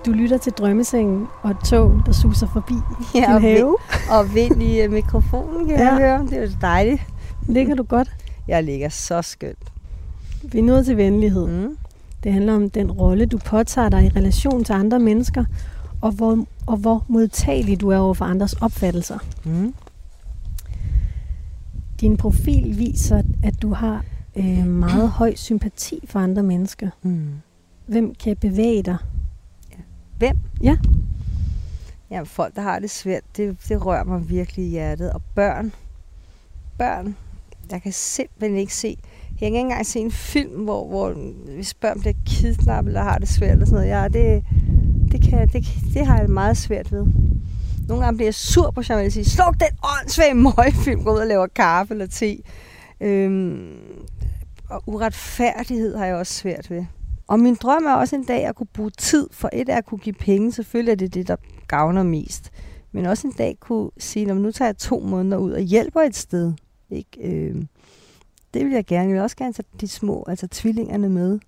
Du 0.05 0.11
lytter 0.11 0.37
til 0.37 0.51
drømmesengen 0.53 1.27
og 1.41 1.51
et 1.51 1.57
tog, 1.65 2.01
der 2.05 2.11
suser 2.11 2.47
forbi 2.47 2.73
Ja, 3.15 3.19
din 3.19 3.25
og, 3.35 3.41
vind, 3.41 3.57
have. 3.57 3.77
og 4.09 4.33
vind 4.35 4.63
i 4.63 4.85
uh, 4.85 4.91
mikrofonen, 4.93 5.67
kan 5.67 5.77
Ja. 5.77 5.83
ja. 5.83 5.89
jeg 5.93 5.97
høre. 6.17 6.27
Det 6.29 6.37
er 6.37 6.41
jo 6.41 6.49
dejligt. 6.61 7.01
Ligger 7.47 7.75
du 7.75 7.83
godt? 7.83 8.15
Jeg 8.47 8.63
ligger 8.63 8.89
så 8.89 9.21
skønt. 9.21 9.71
Vi 10.43 10.59
er 10.59 10.63
nået 10.63 10.85
til 10.85 10.97
venlighed. 10.97 11.47
Mm. 11.47 11.77
Det 12.23 12.33
handler 12.33 12.55
om 12.55 12.69
den 12.69 12.91
rolle, 12.91 13.25
du 13.25 13.37
påtager 13.37 13.89
dig 13.89 14.05
i 14.05 14.09
relation 14.09 14.63
til 14.63 14.73
andre 14.73 14.99
mennesker, 14.99 15.45
og 16.01 16.11
hvor, 16.11 16.45
og 16.67 16.77
hvor 16.77 17.05
modtagelig 17.07 17.81
du 17.81 17.89
er 17.89 17.97
over 17.97 18.13
for 18.13 18.25
andres 18.25 18.53
opfattelser. 18.53 19.17
Mm. 19.45 19.73
Din 22.01 22.17
profil 22.17 22.77
viser, 22.77 23.21
at 23.43 23.61
du 23.61 23.73
har 23.73 24.03
øh, 24.35 24.65
meget 24.67 25.09
høj 25.09 25.35
sympati 25.35 25.99
for 26.09 26.19
andre 26.19 26.43
mennesker. 26.43 26.89
Mm. 27.03 27.27
Hvem 27.87 28.15
kan 28.23 28.37
bevæge 28.37 28.83
dig? 28.83 28.97
Hvem? 30.19 30.37
Ja. 30.63 30.77
Jamen, 32.11 32.25
folk, 32.25 32.55
der 32.55 32.61
har 32.61 32.79
det 32.79 32.89
svært, 32.89 33.23
det, 33.37 33.57
det 33.69 33.85
rører 33.85 34.03
mig 34.03 34.29
virkelig 34.29 34.65
i 34.65 34.69
hjertet. 34.69 35.13
Og 35.13 35.21
børn, 35.35 35.73
børn, 36.77 37.15
jeg 37.71 37.81
kan 37.81 37.91
simpelthen 37.91 38.59
ikke 38.59 38.75
se, 38.75 38.97
jeg 39.29 39.37
kan 39.39 39.45
ikke 39.45 39.59
engang 39.59 39.85
se 39.85 39.99
en 39.99 40.11
film, 40.11 40.63
hvor, 40.63 40.87
hvor 40.87 41.13
hvis 41.55 41.73
børn 41.73 41.99
bliver 41.99 42.13
kidnappet 42.25 42.89
eller 42.89 43.03
har 43.03 43.17
det 43.17 43.27
svært 43.27 43.51
eller 43.51 43.65
sådan 43.65 43.75
noget. 43.75 44.01
Ja, 44.01 44.07
det, 44.07 44.43
det, 45.11 45.29
kan, 45.29 45.47
det, 45.47 45.67
det 45.93 46.07
har 46.07 46.19
jeg 46.19 46.29
meget 46.29 46.57
svært 46.57 46.91
ved. 46.91 47.05
Nogle 47.87 48.03
gange 48.03 48.17
bliver 48.17 48.27
jeg 48.27 48.35
sur 48.35 48.71
på, 48.71 48.79
at 48.79 48.89
jeg 48.89 49.11
sige, 49.11 49.25
sluk 49.25 49.53
den 49.59 49.77
åndssvage 49.83 50.33
møgfilm, 50.33 51.03
gå 51.03 51.13
ud 51.13 51.19
og 51.19 51.27
laver 51.27 51.47
kaffe 51.47 51.93
eller 51.93 52.07
te. 52.07 52.37
Øhm, 53.01 53.77
og 54.69 54.83
uretfærdighed 54.85 55.97
har 55.97 56.05
jeg 56.05 56.15
også 56.15 56.33
svært 56.33 56.71
ved. 56.71 56.85
Og 57.29 57.39
min 57.39 57.55
drøm 57.55 57.85
er 57.85 57.93
også 57.93 58.15
en 58.15 58.23
dag 58.23 58.45
at 58.45 58.55
kunne 58.55 58.67
bruge 58.73 58.89
tid, 58.89 59.27
for 59.31 59.49
et 59.53 59.69
er 59.69 59.77
at 59.77 59.85
kunne 59.85 59.97
give 59.97 60.13
penge, 60.13 60.51
selvfølgelig 60.51 60.91
er 60.91 60.95
det 60.95 61.13
det, 61.13 61.27
der 61.27 61.35
gavner 61.67 62.03
mest. 62.03 62.51
Men 62.91 63.05
også 63.05 63.27
en 63.27 63.33
dag 63.37 63.57
kunne 63.59 63.91
sige, 63.97 64.25
"Nå, 64.25 64.33
men 64.33 64.43
nu 64.43 64.51
tager 64.51 64.69
jeg 64.69 64.77
to 64.77 64.99
måneder 64.99 65.37
ud 65.37 65.51
og 65.51 65.61
hjælper 65.61 66.01
et 66.01 66.15
sted. 66.15 66.53
Ikke? 66.89 67.21
Øh, 67.21 67.55
det 68.53 68.65
vil 68.65 68.73
jeg 68.73 68.85
gerne. 68.85 69.07
Jeg 69.07 69.13
vil 69.13 69.21
også 69.21 69.35
gerne 69.35 69.53
tage 69.53 69.65
de 69.81 69.87
små, 69.87 70.25
altså 70.27 70.47
tvillingerne 70.47 71.09
med, 71.09 71.39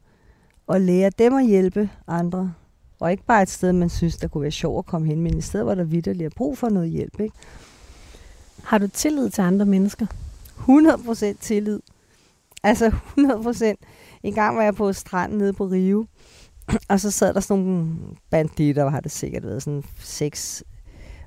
og 0.67 0.81
lære 0.81 1.09
dem 1.19 1.33
at 1.33 1.45
hjælpe 1.45 1.89
andre. 2.07 2.53
Og 2.99 3.11
ikke 3.11 3.25
bare 3.25 3.41
et 3.41 3.49
sted, 3.49 3.73
man 3.73 3.89
synes, 3.89 4.17
der 4.17 4.27
kunne 4.27 4.41
være 4.41 4.51
sjovt 4.51 4.77
at 4.77 4.85
komme 4.85 5.07
hen, 5.07 5.21
men 5.21 5.37
et 5.37 5.43
sted, 5.43 5.63
hvor 5.63 5.75
der 5.75 5.83
vidderligt 5.83 6.25
er 6.33 6.35
brug 6.37 6.57
for 6.57 6.69
noget 6.69 6.89
hjælp. 6.89 7.19
Ikke? 7.19 7.35
Har 8.63 8.77
du 8.77 8.87
tillid 8.87 9.29
til 9.29 9.41
andre 9.41 9.65
mennesker? 9.65 10.05
100% 10.57 11.37
tillid. 11.39 11.79
Altså 12.63 12.91
100%. 13.17 13.75
En 14.23 14.33
gang 14.33 14.57
var 14.57 14.63
jeg 14.63 14.75
på 14.75 14.93
stranden 14.93 15.37
nede 15.37 15.53
på 15.53 15.65
Rio, 15.65 16.05
og 16.89 16.99
så 16.99 17.11
sad 17.11 17.33
der 17.33 17.39
sådan 17.39 17.63
nogle 17.63 17.87
banditter, 18.29 18.89
har 18.89 18.99
det 18.99 19.11
sikkert 19.11 19.43
været 19.43 19.63
sådan 19.63 19.83
seks 19.99 20.63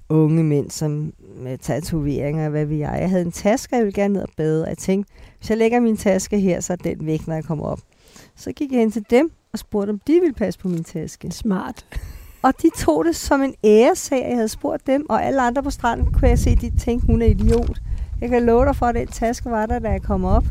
unge 0.09 0.45
mænd, 0.45 0.71
som 0.71 1.13
med 1.37 1.59
tatoveringer, 1.59 2.49
hvad 2.49 2.65
vi 2.65 2.79
jeg. 2.79 2.99
Jeg 3.01 3.11
havde 3.11 3.23
en 3.23 3.33
taske, 3.33 3.77
jeg 3.77 3.85
ville 3.85 4.03
gerne 4.03 4.15
ned 4.15 4.23
og 4.23 4.29
bade, 4.37 4.63
og 4.63 4.69
jeg 4.69 4.79
tænkte, 4.79 5.13
hvis 5.39 5.51
jeg 5.51 5.59
lægger 5.59 5.81
min 5.81 5.97
taske 5.97 6.41
her, 6.41 6.61
så 6.61 6.73
er 6.73 6.77
den 6.77 7.07
væk, 7.07 7.27
når 7.27 7.35
jeg 7.35 7.45
kommer 7.45 7.65
op. 7.65 7.81
Så 8.37 8.53
gik 8.53 8.73
jeg 8.73 8.81
hen 8.81 8.91
til 8.91 9.05
dem 9.11 9.31
og 9.53 9.59
spurgte, 9.59 9.91
om 9.91 10.01
de 10.07 10.13
ville 10.13 10.35
passe 10.35 10.61
på 10.61 10.69
min 10.69 10.85
taske. 10.85 11.31
Smart. 11.31 11.87
Og 12.43 12.53
de 12.63 12.71
tog 12.79 13.05
det 13.05 13.17
som 13.17 13.43
en 13.43 13.55
æresag, 13.65 14.23
at 14.23 14.29
jeg 14.29 14.37
havde 14.37 14.49
spurgt 14.49 14.87
dem, 14.87 15.07
og 15.09 15.25
alle 15.25 15.43
andre 15.43 15.63
på 15.63 15.71
stranden 15.71 16.13
kunne 16.13 16.29
jeg 16.29 16.39
se, 16.39 16.51
at 16.51 16.61
de 16.61 16.77
tænkte, 16.79 17.07
hun 17.07 17.23
er 17.23 17.27
idiot. 17.27 17.81
Jeg 18.21 18.29
kan 18.29 18.43
love 18.43 18.65
dig 18.65 18.77
for, 18.77 18.87
at 18.87 18.95
den 18.95 19.07
taske 19.07 19.51
var 19.51 19.67
der, 19.67 19.79
da 19.79 19.91
jeg 19.91 20.03
kom 20.03 20.25
op, 20.25 20.45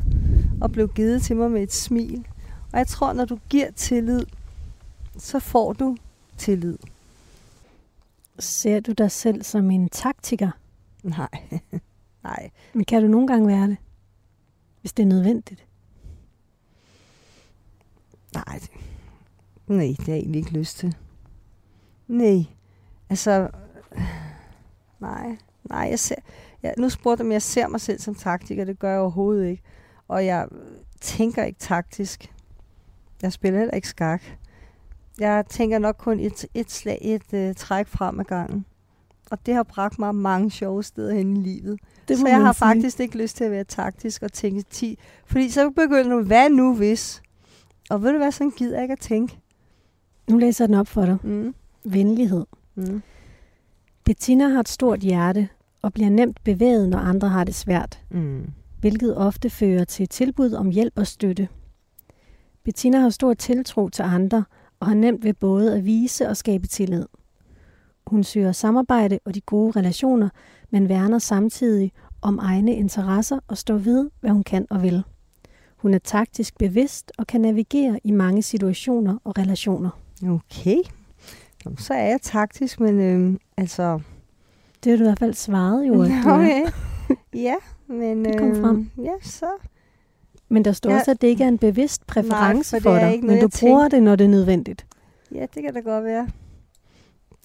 og 0.61 0.71
blev 0.71 0.87
givet 0.87 1.21
til 1.21 1.35
mig 1.35 1.51
med 1.51 1.63
et 1.63 1.73
smil. 1.73 2.25
Og 2.73 2.79
jeg 2.79 2.87
tror, 2.87 3.13
når 3.13 3.25
du 3.25 3.39
giver 3.49 3.71
tillid, 3.71 4.25
så 5.17 5.39
får 5.39 5.73
du 5.73 5.97
tillid. 6.37 6.77
Ser 8.39 8.79
du 8.79 8.91
dig 8.91 9.11
selv 9.11 9.43
som 9.43 9.71
en 9.71 9.89
taktiker? 9.89 10.51
Nej. 11.03 11.61
Nej. 12.23 12.51
Men 12.73 12.85
kan 12.85 13.01
du 13.01 13.07
nogle 13.07 13.27
gange 13.27 13.47
være 13.47 13.67
det? 13.67 13.77
Hvis 14.81 14.93
det 14.93 15.03
er 15.03 15.07
nødvendigt. 15.07 15.65
Nej. 18.33 18.59
Nej, 19.67 19.95
det 19.97 20.05
har 20.05 20.13
jeg 20.13 20.19
egentlig 20.19 20.39
ikke 20.39 20.51
lyst 20.51 20.77
til. 20.77 20.95
Nej. 22.07 22.45
Altså, 23.09 23.49
nej. 24.99 25.37
Nej, 25.63 25.87
jeg 25.89 25.99
ser, 25.99 26.15
jeg, 26.63 26.73
nu 26.77 26.89
spurgte 26.89 27.21
jeg, 27.21 27.27
om 27.27 27.31
jeg 27.31 27.41
ser 27.41 27.67
mig 27.67 27.81
selv 27.81 27.99
som 27.99 28.15
taktiker. 28.15 28.65
Det 28.65 28.79
gør 28.79 28.91
jeg 28.91 28.99
overhovedet 28.99 29.47
ikke. 29.47 29.63
Og 30.07 30.25
jeg 30.25 30.47
tænker 31.01 31.43
ikke 31.43 31.59
taktisk. 31.59 32.32
Jeg 33.23 33.33
spiller 33.33 33.59
heller 33.59 33.73
ikke 33.75 33.87
skak. 33.87 34.21
Jeg 35.19 35.43
tænker 35.49 35.79
nok 35.79 35.95
kun 35.97 36.19
et, 36.19 36.45
et 36.53 36.71
slag, 36.71 36.97
et 37.01 37.49
uh, 37.49 37.55
træk 37.55 37.87
frem 37.87 38.19
ad 38.19 38.25
gangen. 38.25 38.65
Og 39.31 39.45
det 39.45 39.53
har 39.53 39.63
bragt 39.63 39.99
mig 39.99 40.15
mange 40.15 40.51
sjove 40.51 40.83
steder 40.83 41.13
hen 41.13 41.37
i 41.37 41.39
livet. 41.39 41.79
Det 42.07 42.17
så 42.17 42.27
jeg 42.27 42.41
har 42.41 42.53
sige. 42.53 42.59
faktisk 42.59 42.99
ikke 42.99 43.17
lyst 43.17 43.37
til 43.37 43.43
at 43.43 43.51
være 43.51 43.63
taktisk 43.63 44.23
og 44.23 44.33
tænke 44.33 44.61
10. 44.69 44.97
Fordi 45.25 45.49
så 45.49 45.69
begynder 45.69 46.17
du, 46.17 46.23
hvad 46.23 46.49
nu 46.49 46.75
hvis? 46.75 47.21
Og 47.89 48.01
ved 48.03 48.11
du 48.11 48.17
hvad, 48.17 48.31
sådan 48.31 48.51
gider 48.51 48.73
jeg 48.75 48.81
ikke 48.83 48.91
at 48.93 48.99
tænke. 48.99 49.39
Nu 50.29 50.37
læser 50.37 50.63
jeg 50.63 50.69
den 50.69 50.75
op 50.77 50.87
for 50.87 51.05
dig. 51.05 51.17
Mm. 51.23 51.55
Venlighed. 51.85 52.45
Mm. 52.75 53.01
Bettina 54.03 54.47
har 54.47 54.59
et 54.59 54.69
stort 54.69 54.99
hjerte 54.99 55.49
og 55.81 55.93
bliver 55.93 56.09
nemt 56.09 56.43
bevæget, 56.43 56.89
når 56.89 56.97
andre 56.97 57.29
har 57.29 57.43
det 57.43 57.55
svært, 57.55 57.99
Mm. 58.09 58.45
hvilket 58.79 59.17
ofte 59.17 59.49
fører 59.49 59.83
til 59.83 60.07
tilbud 60.09 60.53
om 60.53 60.69
hjælp 60.69 60.93
og 60.95 61.07
støtte. 61.07 61.47
Bettina 62.63 62.99
har 62.99 63.09
stor 63.09 63.33
tiltro 63.33 63.89
til 63.89 64.03
andre 64.03 64.43
og 64.79 64.87
har 64.87 64.95
nemt 64.95 65.23
ved 65.23 65.33
både 65.33 65.75
at 65.75 65.85
vise 65.85 66.29
og 66.29 66.37
skabe 66.37 66.67
tillid. 66.67 67.05
Hun 68.07 68.23
søger 68.23 68.51
samarbejde 68.51 69.19
og 69.25 69.35
de 69.35 69.41
gode 69.41 69.79
relationer, 69.79 70.29
men 70.69 70.89
værner 70.89 71.19
samtidig 71.19 71.91
om 72.21 72.39
egne 72.41 72.75
interesser 72.75 73.39
og 73.47 73.57
står 73.57 73.75
ved, 73.77 74.09
hvad 74.21 74.31
hun 74.31 74.43
kan 74.43 74.67
og 74.69 74.83
vil. 74.83 75.03
Hun 75.77 75.93
er 75.93 75.99
taktisk 75.99 76.57
bevidst 76.57 77.11
og 77.17 77.27
kan 77.27 77.41
navigere 77.41 77.99
i 78.03 78.11
mange 78.11 78.41
situationer 78.41 79.17
og 79.23 79.37
relationer. 79.37 79.89
Okay. 80.27 80.77
Så 81.77 81.93
er 81.93 82.07
jeg 82.07 82.21
taktisk, 82.21 82.79
men 82.79 82.99
øhm, 82.99 83.39
altså... 83.57 83.99
Det 84.83 84.89
har 84.89 84.97
du 84.97 85.03
i 85.03 85.07
hvert 85.07 85.19
fald 85.19 85.33
svaret 85.33 85.87
jo. 85.87 86.01
Okay. 86.03 86.65
ja, 87.47 87.55
men... 87.87 88.25
Det 88.25 88.37
kom 88.37 88.47
øhm, 88.47 88.61
frem. 88.61 88.89
Ja, 88.97 89.13
så... 89.21 89.45
Men 90.53 90.65
der 90.65 90.71
står 90.71 90.89
Ja. 90.89 90.97
også, 90.99 91.11
at 91.11 91.21
det 91.21 91.27
ikke 91.27 91.43
er 91.43 91.47
en 91.47 91.57
bevidst 91.57 92.07
præference 92.07 92.69
for 92.69 92.75
det 92.77 92.83
for 92.83 92.91
er 92.95 92.99
dig, 93.05 93.13
ikke 93.13 93.27
men 93.27 93.41
du 93.41 93.49
bruger 93.59 93.87
det, 93.87 94.03
når 94.03 94.15
det 94.15 94.25
er 94.25 94.29
nødvendigt. 94.29 94.85
Ja, 95.35 95.45
det 95.55 95.63
kan 95.63 95.73
da 95.73 95.79
godt 95.79 96.03
være. 96.03 96.27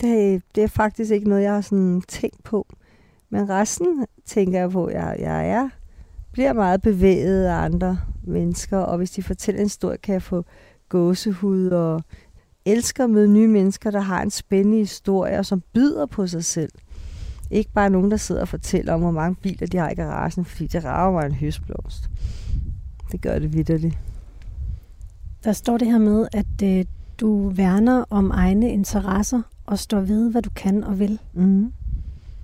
Det, 0.01 0.43
det 0.55 0.63
er 0.63 0.69
faktisk 0.69 1.11
ikke 1.11 1.29
noget, 1.29 1.43
jeg 1.43 1.53
har 1.53 1.61
sådan 1.61 2.03
tænkt 2.09 2.45
på. 2.45 2.67
Men 3.31 3.49
resten 3.49 4.07
tænker 4.27 4.59
jeg 4.61 4.71
på, 4.71 4.85
at 4.85 4.95
jeg, 4.95 5.17
jeg 5.21 5.49
er, 5.51 5.69
bliver 6.33 6.53
meget 6.53 6.83
bevæget 6.83 7.45
af 7.45 7.55
andre 7.55 7.99
mennesker, 8.23 8.79
og 8.79 8.97
hvis 8.99 9.11
de 9.11 9.23
fortæller 9.23 9.61
en 9.61 9.65
historie, 9.65 9.97
kan 9.99 10.13
jeg 10.13 10.23
få 10.23 10.45
gåsehud 10.89 11.69
og 11.69 12.03
elsker 12.65 13.05
at 13.05 13.11
møde 13.11 13.29
nye 13.29 13.49
mennesker, 13.49 13.91
der 13.91 14.01
har 14.01 14.23
en 14.23 14.31
spændende 14.31 14.79
historie, 14.79 15.39
og 15.39 15.47
som 15.47 15.63
byder 15.75 16.07
på 16.07 16.27
sig 16.27 16.45
selv. 16.45 16.73
Ikke 17.51 17.71
bare 17.73 17.91
nogen, 17.91 18.11
der 18.11 18.17
sidder 18.17 18.41
og 18.41 18.49
fortæller 18.49 18.93
om, 18.95 19.01
hvor 19.01 19.11
mange 19.11 19.35
biler 19.43 19.67
de 19.67 19.77
har 19.79 19.91
i 19.91 19.95
garagen, 19.95 20.45
fordi 20.45 20.67
det 20.67 20.85
rager 20.85 21.13
mig 21.13 21.27
en 21.27 21.35
høstblomst. 21.35 22.05
Det 23.13 23.21
gør 23.21 23.39
det 23.39 23.53
vidderligt. 23.53 23.99
Der 25.45 25.53
står 25.53 25.79
det 25.79 25.89
her 25.91 25.99
med, 25.99 26.29
at 26.33 26.63
øh, 26.79 26.85
du 27.21 27.49
værner 27.49 28.05
om 28.11 28.31
egne 28.31 28.71
interesser 28.71 29.43
og 29.67 29.79
står 29.79 30.01
ved, 30.01 30.31
hvad 30.31 30.43
du 30.43 30.51
kan 30.57 30.85
og 30.85 30.99
vil. 30.99 31.19
Mm. 31.35 31.73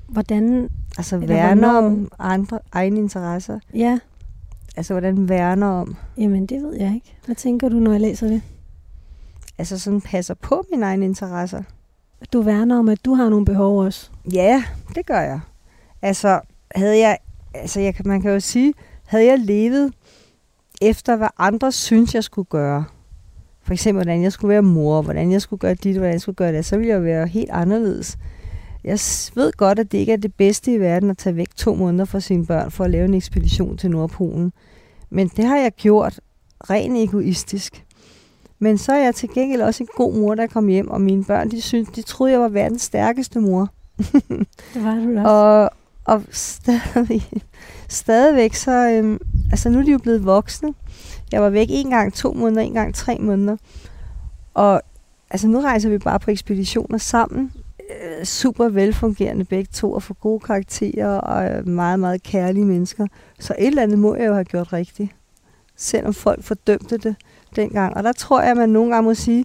Hvordan, 0.08 0.68
Altså 0.98 1.18
værner 1.18 1.72
hvornår- 1.72 1.86
om 1.86 2.08
andre 2.18 2.58
egne 2.72 2.98
interesser. 2.98 3.58
ja, 3.74 3.98
Altså, 4.76 4.94
hvordan 4.94 5.28
værner 5.28 5.66
om? 5.66 5.96
jamen 6.18 6.46
det 6.46 6.62
ved 6.62 6.74
jeg 6.76 6.94
ikke. 6.94 7.16
Hvad 7.26 7.34
tænker 7.34 7.68
du, 7.68 7.76
når 7.76 7.92
jeg 7.92 8.00
læser 8.00 8.26
det? 8.28 8.42
Altså, 9.58 9.78
sådan 9.78 10.00
passer 10.00 10.34
på 10.34 10.64
mine 10.72 10.86
egne 10.86 11.04
interesser. 11.04 11.62
Du 12.32 12.42
værner 12.42 12.78
om, 12.78 12.88
at 12.88 13.04
du 13.04 13.14
har 13.14 13.28
nogle 13.28 13.44
behov 13.44 13.78
også. 13.80 14.10
Ja, 14.32 14.64
det 14.94 15.06
gør 15.06 15.20
jeg. 15.20 15.40
Altså, 16.02 16.40
havde 16.74 16.98
jeg... 16.98 17.18
Altså, 17.54 17.80
jeg, 17.80 17.94
man 18.04 18.22
kan 18.22 18.30
jo 18.30 18.40
sige, 18.40 18.74
havde 19.06 19.26
jeg 19.26 19.38
levet 19.38 19.92
efter, 20.82 21.16
hvad 21.16 21.28
andre 21.38 21.72
synes, 21.72 22.14
jeg 22.14 22.24
skulle 22.24 22.46
gøre. 22.46 22.84
For 23.62 23.72
eksempel, 23.72 24.04
hvordan 24.04 24.22
jeg 24.22 24.32
skulle 24.32 24.52
være 24.52 24.62
mor, 24.62 25.02
hvordan 25.02 25.32
jeg 25.32 25.42
skulle 25.42 25.60
gøre 25.60 25.74
dit, 25.74 25.96
hvordan 25.96 26.12
jeg 26.12 26.20
skulle 26.20 26.36
gøre 26.36 26.52
det, 26.52 26.64
så 26.64 26.76
ville 26.76 26.92
jeg 26.92 27.04
være 27.04 27.26
helt 27.26 27.50
anderledes. 27.50 28.18
Jeg 28.84 28.98
ved 29.34 29.52
godt, 29.52 29.78
at 29.78 29.92
det 29.92 29.98
ikke 29.98 30.12
er 30.12 30.16
det 30.16 30.34
bedste 30.34 30.74
i 30.74 30.80
verden 30.80 31.10
at 31.10 31.18
tage 31.18 31.36
væk 31.36 31.56
to 31.56 31.74
måneder 31.74 32.04
fra 32.04 32.20
sine 32.20 32.46
børn 32.46 32.70
for 32.70 32.84
at 32.84 32.90
lave 32.90 33.04
en 33.04 33.14
ekspedition 33.14 33.76
til 33.76 33.90
Nordpolen. 33.90 34.52
Men 35.10 35.28
det 35.28 35.44
har 35.44 35.56
jeg 35.56 35.72
gjort 35.72 36.20
rent 36.70 36.96
egoistisk. 36.98 37.84
Men 38.58 38.78
så 38.78 38.92
er 38.92 39.04
jeg 39.04 39.14
til 39.14 39.28
gengæld 39.34 39.62
også 39.62 39.82
en 39.82 39.88
god 39.96 40.14
mor, 40.14 40.34
der 40.34 40.46
kom 40.46 40.66
hjem, 40.66 40.90
og 40.90 41.00
mine 41.00 41.24
børn, 41.24 41.50
de, 41.50 41.60
synes, 41.60 41.88
de 41.88 42.02
troede, 42.02 42.32
jeg 42.32 42.40
var 42.40 42.48
verdens 42.48 42.82
stærkeste 42.82 43.40
mor. 43.40 43.68
Det 44.74 44.84
var 44.84 44.94
du 44.94 45.18
også. 45.18 45.28
Og, 45.28 45.70
og 46.04 46.22
stadig, 46.30 47.30
stadigvæk, 47.95 48.55
så, 48.55 48.70
øhm, 48.70 49.18
altså 49.51 49.68
nu 49.68 49.78
er 49.78 49.82
de 49.82 49.92
jo 49.92 49.99
blevet 49.99 50.24
voksne. 50.24 50.74
Jeg 51.32 51.42
var 51.42 51.51
væk 51.51 51.66
en 51.70 51.90
gang 51.90 52.14
to 52.14 52.32
måneder, 52.32 52.62
en 52.62 52.72
gang 52.72 52.95
tre 52.95 53.18
måneder. 53.20 53.57
Og 54.55 54.82
altså 55.30 55.49
nu 55.49 55.61
rejser 55.61 55.88
vi 55.88 55.99
bare 55.99 56.20
på 56.20 56.30
ekspeditioner 56.30 56.99
sammen. 56.99 57.53
Øh, 57.80 58.24
super 58.24 58.68
velfungerende 58.68 59.45
begge 59.45 59.68
to, 59.72 59.92
og 59.92 60.03
får 60.03 60.14
gode 60.14 60.40
karakterer, 60.40 61.09
og 61.09 61.51
øh, 61.51 61.68
meget, 61.68 62.01
meget 62.01 62.22
kærlige 62.22 62.64
mennesker. 62.64 63.07
Så 63.40 63.55
et 63.59 63.66
eller 63.66 63.82
andet 63.82 63.99
må 63.99 64.14
jeg 64.14 64.26
jo 64.26 64.32
have 64.32 64.45
gjort 64.45 64.72
rigtigt. 64.72 65.11
Selvom 65.76 66.14
folk 66.14 66.42
fordømte 66.42 66.99
det 66.99 67.16
dengang. 67.57 67.97
Og 67.97 68.03
der 68.03 68.12
tror 68.12 68.40
jeg, 68.40 68.51
at 68.51 68.57
man 68.57 68.68
nogle 68.68 68.95
gange 68.95 69.05
må 69.05 69.14
sige, 69.14 69.45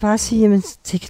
bare 0.00 0.18
sige, 0.18 0.40
jamen, 0.40 0.62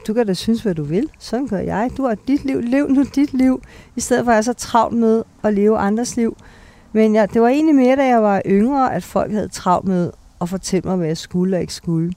du 0.07 0.15
kan 0.15 0.27
da 0.27 0.35
synes, 0.35 0.63
hvad 0.63 0.75
du 0.75 0.83
vil. 0.83 1.11
Sådan 1.19 1.49
gør 1.49 1.59
jeg. 1.59 1.91
Du 1.97 2.03
har 2.07 2.15
dit 2.29 2.45
liv. 2.45 2.61
Lev 2.61 2.89
nu 2.89 3.05
dit 3.15 3.33
liv. 3.33 3.63
I 3.97 4.01
stedet 4.01 4.25
for 4.25 4.31
at 4.31 4.35
jeg 4.35 4.39
er 4.39 4.43
så 4.43 4.53
travlt 4.53 4.97
med 4.97 5.23
at 5.45 5.55
leve 5.55 5.79
andres 5.79 6.17
liv. 6.17 6.37
Men 6.93 7.15
ja, 7.15 7.27
det 7.27 7.43
var 7.43 7.49
egentlig 7.49 7.75
mere, 7.75 7.97
da 7.97 8.07
jeg 8.07 8.23
var 8.23 8.43
yngre, 8.47 8.95
at 8.95 9.05
folk 9.05 9.33
havde 9.33 9.49
travlt 9.49 9.89
med 9.89 10.11
at 10.41 10.49
fortælle 10.49 10.89
mig, 10.89 10.97
hvad 10.97 11.07
jeg 11.07 11.17
skulle 11.17 11.57
og 11.57 11.61
ikke 11.61 11.75
skulle. 11.75 12.13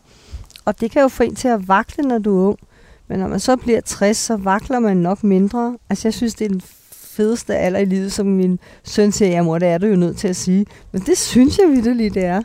Og 0.66 0.82
det 0.82 0.92
kan 0.92 1.02
jo 1.02 1.08
få 1.08 1.24
en 1.24 1.36
til 1.36 1.48
at 1.48 1.68
vakle, 1.68 2.04
når 2.04 2.18
du 2.18 2.38
er 2.38 2.48
ung. 2.48 2.60
Men 3.08 3.20
når 3.20 3.28
man 3.28 3.40
så 3.40 3.56
bliver 3.56 3.82
60, 3.82 4.18
så 4.18 4.36
vakler 4.36 4.80
man 4.80 4.98
nok 4.98 5.24
mindre. 5.24 5.78
Altså, 5.90 6.08
jeg 6.08 6.14
synes, 6.14 6.36
det 6.36 6.46
er 6.46 6.50
den 6.50 6.62
fedeste 6.92 7.56
alder 7.56 7.80
i 7.80 7.86
livet, 7.86 8.12
som 8.12 8.26
min 8.26 8.60
søn 8.84 9.12
siger, 9.12 9.30
ja 9.30 9.42
mor, 9.42 9.60
det 9.60 9.68
er 9.68 9.78
du 9.78 9.88
jo 9.88 9.96
nødt 9.96 10.18
til 10.18 10.28
at 10.28 10.36
sige. 10.36 10.66
Men 10.92 11.02
det 11.02 11.18
synes 11.18 11.58
jeg 11.58 11.70
virkelig, 11.70 12.14
det 12.14 12.26
er. 12.26 12.42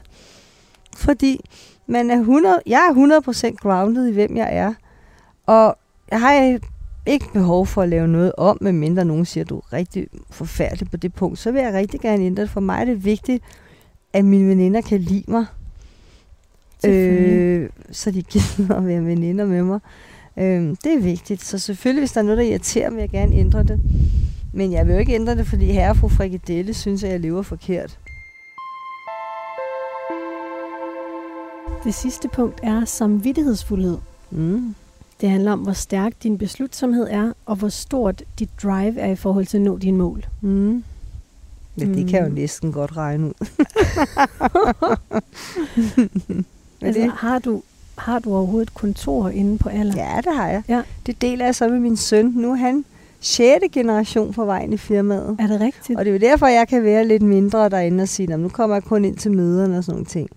Fordi 0.96 1.40
man 1.86 2.10
er 2.10 2.18
100, 2.18 2.62
jeg 2.66 2.88
er 2.90 3.20
100% 3.50 3.54
grounded 3.54 4.06
i, 4.06 4.12
hvem 4.12 4.36
jeg 4.36 4.56
er. 4.56 4.74
Og 5.46 5.76
jeg 6.10 6.20
har 6.20 6.58
ikke 7.06 7.32
behov 7.32 7.66
for 7.66 7.82
at 7.82 7.88
lave 7.88 8.08
noget 8.08 8.32
om, 8.38 8.58
medmindre 8.60 9.04
nogen 9.04 9.24
siger, 9.24 9.44
at 9.44 9.50
du 9.50 9.58
er 9.58 9.72
rigtig 9.72 10.06
forfærdelig 10.30 10.90
på 10.90 10.96
det 10.96 11.14
punkt. 11.14 11.38
Så 11.38 11.52
vil 11.52 11.62
jeg 11.62 11.74
rigtig 11.74 12.00
gerne 12.00 12.24
ændre 12.24 12.42
det. 12.42 12.50
For 12.50 12.60
mig 12.60 12.80
er 12.80 12.84
det 12.84 13.04
vigtigt, 13.04 13.44
at 14.12 14.24
mine 14.24 14.48
veninder 14.48 14.80
kan 14.80 15.00
lide 15.00 15.24
mig. 15.28 15.46
Øh, 16.86 17.70
så 17.90 18.10
de 18.10 18.22
gider 18.22 18.74
at 18.74 18.86
være 18.86 19.04
veninder 19.04 19.46
med 19.46 19.62
mig. 19.62 19.80
Øh, 20.36 20.76
det 20.84 20.94
er 20.94 21.00
vigtigt. 21.00 21.44
Så 21.44 21.58
selvfølgelig, 21.58 22.00
hvis 22.00 22.12
der 22.12 22.20
er 22.20 22.24
noget, 22.24 22.38
der 22.38 22.44
irriterer 22.44 22.90
mig, 22.90 22.96
vil 22.96 23.02
jeg 23.02 23.10
gerne 23.10 23.34
ændre 23.36 23.62
det. 23.62 23.80
Men 24.52 24.72
jeg 24.72 24.86
vil 24.86 24.92
jo 24.92 24.98
ikke 24.98 25.14
ændre 25.14 25.36
det, 25.36 25.46
fordi 25.46 25.72
herre 25.72 25.90
og 25.90 25.96
fru 25.96 26.08
Frikadelle 26.08 26.74
synes, 26.74 27.04
at 27.04 27.10
jeg 27.10 27.20
lever 27.20 27.42
forkert. 27.42 27.98
Det 31.86 31.94
sidste 31.94 32.28
punkt 32.28 32.60
er 32.62 32.84
samvittighedsfuldhed. 32.84 33.98
Mm. 34.30 34.74
Det 35.20 35.30
handler 35.30 35.52
om, 35.52 35.58
hvor 35.58 35.72
stærk 35.72 36.12
din 36.22 36.38
beslutsomhed 36.38 37.06
er, 37.10 37.32
og 37.46 37.56
hvor 37.56 37.68
stort 37.68 38.22
dit 38.38 38.48
drive 38.62 38.98
er 39.00 39.10
i 39.12 39.16
forhold 39.16 39.46
til 39.46 39.56
at 39.58 39.62
nå 39.62 39.78
dine 39.78 39.98
mål. 39.98 40.26
Mm. 40.40 40.84
Ja, 41.80 41.84
det 41.84 42.06
kan 42.06 42.12
jeg 42.14 42.22
jo 42.22 42.28
Mm. 42.28 42.34
næsten 42.34 42.72
godt 42.72 42.96
regne 42.96 43.26
ud. 43.26 43.32
Altså, 46.82 47.00
det, 47.02 47.10
har, 47.12 47.38
du, 47.38 47.62
har 47.98 48.18
du 48.18 48.34
overhovedet 48.34 48.68
et 48.68 48.74
kontor 48.74 49.28
inde 49.28 49.58
på 49.58 49.68
alder? 49.68 49.94
ja, 49.96 50.16
det 50.24 50.36
har 50.36 50.48
jeg. 50.48 50.62
Ja. 50.68 50.82
Det 51.06 51.22
deler 51.22 51.44
jeg 51.44 51.54
så 51.54 51.68
med 51.68 51.78
min 51.80 51.96
søn. 51.96 52.32
Nu 52.36 52.50
er 52.52 52.56
han 52.56 52.84
6. 53.20 53.64
generation 53.72 54.32
på 54.32 54.44
vejen 54.44 54.72
i 54.72 54.76
firmaet. 54.76 55.36
Er 55.40 55.46
det 55.46 55.60
rigtigt? 55.60 55.98
Og 55.98 56.04
det 56.04 56.10
er 56.10 56.14
jo 56.14 56.20
derfor, 56.30 56.46
jeg 56.46 56.68
kan 56.68 56.82
være 56.82 57.06
lidt 57.08 57.22
mindre 57.22 57.68
derinde 57.68 58.02
og 58.02 58.08
sige, 58.08 58.26
"Nå, 58.26 58.36
nu 58.36 58.48
kommer 58.48 58.76
jeg 58.76 58.84
kun 58.84 59.04
ind 59.04 59.16
til 59.16 59.32
møderne 59.32 59.78
og 59.78 59.84
sådan 59.84 59.94
nogle 59.94 60.06
ting. 60.06 60.28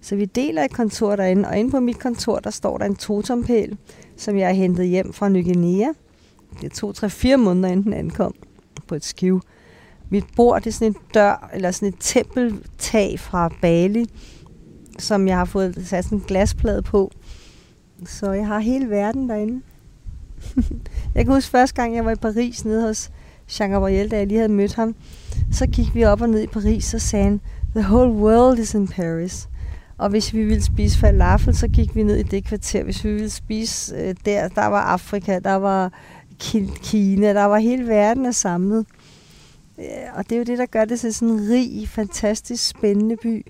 Så 0.00 0.16
vi 0.16 0.24
deler 0.24 0.64
et 0.64 0.72
kontor 0.72 1.16
derinde, 1.16 1.48
og 1.48 1.58
inde 1.58 1.70
på 1.70 1.80
mit 1.80 1.98
kontor, 1.98 2.38
der 2.38 2.50
står 2.50 2.78
der 2.78 2.84
en 2.84 2.96
totempæl, 2.96 3.76
som 4.16 4.38
jeg 4.38 4.46
har 4.46 4.54
hentet 4.54 4.86
hjem 4.86 5.12
fra 5.12 5.28
Ny 5.28 5.44
Guinea. 5.44 5.88
Det 6.60 6.72
tog 6.72 6.94
3-4 6.98 7.36
måneder, 7.36 7.68
inden 7.68 7.84
den 7.84 7.92
ankom 7.92 8.34
på 8.86 8.94
et 8.94 9.04
skiv. 9.04 9.40
Mit 10.10 10.24
bord, 10.36 10.62
det 10.62 10.66
er 10.66 10.72
sådan 10.72 10.88
en 10.88 10.96
dør, 11.14 11.50
eller 11.54 11.70
sådan 11.70 11.88
et 11.88 11.94
tempeltag 11.98 13.20
fra 13.20 13.52
Bali, 13.62 14.06
som 14.98 15.28
jeg 15.28 15.36
har 15.36 15.44
fået 15.44 15.86
sat 15.86 16.04
sådan 16.04 16.18
en 16.18 16.24
glasplade 16.24 16.82
på. 16.82 17.12
Så 18.06 18.32
jeg 18.32 18.46
har 18.46 18.58
hele 18.58 18.90
verden 18.90 19.28
derinde. 19.28 19.62
jeg 21.14 21.24
kan 21.24 21.34
huske 21.34 21.50
første 21.50 21.76
gang, 21.76 21.96
jeg 21.96 22.04
var 22.04 22.10
i 22.10 22.14
Paris 22.14 22.64
nede 22.64 22.82
hos 22.86 23.10
Jean 23.60 23.70
Gabriel, 23.70 24.10
da 24.10 24.16
jeg 24.16 24.26
lige 24.26 24.38
havde 24.38 24.52
mødt 24.52 24.74
ham. 24.74 24.94
Så 25.52 25.66
gik 25.66 25.94
vi 25.94 26.04
op 26.04 26.20
og 26.20 26.28
ned 26.28 26.40
i 26.40 26.46
Paris, 26.46 26.94
og 26.94 27.00
sagde 27.00 27.24
han, 27.24 27.40
The 27.76 27.80
whole 27.80 28.12
world 28.12 28.58
is 28.58 28.74
in 28.74 28.88
Paris. 28.88 29.48
Og 29.98 30.10
hvis 30.10 30.34
vi 30.34 30.44
ville 30.44 30.62
spise 30.62 30.98
falafel, 30.98 31.56
så 31.56 31.68
gik 31.68 31.94
vi 31.96 32.02
ned 32.02 32.16
i 32.16 32.22
det 32.22 32.44
kvarter. 32.44 32.82
Hvis 32.84 33.04
vi 33.04 33.12
ville 33.12 33.30
spise 33.30 33.96
øh, 33.96 34.14
der, 34.24 34.48
der 34.48 34.66
var 34.66 34.80
Afrika, 34.80 35.38
der 35.38 35.54
var 35.54 35.92
Ki- 36.42 36.78
Kina, 36.82 37.34
der 37.34 37.44
var 37.44 37.58
hele 37.58 37.86
verden 37.88 38.26
er 38.26 38.30
samlet. 38.30 38.86
Øh, 39.78 39.84
Og 40.14 40.24
det 40.24 40.32
er 40.32 40.36
jo 40.38 40.44
det, 40.44 40.58
der 40.58 40.66
gør 40.66 40.84
det 40.84 41.00
til 41.00 41.14
sådan 41.14 41.34
en 41.34 41.48
rig, 41.50 41.88
fantastisk, 41.88 42.68
spændende 42.68 43.16
by. 43.22 43.46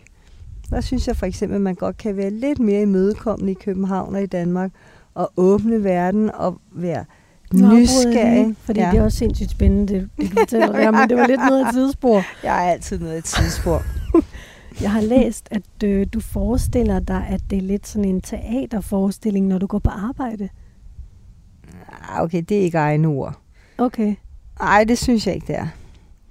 Der 0.71 0.81
synes 0.81 1.07
jeg 1.09 1.17
for 1.17 1.27
eksempel, 1.27 1.55
at 1.57 1.61
man 1.63 1.75
godt 1.75 1.97
kan 1.97 2.17
være 2.17 2.31
lidt 2.31 2.59
mere 2.59 2.83
imødekommende 2.83 3.53
i 3.53 3.57
København 3.65 4.15
og 4.15 4.23
i 4.23 4.27
Danmark, 4.27 4.71
og 5.15 5.33
åbne 5.37 5.85
verden 5.85 6.31
og 6.35 6.61
være 6.73 7.05
nysgerrig. 7.55 8.55
Fordi 8.65 8.81
ja. 8.81 8.91
det 8.91 8.99
er 8.99 9.03
også 9.03 9.19
sindssygt 9.19 9.51
spændende, 9.51 9.95
det, 9.95 10.11
det 10.19 10.31
du 10.31 10.37
fortæller 10.39 10.73
der, 10.73 10.91
men 10.91 11.09
det 11.09 11.17
var 11.17 11.27
lidt 11.27 11.41
noget 11.49 11.65
af 11.65 11.69
et 11.69 11.75
tidsspor. 11.75 12.23
Jeg 12.43 12.67
er 12.67 12.73
altid 12.73 12.99
noget 12.99 13.19
et 13.19 13.25
tidsspor. 13.25 13.83
Jeg 14.81 14.93
har 14.93 15.01
læst, 15.01 15.49
at 15.51 15.83
øh, 15.85 16.07
du 16.13 16.21
forestiller 16.21 17.01
dig, 17.01 17.27
at 17.29 17.41
det 17.51 17.59
er 17.59 17.63
lidt 17.63 17.87
sådan 17.87 18.05
en 18.05 18.21
teaterforestilling, 18.21 19.47
når 19.47 19.59
du 19.59 19.67
går 19.67 19.79
på 19.79 19.91
arbejde. 19.91 20.49
Ah, 22.09 22.23
Okay, 22.23 22.43
det 22.49 22.59
er 22.59 22.63
ikke 22.63 22.79
egne 22.79 23.09
ord. 23.09 23.39
Okay. 23.79 24.15
Nej, 24.61 24.85
det 24.85 24.99
synes 24.99 25.27
jeg 25.27 25.35
ikke, 25.35 25.47
det 25.47 25.57
er. 25.57 25.69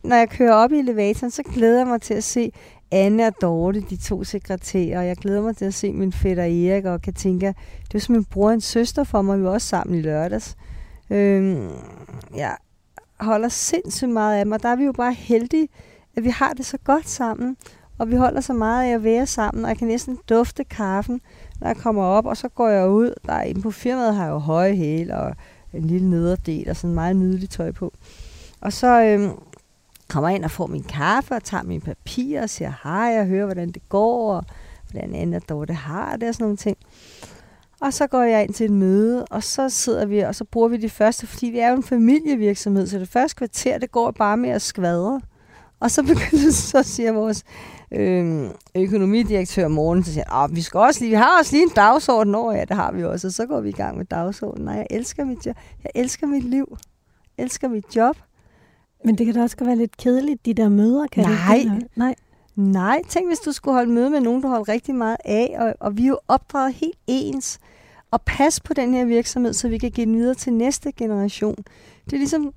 Når 0.04 0.16
jeg 0.16 0.30
kører 0.30 0.54
op 0.54 0.72
i 0.72 0.80
elevatoren, 0.80 1.32
så 1.32 1.44
glæder 1.44 1.78
jeg 1.78 1.88
mig 1.88 2.02
til 2.02 2.14
at 2.14 2.24
se 2.24 2.52
Anne 2.92 3.28
og 3.28 3.34
Dorte, 3.42 3.82
de 3.82 3.96
to 3.96 4.24
sekretærer. 4.24 5.00
Og 5.00 5.08
jeg 5.08 5.16
glæder 5.16 5.42
mig 5.42 5.58
til 5.58 5.66
at 5.66 5.74
se 5.74 5.94
min 5.94 6.14
fætter 6.14 6.44
Erik 6.44 6.86
og 6.86 7.02
kan 7.02 7.14
tænke, 7.14 7.54
det 7.88 7.96
er 7.96 8.00
som 8.00 8.16
min 8.16 8.26
bror 8.26 8.48
og 8.48 8.54
en 8.54 8.62
søster 8.62 9.04
for 9.04 9.22
mig. 9.22 9.40
Vi 9.40 9.44
var 9.44 9.50
også 9.50 9.68
sammen 9.68 9.98
i 9.98 10.02
lørdags. 10.02 10.58
Øhm, 11.10 11.70
jeg 12.36 12.58
holder 13.20 13.50
sindssygt 13.50 14.12
meget 14.12 14.40
af 14.40 14.46
og 14.54 14.64
der 14.64 14.70
er 14.70 14.76
vi 14.76 14.84
jo 14.84 14.92
bare 14.92 15.14
heldige, 15.14 15.68
at 16.16 16.24
vi 16.24 16.30
har 16.30 16.54
det 16.54 16.66
så 16.66 16.78
godt 16.84 17.10
sammen. 17.10 17.58
Og 17.98 18.10
vi 18.10 18.16
holder 18.16 18.42
så 18.42 18.54
meget 18.54 18.90
af 18.90 18.94
at 18.94 19.04
være 19.04 19.26
sammen, 19.26 19.64
og 19.64 19.70
jeg 19.70 19.78
kan 19.78 19.88
næsten 19.88 20.20
dufte 20.30 20.64
kaffen, 20.64 21.22
når 21.60 21.68
jeg 21.68 21.78
kommer 21.78 22.04
op, 22.04 22.26
og 22.26 22.38
så 22.38 22.48
går 22.48 22.68
jeg 22.68 22.90
ud. 22.90 23.14
Der 23.26 23.34
er 23.34 23.44
inde 23.44 23.62
på 23.62 23.72
firmaet 23.72 24.16
har 24.16 24.24
jeg 24.24 24.32
jo 24.32 24.38
høje 24.38 24.76
hæle 24.76 25.18
og 25.18 25.36
en 25.74 25.84
lille 25.84 26.10
nederdel 26.10 26.70
og 26.70 26.76
sådan 26.76 26.94
meget 26.94 27.16
nydeligt 27.16 27.52
tøj 27.52 27.72
på. 27.72 27.94
Og 28.62 28.74
så 28.74 29.02
øhm, 29.04 29.32
kommer 30.10 30.30
jeg 30.30 30.36
ind 30.36 30.46
og 30.46 30.52
får 30.52 30.68
min 30.68 30.84
kaffe 30.84 31.36
og 31.36 31.44
tager 31.44 31.64
mine 31.64 31.82
papirer 31.82 32.44
og 32.44 32.50
siger 32.50 32.74
hej 32.84 33.20
og 33.20 33.26
hører, 33.26 33.46
hvordan 33.46 33.72
det 33.72 33.90
går, 33.90 34.36
og 34.36 34.44
hvordan 34.92 35.16
Anna 35.16 35.36
og 35.36 35.50
Dorte 35.50 35.74
har 35.74 36.18
det 36.18 36.30
og 36.30 36.34
sådan 36.34 36.44
nogle 36.44 36.58
ting. 36.58 36.78
Og 37.82 37.94
så 37.94 38.08
går 38.08 38.24
jeg 38.24 38.44
ind 38.44 38.54
til 38.54 38.66
et 38.66 38.72
møde, 38.72 39.26
og 39.26 39.44
så 39.44 39.70
sidder 39.70 40.06
vi, 40.06 40.20
og 40.20 40.36
så 40.36 40.44
bruger 40.44 40.68
vi 40.68 40.78
de 40.78 40.90
første, 40.90 41.28
fordi 41.28 41.46
vi 41.46 41.60
er 41.60 41.70
jo 41.70 41.76
en 41.76 41.84
familievirksomhed, 41.84 42.88
så 42.88 43.00
det 43.00 43.10
første 43.10 43.36
kvarter, 43.36 43.78
det 43.78 43.92
går 43.92 44.12
bare 44.12 44.38
med 44.38 44.50
at 44.50 44.62
skvadre. 44.62 45.22
Og 45.80 45.92
så 45.92 46.04
begynder 46.14 46.52
så 46.52 46.84
siger 46.84 47.12
vores 47.12 47.44
øh, 47.92 48.50
økonomidirektør 48.76 49.68
morgen, 49.68 50.04
så 50.04 50.14
siger 50.14 50.42
han, 50.42 50.56
vi 50.56 50.62
skal 50.62 50.80
også 50.80 51.00
lige, 51.00 51.10
vi 51.10 51.16
har 51.16 51.40
også 51.40 51.56
lige 51.56 51.64
en 51.64 51.72
dagsorden 51.76 52.36
over, 52.36 52.54
ja, 52.54 52.66
det 52.66 52.76
har 52.76 52.92
vi 52.92 53.04
også, 53.04 53.28
og 53.28 53.34
så 53.34 53.46
går 53.46 53.62
vi 53.62 53.70
i 53.70 53.72
gang 53.72 53.98
med 53.98 54.06
dagsordenen. 54.06 54.66
Nej, 54.66 54.76
jeg 54.76 54.88
elsker 54.90 55.26
mit 55.26 55.46
job, 55.46 55.56
jeg 55.84 55.92
elsker 55.96 56.28
mit 56.28 56.44
liv, 56.44 56.78
jeg 57.38 57.44
elsker 57.44 57.68
mit 57.68 57.96
job. 57.96 58.18
Men 59.06 59.18
det 59.18 59.26
kan 59.26 59.36
da 59.36 59.42
også 59.42 59.58
være 59.62 59.76
lidt 59.76 59.98
kedeligt, 59.98 60.46
de 60.46 60.54
der 60.54 60.70
møder, 60.70 61.08
kan 61.08 61.24
det 61.24 61.32
Nej. 61.32 61.56
ikke 61.56 61.70
det? 61.70 61.88
Nej. 61.96 62.16
Nej, 62.56 63.02
tænk 63.10 63.28
hvis 63.28 63.40
du 63.40 63.52
skulle 63.52 63.76
holde 63.76 63.92
møde 63.92 64.10
med 64.10 64.22
nogen, 64.22 64.42
du 64.42 64.48
holder 64.48 64.70
rigtig 64.70 64.96
meget 64.96 65.18
af, 65.26 65.56
og, 65.60 65.74
og 65.80 65.98
vi 65.98 66.04
er 66.04 66.08
jo 66.08 66.20
opdraget 66.28 66.74
helt 66.74 66.98
ens. 67.08 67.60
Og 68.12 68.22
pas 68.22 68.60
på 68.60 68.74
den 68.74 68.94
her 68.94 69.06
virksomhed, 69.06 69.54
så 69.54 69.70
vi 69.70 69.78
kan 69.78 69.92
give 69.92 70.06
den 70.06 70.16
videre 70.16 70.36
til 70.36 70.54
næste 70.54 70.92
generation. 70.92 71.56
Det 72.06 72.14
er 72.14 72.18
ligesom 72.18 72.54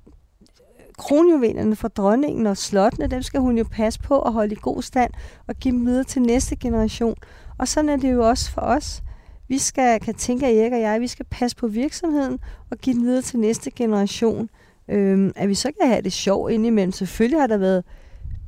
kronjuvelerne 1.01 1.75
fra 1.75 1.87
dronningen 1.87 2.47
og 2.47 2.57
slottene, 2.57 3.07
dem 3.07 3.21
skal 3.21 3.39
hun 3.39 3.57
jo 3.57 3.65
passe 3.71 3.99
på 3.99 4.21
at 4.21 4.33
holde 4.33 4.53
i 4.53 4.57
god 4.61 4.81
stand 4.81 5.11
og 5.47 5.55
give 5.55 5.71
dem 5.71 5.85
videre 5.85 6.03
til 6.03 6.21
næste 6.21 6.55
generation. 6.55 7.15
Og 7.57 7.67
sådan 7.67 7.89
er 7.89 7.95
det 7.95 8.13
jo 8.13 8.29
også 8.29 8.51
for 8.51 8.61
os. 8.61 9.03
Vi 9.47 9.57
skal, 9.57 9.99
kan 9.99 10.13
tænke, 10.13 10.47
at 10.47 10.57
Erik 10.57 10.73
og 10.73 10.81
jeg, 10.81 11.01
vi 11.01 11.07
skal 11.07 11.25
passe 11.31 11.57
på 11.57 11.67
virksomheden 11.67 12.39
og 12.71 12.77
give 12.77 12.95
den 12.95 13.03
videre 13.03 13.21
til 13.21 13.39
næste 13.39 13.71
generation. 13.71 14.49
Øhm, 14.89 15.31
at 15.35 15.49
vi 15.49 15.55
så 15.55 15.71
kan 15.81 15.89
have 15.89 16.01
det 16.01 16.13
sjovt 16.13 16.51
indimellem. 16.51 16.91
Selvfølgelig 16.91 17.39
har 17.39 17.47
der 17.47 17.57
været 17.57 17.83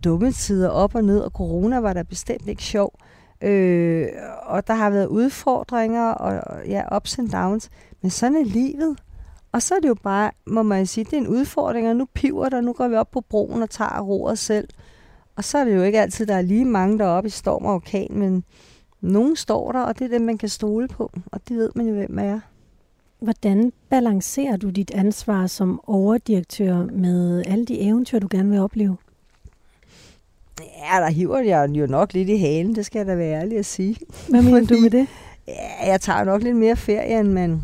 dumme 0.03 0.31
tider 0.31 0.69
op 0.69 0.95
og 0.95 1.03
ned, 1.03 1.19
og 1.19 1.31
corona 1.31 1.79
var 1.79 1.93
der 1.93 2.03
bestemt 2.03 2.47
ikke 2.47 2.63
sjov. 2.63 2.93
Øh, 3.41 4.07
og 4.45 4.67
der 4.67 4.73
har 4.73 4.89
været 4.89 5.07
udfordringer 5.07 6.07
og 6.09 6.61
ja, 6.67 6.95
ups 6.95 7.19
and 7.19 7.29
downs. 7.29 7.69
Men 8.01 8.11
sådan 8.11 8.35
er 8.37 8.45
livet. 8.45 8.97
Og 9.53 9.61
så 9.61 9.75
er 9.75 9.79
det 9.79 9.87
jo 9.87 9.95
bare, 10.03 10.31
må 10.47 10.63
man 10.63 10.85
sige, 10.85 11.03
det 11.03 11.13
er 11.13 11.17
en 11.17 11.27
udfordring, 11.27 11.89
og 11.89 11.95
nu 11.95 12.07
piver 12.13 12.49
der, 12.49 12.61
nu 12.61 12.73
går 12.73 12.87
vi 12.87 12.95
op 12.95 13.11
på 13.11 13.21
broen 13.21 13.61
og 13.61 13.69
tager 13.69 14.01
roret 14.01 14.39
selv. 14.39 14.67
Og 15.35 15.43
så 15.43 15.57
er 15.57 15.63
det 15.65 15.75
jo 15.75 15.83
ikke 15.83 16.01
altid, 16.01 16.25
der 16.25 16.35
er 16.35 16.41
lige 16.41 16.65
mange 16.65 16.99
deroppe 16.99 17.27
i 17.27 17.29
storm 17.29 17.65
og 17.65 17.73
orkan, 17.73 18.07
men 18.11 18.43
nogen 19.01 19.35
står 19.35 19.71
der, 19.71 19.79
og 19.81 19.99
det 19.99 20.05
er 20.05 20.09
dem, 20.09 20.21
man 20.21 20.37
kan 20.37 20.49
stole 20.49 20.87
på. 20.87 21.11
Og 21.31 21.39
det 21.49 21.57
ved 21.57 21.69
man 21.75 21.87
jo, 21.87 21.93
hvem 21.93 22.19
er. 22.19 22.39
Hvordan 23.19 23.73
balancerer 23.89 24.57
du 24.57 24.69
dit 24.69 24.91
ansvar 24.91 25.47
som 25.47 25.79
overdirektør 25.87 26.85
med 26.91 27.43
alle 27.47 27.65
de 27.65 27.79
eventyr, 27.79 28.19
du 28.19 28.27
gerne 28.31 28.49
vil 28.49 28.59
opleve? 28.59 28.97
Ja, 30.59 30.99
der 30.99 31.09
hiver 31.09 31.39
jeg 31.39 31.69
jo 31.69 31.85
nok 31.87 32.13
lidt 32.13 32.29
i 32.29 32.37
halen, 32.37 32.75
det 32.75 32.85
skal 32.85 32.99
jeg 32.99 33.07
da 33.07 33.15
være 33.15 33.41
ærlig 33.41 33.57
at 33.57 33.65
sige. 33.65 33.97
Hvad 34.29 34.41
mener 34.41 34.59
du 34.61 34.65
Fordi- 34.67 34.81
med 34.81 34.89
det? 34.89 35.07
Ja, 35.47 35.87
jeg 35.87 36.01
tager 36.01 36.23
nok 36.23 36.43
lidt 36.43 36.55
mere 36.55 36.75
ferie, 36.75 37.19
end 37.19 37.27
man, 37.27 37.63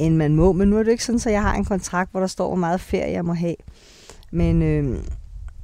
end 0.00 0.16
man 0.16 0.34
må. 0.34 0.52
Men 0.52 0.68
nu 0.68 0.78
er 0.78 0.82
det 0.82 0.90
ikke 0.90 1.04
sådan, 1.04 1.20
at 1.26 1.32
jeg 1.32 1.42
har 1.42 1.54
en 1.54 1.64
kontrakt, 1.64 2.10
hvor 2.10 2.20
der 2.20 2.26
står, 2.26 2.46
hvor 2.46 2.56
meget 2.56 2.80
ferie 2.80 3.12
jeg 3.12 3.24
må 3.24 3.32
have. 3.32 3.56
Men 4.32 4.62
øh, 4.62 4.98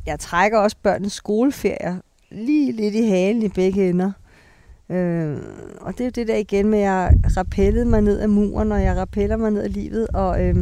jeg 0.06 0.18
trækker 0.20 0.58
også 0.58 0.76
børnenes 0.82 1.12
skoleferier 1.12 1.96
lige 2.30 2.72
lidt 2.72 2.94
i 2.94 3.08
halen 3.08 3.42
i 3.42 3.48
begge 3.48 3.88
ender. 3.88 4.12
Øh, 4.90 5.36
og 5.80 5.92
det 5.92 6.00
er 6.00 6.04
jo 6.04 6.10
det 6.14 6.28
der 6.28 6.36
igen 6.36 6.68
med, 6.68 6.78
at 6.78 6.84
jeg 6.84 7.14
rappellede 7.36 7.84
mig 7.84 8.02
ned 8.02 8.18
af 8.18 8.28
muren, 8.28 8.72
og 8.72 8.82
jeg 8.82 8.96
rappeller 8.96 9.36
mig 9.36 9.50
ned 9.50 9.62
af 9.62 9.72
livet. 9.72 10.08
Og 10.08 10.44
øh, 10.44 10.56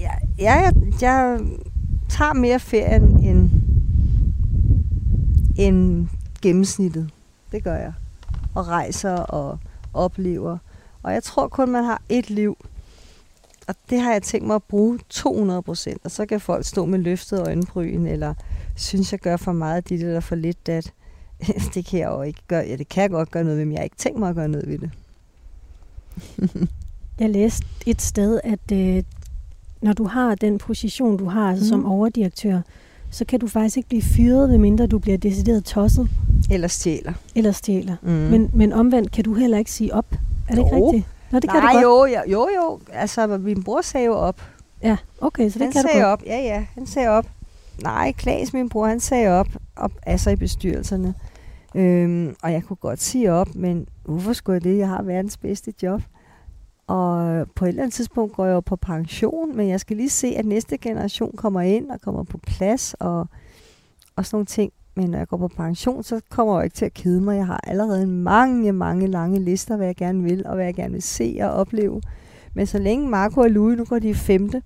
ja, 0.00 0.10
jeg, 0.38 0.74
jeg 1.00 1.40
tager 2.08 2.34
mere 2.34 2.60
ferie 2.60 2.96
end, 3.30 3.50
end 5.58 6.08
gennemsnittet. 6.42 7.10
Det 7.52 7.64
gør 7.64 7.76
jeg. 7.76 7.92
Og 8.54 8.68
rejser 8.68 9.16
og 9.16 9.58
oplever. 9.94 10.58
Og 11.02 11.12
jeg 11.12 11.22
tror 11.22 11.48
kun, 11.48 11.70
man 11.70 11.84
har 11.84 12.02
et 12.08 12.30
liv. 12.30 12.56
Og 13.68 13.74
det 13.90 14.00
har 14.00 14.12
jeg 14.12 14.22
tænkt 14.22 14.46
mig 14.46 14.54
at 14.56 14.62
bruge 14.62 14.98
200 15.08 15.62
procent. 15.62 16.00
Og 16.04 16.10
så 16.10 16.26
kan 16.26 16.40
folk 16.40 16.64
stå 16.66 16.84
med 16.86 16.98
løftet 16.98 17.40
øjenbryn, 17.40 18.06
eller 18.06 18.34
synes, 18.76 19.12
jeg 19.12 19.20
gør 19.20 19.36
for 19.36 19.52
meget 19.52 19.88
dit, 19.88 20.02
eller 20.02 20.20
for 20.20 20.34
lidt 20.34 20.66
dat. 20.66 20.92
det 21.74 21.84
kan 21.86 22.00
jeg 22.00 22.06
jo 22.08 22.22
ikke 22.22 22.40
gøre. 22.48 22.64
Ja, 22.66 22.76
det 22.76 22.88
kan 22.88 23.02
jeg 23.02 23.10
godt 23.10 23.30
gøre 23.30 23.44
noget 23.44 23.58
ved, 23.58 23.64
men 23.64 23.72
jeg 23.72 23.78
har 23.78 23.84
ikke 23.84 23.96
tænkt 23.96 24.18
mig 24.18 24.28
at 24.28 24.34
gøre 24.34 24.48
noget 24.48 24.68
ved 24.68 24.78
det. 24.78 24.90
Jeg 27.20 27.30
læste 27.30 27.66
et 27.86 28.02
sted, 28.02 28.40
at 28.44 28.72
øh, 28.72 29.02
når 29.82 29.92
du 29.92 30.04
har 30.04 30.34
den 30.34 30.58
position, 30.58 31.16
du 31.16 31.24
har 31.28 31.50
altså 31.50 31.68
som 31.68 31.78
Mhm. 31.78 31.88
overdirektør, 31.88 32.60
så 33.10 33.24
kan 33.24 33.40
du 33.40 33.46
faktisk 33.46 33.76
ikke 33.76 33.88
blive 33.88 34.02
fyret, 34.02 34.50
medmindre 34.50 34.86
du 34.86 34.98
bliver 34.98 35.18
decideret 35.18 35.64
tosset 35.64 36.08
Eller 36.50 36.68
stjæler. 36.68 37.12
eller 37.34 37.52
stjæler. 37.52 37.96
Mm. 38.02 38.08
Mm. 38.10 38.14
Men, 38.16 38.50
men 38.54 38.72
omvendt 38.72 39.12
kan 39.12 39.24
du 39.24 39.34
heller 39.34 39.58
ikke 39.58 39.72
sige 39.72 39.94
op. 39.94 40.14
Er 40.50 40.54
det 40.54 40.64
ikke 40.64 40.76
Jo. 40.76 40.86
rigtigt? 40.86 41.06
Nå, 41.30 41.38
det 41.38 41.50
kan 41.50 41.62
Nej, 41.62 41.72
du 41.82 41.88
godt. 41.88 42.10
jo, 42.10 42.20
jo, 42.20 42.30
jo, 42.30 42.48
jo. 42.56 42.80
Altså, 42.92 43.26
min 43.26 43.62
bror 43.62 43.80
sagde 43.80 44.06
jo 44.06 44.14
op. 44.14 44.42
Ja, 44.82 44.96
okay, 45.20 45.48
så 45.50 45.58
det 45.58 45.62
han 45.64 45.72
kan 45.72 45.82
du 45.82 45.88
sagde 45.88 46.04
godt. 46.04 46.12
op. 46.20 46.26
Ja, 46.26 46.36
ja, 46.38 46.64
han 46.74 46.86
sagde 46.86 47.08
op. 47.08 47.26
Nej, 47.82 48.12
Klaas, 48.12 48.52
min 48.52 48.68
bror, 48.68 48.86
han 48.86 49.00
sagde 49.00 49.28
op, 49.28 49.46
op 49.76 49.92
altså 50.06 50.30
i 50.30 50.36
bestyrelserne. 50.36 51.14
Øhm, 51.74 52.34
og 52.42 52.52
jeg 52.52 52.62
kunne 52.62 52.76
godt 52.76 53.02
sige 53.02 53.32
op, 53.32 53.54
men 53.54 53.86
hvorfor 54.04 54.32
skulle 54.32 54.54
jeg 54.54 54.64
det? 54.64 54.78
Jeg 54.78 54.88
har 54.88 55.02
verdens 55.02 55.36
bedste 55.36 55.72
job. 55.82 56.02
Og 56.86 57.46
på 57.54 57.64
et 57.64 57.68
eller 57.68 57.82
andet 57.82 57.94
tidspunkt 57.94 58.32
går 58.34 58.44
jeg 58.46 58.52
jo 58.54 58.60
på 58.60 58.76
pension, 58.76 59.56
men 59.56 59.68
jeg 59.68 59.80
skal 59.80 59.96
lige 59.96 60.10
se, 60.10 60.26
at 60.36 60.44
næste 60.44 60.78
generation 60.78 61.32
kommer 61.36 61.60
ind 61.60 61.90
og 61.90 62.00
kommer 62.00 62.22
på 62.22 62.38
plads 62.38 62.94
og, 62.94 63.26
og 64.16 64.26
sådan 64.26 64.36
nogle 64.36 64.46
ting. 64.46 64.72
Men 64.96 65.10
når 65.10 65.18
jeg 65.18 65.28
går 65.28 65.36
på 65.36 65.48
pension, 65.48 66.02
så 66.02 66.20
kommer 66.30 66.56
jeg 66.56 66.64
ikke 66.64 66.74
til 66.74 66.84
at 66.84 66.94
kede 66.94 67.20
mig. 67.20 67.36
Jeg 67.36 67.46
har 67.46 67.60
allerede 67.64 68.06
mange, 68.06 68.72
mange 68.72 69.06
lange 69.06 69.40
lister, 69.40 69.76
hvad 69.76 69.86
jeg 69.86 69.96
gerne 69.96 70.22
vil, 70.22 70.46
og 70.46 70.54
hvad 70.54 70.64
jeg 70.64 70.74
gerne 70.74 70.92
vil 70.92 71.02
se 71.02 71.38
og 71.40 71.50
opleve. 71.50 72.02
Men 72.54 72.66
så 72.66 72.78
længe 72.78 73.08
Marco 73.08 73.40
og 73.40 73.50
Louis, 73.50 73.78
nu 73.78 73.84
går 73.84 73.98
de 73.98 74.08
i 74.08 74.14
femte, 74.14 74.62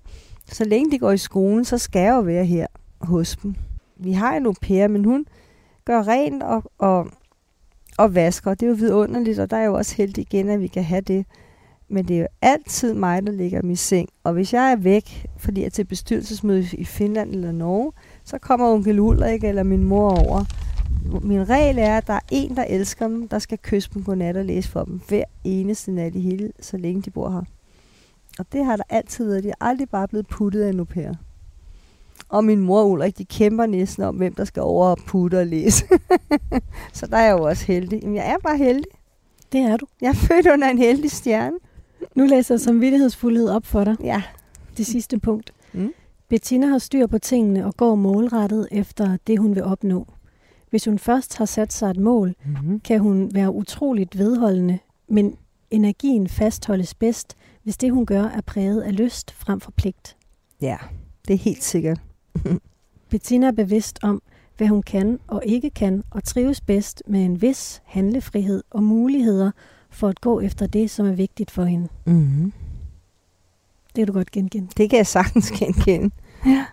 så 0.51 0.63
længe 0.63 0.91
de 0.91 0.99
går 0.99 1.11
i 1.11 1.17
skolen, 1.17 1.65
så 1.65 1.77
skal 1.77 2.01
jeg 2.01 2.13
jo 2.13 2.19
være 2.19 2.45
her 2.45 2.67
hos 3.01 3.35
dem. 3.35 3.55
Vi 3.97 4.11
har 4.11 4.37
en 4.37 4.45
au 4.45 4.53
pair, 4.61 4.87
men 4.87 5.05
hun 5.05 5.25
gør 5.85 6.07
rent 6.07 6.43
og, 6.43 6.63
og, 6.77 7.07
og 7.97 8.15
vasker. 8.15 8.53
Det 8.53 8.63
er 8.63 8.69
jo 8.69 8.75
vidunderligt, 8.75 9.39
og 9.39 9.51
der 9.51 9.57
er 9.57 9.65
jo 9.65 9.73
også 9.73 9.95
heldig 9.95 10.21
igen, 10.21 10.49
at 10.49 10.59
vi 10.59 10.67
kan 10.67 10.83
have 10.83 11.01
det. 11.01 11.25
Men 11.89 12.07
det 12.07 12.15
er 12.15 12.19
jo 12.19 12.27
altid 12.41 12.93
mig, 12.93 13.27
der 13.27 13.31
ligger 13.31 13.59
i 13.59 13.65
min 13.65 13.75
seng. 13.75 14.09
Og 14.23 14.33
hvis 14.33 14.53
jeg 14.53 14.71
er 14.71 14.75
væk, 14.75 15.25
fordi 15.37 15.61
jeg 15.61 15.65
er 15.65 15.69
til 15.69 15.85
bestyrelsesmøde 15.85 16.65
i 16.73 16.85
Finland 16.85 17.31
eller 17.31 17.51
Norge, 17.51 17.91
så 18.25 18.37
kommer 18.37 18.67
onkel 18.73 18.99
Ulrik 18.99 19.43
eller 19.43 19.63
min 19.63 19.83
mor 19.83 20.09
over. 20.09 20.43
Min 21.21 21.49
regel 21.49 21.77
er, 21.77 21.97
at 21.97 22.07
der 22.07 22.13
er 22.13 22.19
en, 22.31 22.55
der 22.55 22.63
elsker 22.63 23.07
dem, 23.07 23.27
der 23.27 23.39
skal 23.39 23.57
kysse 23.57 23.89
dem 23.93 24.03
godnat 24.03 24.37
og 24.37 24.45
læse 24.45 24.69
for 24.69 24.83
dem 24.83 25.01
hver 25.07 25.23
eneste 25.43 25.91
nat 25.91 26.15
i 26.15 26.19
hele, 26.19 26.51
så 26.59 26.77
længe 26.77 27.01
de 27.01 27.09
bor 27.09 27.29
her. 27.29 27.41
Og 28.39 28.45
det 28.51 28.65
har 28.65 28.75
der 28.75 28.83
altid 28.89 29.25
været. 29.25 29.43
De 29.43 29.49
er 29.49 29.53
aldrig 29.61 29.89
bare 29.89 30.07
blevet 30.07 30.27
puttet 30.27 30.61
af 30.61 30.69
en 30.69 30.79
au 30.79 30.85
pair. 30.85 31.13
Og 32.29 32.43
min 32.43 32.59
mor 32.59 32.79
og 32.79 32.91
Ulrik, 32.91 33.17
de 33.17 33.25
kæmper 33.25 33.65
næsten 33.65 34.03
om, 34.03 34.15
hvem 34.15 34.33
der 34.33 34.45
skal 34.45 34.61
over 34.61 34.87
og 34.87 34.97
putte 35.07 35.39
og 35.39 35.47
læse. 35.47 35.85
så 36.93 37.07
der 37.07 37.17
er 37.17 37.25
jeg 37.25 37.31
jo 37.31 37.43
også 37.43 37.65
heldig. 37.65 37.99
Men 38.03 38.15
jeg 38.15 38.29
er 38.29 38.37
bare 38.43 38.57
heldig. 38.57 38.91
Det 39.51 39.61
er 39.61 39.77
du. 39.77 39.85
Jeg 40.01 40.09
er 40.09 40.13
født 40.13 40.47
under 40.47 40.69
en 40.69 40.77
heldig 40.77 41.11
stjerne. 41.11 41.57
Nu 42.15 42.25
læser 42.25 42.53
jeg 42.55 42.59
samvittighedsfuldhed 42.61 43.49
op 43.49 43.65
for 43.65 43.83
dig. 43.83 43.95
Ja. 44.03 44.23
Det 44.77 44.85
sidste 44.85 45.19
punkt. 45.19 45.53
Mm. 45.73 45.93
Bettina 46.29 46.67
har 46.67 46.77
styr 46.77 47.07
på 47.07 47.17
tingene 47.17 47.65
og 47.65 47.77
går 47.77 47.95
målrettet 47.95 48.67
efter 48.71 49.17
det, 49.27 49.39
hun 49.39 49.55
vil 49.55 49.63
opnå. 49.63 50.07
Hvis 50.69 50.85
hun 50.85 50.99
først 50.99 51.37
har 51.37 51.45
sat 51.45 51.73
sig 51.73 51.89
et 51.89 51.97
mål, 51.97 52.35
Mm-hmm. 52.45 52.79
kan 52.79 52.99
hun 52.99 53.29
være 53.33 53.51
utroligt 53.51 54.17
vedholdende, 54.17 54.79
men 55.07 55.35
energien 55.71 56.27
fastholdes 56.27 56.93
bedst, 56.95 57.35
hvis 57.63 57.77
det, 57.77 57.91
hun 57.91 58.05
gør, 58.05 58.23
er 58.23 58.41
præget 58.41 58.81
af 58.81 58.95
lyst 58.97 59.31
frem 59.31 59.59
for 59.59 59.71
pligt. 59.71 60.17
Ja, 60.61 60.77
det 61.27 61.33
er 61.33 61.37
helt 61.37 61.63
sikkert. 61.63 62.01
Bettina 63.09 63.47
er 63.47 63.51
bevidst 63.51 63.99
om, 64.03 64.21
hvad 64.57 64.67
hun 64.67 64.81
kan 64.83 65.19
og 65.27 65.41
ikke 65.45 65.69
kan, 65.69 66.03
og 66.11 66.23
trives 66.23 66.61
bedst 66.61 67.03
med 67.07 67.25
en 67.25 67.41
vis 67.41 67.81
handlefrihed 67.85 68.63
og 68.69 68.83
muligheder 68.83 69.51
for 69.89 70.07
at 70.07 70.21
gå 70.21 70.39
efter 70.39 70.67
det, 70.67 70.89
som 70.89 71.07
er 71.07 71.11
vigtigt 71.13 71.51
for 71.51 71.63
hende. 71.63 71.87
Mm-hmm. 72.05 72.53
Det 73.95 74.01
kan 74.01 74.07
du 74.07 74.13
godt 74.13 74.31
genkende. 74.31 74.67
Det 74.77 74.89
kan 74.89 74.97
jeg 74.97 75.07
sagtens 75.07 75.51
genkende. 75.51 76.15
Ja. 76.45 76.65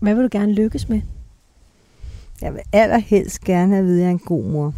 Hvad 0.00 0.14
vil 0.14 0.24
du 0.24 0.28
gerne 0.32 0.52
lykkes 0.52 0.88
med? 0.88 1.00
Jeg 2.40 2.54
vil 2.54 2.62
allerhelst 2.72 3.40
gerne 3.40 3.74
have 3.74 3.80
at 3.80 3.86
vide, 3.86 3.96
at 3.96 4.00
jeg 4.00 4.06
er 4.06 4.10
en 4.10 4.18
god 4.18 4.44
mor. 4.44 4.74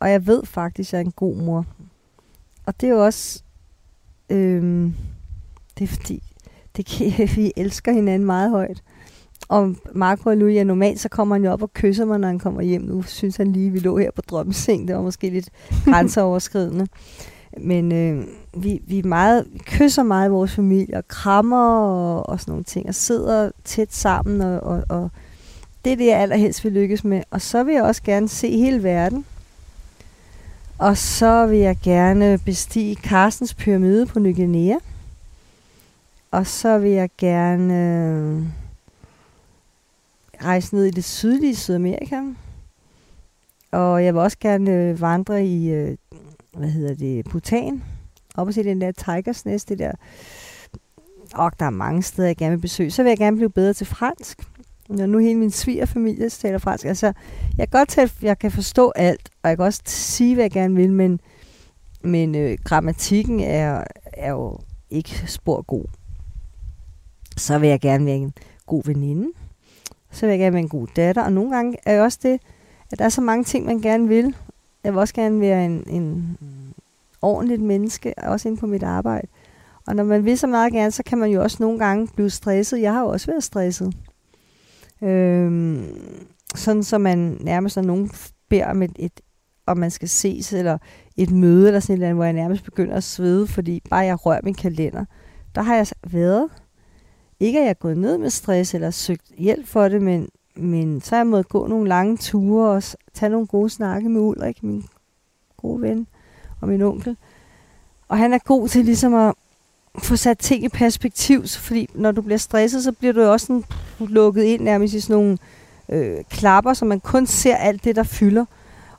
Og 0.00 0.10
jeg 0.10 0.26
ved 0.26 0.44
faktisk, 0.44 0.88
at 0.88 0.92
jeg 0.92 1.00
er 1.00 1.04
en 1.04 1.12
god 1.12 1.36
mor. 1.36 1.66
Og 2.66 2.80
det 2.80 2.86
er 2.86 2.90
jo 2.90 3.04
også... 3.04 3.42
Øhm, 4.30 4.94
det 5.78 5.84
er 5.84 5.88
fordi, 5.88 6.22
det 6.76 6.86
kan, 6.86 7.28
vi 7.36 7.52
elsker 7.56 7.92
hinanden 7.92 8.26
meget 8.26 8.50
højt. 8.50 8.82
Og 9.48 9.76
Marco 9.94 10.30
og 10.30 10.36
Louis, 10.36 10.66
normalt 10.66 11.00
så 11.00 11.08
kommer 11.08 11.34
han 11.34 11.44
jo 11.44 11.52
op 11.52 11.62
og 11.62 11.74
kysser 11.74 12.04
mig, 12.04 12.18
når 12.18 12.28
han 12.28 12.38
kommer 12.38 12.62
hjem. 12.62 12.82
Nu 12.82 13.02
synes 13.02 13.36
han 13.36 13.52
lige, 13.52 13.66
at 13.66 13.72
vi 13.72 13.78
lå 13.78 13.98
her 13.98 14.10
på 14.10 14.22
drømmeseng. 14.22 14.88
Det 14.88 14.96
var 14.96 15.02
måske 15.02 15.30
lidt 15.30 15.50
grænseoverskridende. 15.84 16.86
Men 17.60 17.92
øh, 17.92 18.26
vi, 18.56 18.82
vi, 18.86 19.02
meget, 19.02 19.46
vi 19.52 19.58
kysser 19.58 20.02
meget 20.02 20.28
i 20.28 20.30
vores 20.30 20.52
familie, 20.52 20.96
og 20.96 21.08
krammer 21.08 21.78
og, 21.78 22.28
og 22.28 22.40
sådan 22.40 22.52
nogle 22.52 22.64
ting, 22.64 22.88
og 22.88 22.94
sidder 22.94 23.50
tæt 23.64 23.92
sammen, 23.94 24.40
og, 24.40 24.60
og, 24.60 24.84
og 24.88 25.10
det 25.84 25.92
er 25.92 25.96
det, 25.96 26.06
jeg 26.06 26.20
allerhelst 26.20 26.64
vil 26.64 26.72
lykkes 26.72 27.04
med. 27.04 27.22
Og 27.30 27.40
så 27.40 27.62
vil 27.62 27.74
jeg 27.74 27.82
også 27.82 28.02
gerne 28.02 28.28
se 28.28 28.50
hele 28.50 28.82
verden. 28.82 29.24
Og 30.78 30.96
så 30.96 31.46
vil 31.46 31.58
jeg 31.58 31.76
gerne 31.82 32.38
bestige 32.38 32.94
Carstens 32.94 33.54
pyramide 33.54 34.06
på 34.06 34.18
Ny 34.18 34.36
Guinea. 34.36 34.76
Og 36.30 36.46
så 36.46 36.78
vil 36.78 36.90
jeg 36.90 37.10
gerne 37.18 37.74
øh, 37.74 38.42
rejse 40.44 40.74
ned 40.74 40.84
i 40.84 40.90
det 40.90 41.04
sydlige 41.04 41.56
Sydamerika. 41.56 42.22
Og 43.72 44.04
jeg 44.04 44.14
vil 44.14 44.22
også 44.22 44.36
gerne 44.40 44.70
øh, 44.70 45.00
vandre 45.00 45.44
i, 45.44 45.70
øh, 45.70 45.96
hvad 46.52 46.68
hedder 46.68 46.94
det, 46.94 47.24
Bhutan. 47.24 47.82
Op 48.40 48.48
og 48.48 48.54
se 48.54 48.64
den 48.64 48.80
der 48.80 48.92
Tigers 48.92 49.46
Nest, 49.46 49.68
det 49.68 49.78
der. 49.78 49.92
Og 51.34 51.52
der 51.60 51.66
er 51.66 51.70
mange 51.70 52.02
steder, 52.02 52.28
jeg 52.28 52.36
gerne 52.36 52.56
vil 52.56 52.60
besøge. 52.60 52.90
Så 52.90 53.02
vil 53.02 53.10
jeg 53.10 53.18
gerne 53.18 53.36
blive 53.36 53.50
bedre 53.50 53.72
til 53.72 53.86
fransk. 53.86 54.42
Når 54.88 55.06
nu 55.06 55.18
hele 55.18 55.38
min 55.38 55.50
svigerfamilie 55.50 56.28
taler 56.28 56.58
fransk. 56.58 56.84
Altså, 56.84 57.06
jeg 57.58 57.70
kan 57.70 57.78
godt 57.78 57.88
tale, 57.88 58.10
jeg 58.22 58.38
kan 58.38 58.50
forstå 58.50 58.92
alt, 58.96 59.30
og 59.42 59.48
jeg 59.48 59.58
kan 59.58 59.66
også 59.66 59.82
sige, 59.86 60.34
hvad 60.34 60.44
jeg 60.44 60.50
gerne 60.50 60.74
vil, 60.74 60.92
men, 60.92 61.20
men 62.02 62.34
øh, 62.34 62.58
grammatikken 62.64 63.40
er, 63.40 63.84
er 64.04 64.30
jo 64.30 64.58
ikke 64.90 65.24
spor 65.26 65.62
god. 65.62 65.84
Så 67.36 67.58
vil 67.58 67.68
jeg 67.68 67.80
gerne 67.80 68.06
være 68.06 68.16
en 68.16 68.34
god 68.66 68.82
veninde. 68.86 69.28
Så 70.10 70.26
vil 70.26 70.30
jeg 70.30 70.38
gerne 70.38 70.52
være 70.52 70.62
en 70.62 70.68
god 70.68 70.86
datter. 70.96 71.22
Og 71.22 71.32
nogle 71.32 71.54
gange 71.54 71.76
er 71.84 71.94
jo 71.94 72.02
også 72.02 72.18
det, 72.22 72.40
at 72.92 72.98
der 72.98 73.04
er 73.04 73.08
så 73.08 73.20
mange 73.20 73.44
ting, 73.44 73.66
man 73.66 73.80
gerne 73.80 74.08
vil. 74.08 74.34
Jeg 74.84 74.92
vil 74.92 75.00
også 75.00 75.14
gerne 75.14 75.40
være 75.40 75.64
en, 75.64 75.84
en 75.86 76.38
ordentligt 77.22 77.62
menneske, 77.62 78.14
også 78.18 78.48
inde 78.48 78.60
på 78.60 78.66
mit 78.66 78.82
arbejde. 78.82 79.26
Og 79.86 79.96
når 79.96 80.04
man 80.04 80.24
vil 80.24 80.38
så 80.38 80.46
meget 80.46 80.72
gerne, 80.72 80.90
så 80.90 81.02
kan 81.02 81.18
man 81.18 81.30
jo 81.30 81.42
også 81.42 81.56
nogle 81.60 81.78
gange 81.78 82.08
blive 82.14 82.30
stresset. 82.30 82.80
Jeg 82.80 82.92
har 82.92 83.00
jo 83.00 83.08
også 83.08 83.26
været 83.26 83.44
stresset. 83.44 83.94
Øhm, 85.02 85.84
sådan 86.54 86.82
så 86.82 86.98
man 86.98 87.38
nærmest, 87.40 87.76
når 87.76 87.82
nogen 87.82 88.10
beder 88.48 88.66
om, 88.66 88.82
et, 88.82 88.92
et, 88.98 89.20
om 89.66 89.78
man 89.78 89.90
skal 89.90 90.08
ses, 90.08 90.52
eller 90.52 90.78
et 91.16 91.30
møde, 91.30 91.66
eller 91.66 91.80
sådan 91.80 91.92
et 91.92 91.96
eller 91.96 92.06
andet, 92.06 92.16
hvor 92.16 92.24
jeg 92.24 92.32
nærmest 92.32 92.64
begynder 92.64 92.94
at 92.94 93.04
svede, 93.04 93.46
fordi 93.46 93.82
bare 93.90 94.04
jeg 94.04 94.26
rører 94.26 94.40
min 94.44 94.54
kalender. 94.54 95.04
Der 95.54 95.62
har 95.62 95.76
jeg 95.76 95.86
været. 96.10 96.48
Ikke 97.40 97.58
at 97.58 97.62
jeg 97.62 97.70
er 97.70 97.74
gået 97.74 97.98
ned 97.98 98.18
med 98.18 98.30
stress, 98.30 98.74
eller 98.74 98.90
søgt 98.90 99.32
hjælp 99.38 99.66
for 99.66 99.88
det, 99.88 100.02
men, 100.02 100.28
men 100.56 101.00
så 101.00 101.10
har 101.10 101.20
jeg 101.20 101.26
måttet 101.26 101.48
gå 101.48 101.66
nogle 101.66 101.88
lange 101.88 102.16
ture, 102.16 102.70
og 102.70 102.82
tage 103.14 103.30
nogle 103.30 103.46
gode 103.46 103.70
snakke 103.70 104.08
med 104.08 104.20
Ulrik, 104.20 104.62
min 104.62 104.84
gode 105.56 105.82
ven, 105.82 106.06
og 106.60 106.68
min 106.68 106.82
onkel. 106.82 107.16
Og 108.08 108.18
han 108.18 108.32
er 108.32 108.38
god 108.38 108.68
til 108.68 108.84
ligesom 108.84 109.14
at 109.14 109.34
få 109.98 110.16
sat 110.16 110.38
ting 110.38 110.64
i 110.64 110.68
perspektiv, 110.68 111.46
fordi 111.46 111.88
når 111.94 112.12
du 112.12 112.22
bliver 112.22 112.38
stresset, 112.38 112.84
så 112.84 112.92
bliver 112.92 113.12
du 113.12 113.20
jo 113.20 113.32
også 113.32 113.46
sådan 113.46 113.64
lukket 113.98 114.42
ind 114.42 114.62
nærmest 114.62 114.94
i 114.94 115.00
sådan 115.00 115.16
nogle 115.16 115.38
øh, 115.88 116.24
klapper, 116.30 116.74
så 116.74 116.84
man 116.84 117.00
kun 117.00 117.26
ser 117.26 117.56
alt 117.56 117.84
det, 117.84 117.96
der 117.96 118.02
fylder. 118.02 118.44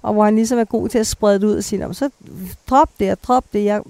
Og 0.01 0.13
hvor 0.13 0.25
han 0.25 0.35
ligesom 0.35 0.59
er 0.59 0.63
god 0.63 0.89
til 0.89 0.99
at 0.99 1.07
sprede 1.07 1.39
det 1.39 1.47
ud 1.47 1.55
og 1.55 1.63
sige, 1.63 1.93
så 1.93 2.09
drop 2.69 2.89
det 2.99 3.11
og 3.11 3.23
drop 3.23 3.43
det. 3.53 3.65
Jeg, 3.65 3.81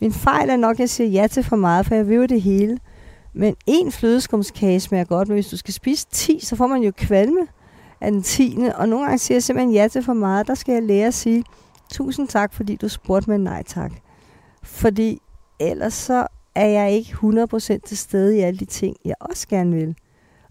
min 0.00 0.12
fejl 0.12 0.50
er 0.50 0.56
nok, 0.56 0.76
at 0.76 0.80
jeg 0.80 0.90
siger 0.90 1.08
ja 1.08 1.26
til 1.26 1.44
for 1.44 1.56
meget, 1.56 1.86
for 1.86 1.94
jeg 1.94 2.08
vil 2.08 2.16
jo 2.16 2.26
det 2.26 2.42
hele. 2.42 2.78
Men 3.32 3.56
en 3.66 3.92
flødeskumskage 3.92 4.80
smager 4.80 5.04
godt, 5.04 5.28
men 5.28 5.34
hvis 5.34 5.48
du 5.48 5.56
skal 5.56 5.74
spise 5.74 6.06
10, 6.10 6.40
så 6.42 6.56
får 6.56 6.66
man 6.66 6.82
jo 6.82 6.92
kvalme 6.96 7.40
af 8.00 8.10
den 8.10 8.22
tiende. 8.22 8.76
Og 8.76 8.88
nogle 8.88 9.04
gange 9.04 9.18
siger 9.18 9.36
jeg 9.36 9.42
simpelthen 9.42 9.74
ja 9.74 9.88
til 9.88 10.02
for 10.02 10.12
meget. 10.12 10.46
Der 10.46 10.54
skal 10.54 10.72
jeg 10.72 10.82
lære 10.82 11.06
at 11.06 11.14
sige, 11.14 11.44
tusind 11.90 12.28
tak, 12.28 12.52
fordi 12.52 12.76
du 12.76 12.88
spurgte 12.88 13.30
mig 13.30 13.38
nej 13.38 13.62
tak. 13.62 13.92
Fordi 14.62 15.18
ellers 15.60 15.94
så 15.94 16.26
er 16.54 16.66
jeg 16.66 16.92
ikke 16.92 17.12
100% 17.12 17.78
til 17.86 17.98
stede 17.98 18.36
i 18.36 18.40
alle 18.40 18.58
de 18.58 18.64
ting, 18.64 18.96
jeg 19.04 19.14
også 19.20 19.48
gerne 19.48 19.76
vil. 19.76 19.96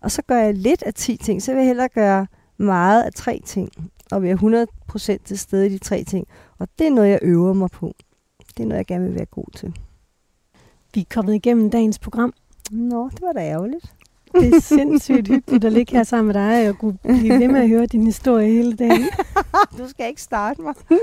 Og 0.01 0.11
så 0.11 0.21
gør 0.21 0.37
jeg 0.37 0.53
lidt 0.53 0.83
af 0.83 0.93
10 0.93 1.17
ting, 1.17 1.41
så 1.41 1.51
vil 1.51 1.59
jeg 1.59 1.67
hellere 1.67 1.89
gøre 1.89 2.27
meget 2.57 3.03
af 3.03 3.13
tre 3.13 3.41
ting, 3.45 3.69
og 4.11 4.23
være 4.23 4.65
100% 4.93 5.17
til 5.25 5.39
stede 5.39 5.67
i 5.67 5.69
de 5.69 5.77
tre 5.77 6.03
ting. 6.03 6.27
Og 6.59 6.67
det 6.79 6.87
er 6.87 6.91
noget, 6.91 7.09
jeg 7.09 7.19
øver 7.21 7.53
mig 7.53 7.69
på. 7.71 7.93
Det 8.57 8.63
er 8.63 8.67
noget, 8.67 8.77
jeg 8.77 8.85
gerne 8.85 9.05
vil 9.05 9.15
være 9.15 9.25
god 9.25 9.51
til. 9.55 9.75
Vi 10.93 11.01
er 11.01 11.05
kommet 11.09 11.35
igennem 11.35 11.69
dagens 11.69 11.99
program. 11.99 12.33
Nå, 12.71 13.09
det 13.09 13.21
var 13.21 13.33
da 13.33 13.39
ærgerligt. 13.39 13.93
Det 14.39 14.55
er 14.55 14.59
sindssygt 14.59 15.27
hyggeligt 15.27 15.65
at 15.65 15.73
ligge 15.73 15.95
her 15.97 16.03
sammen 16.03 16.27
med 16.27 16.33
dig 16.33 16.69
og 16.69 16.77
kunne 16.77 16.97
blive 17.03 17.39
ved 17.39 17.47
med 17.47 17.61
at 17.61 17.69
høre 17.69 17.85
din 17.85 18.05
historie 18.05 18.47
hele 18.47 18.73
dagen. 18.73 19.05
du 19.77 19.89
skal 19.89 20.07
ikke 20.07 20.21
starte 20.21 20.61
mig. 20.61 20.73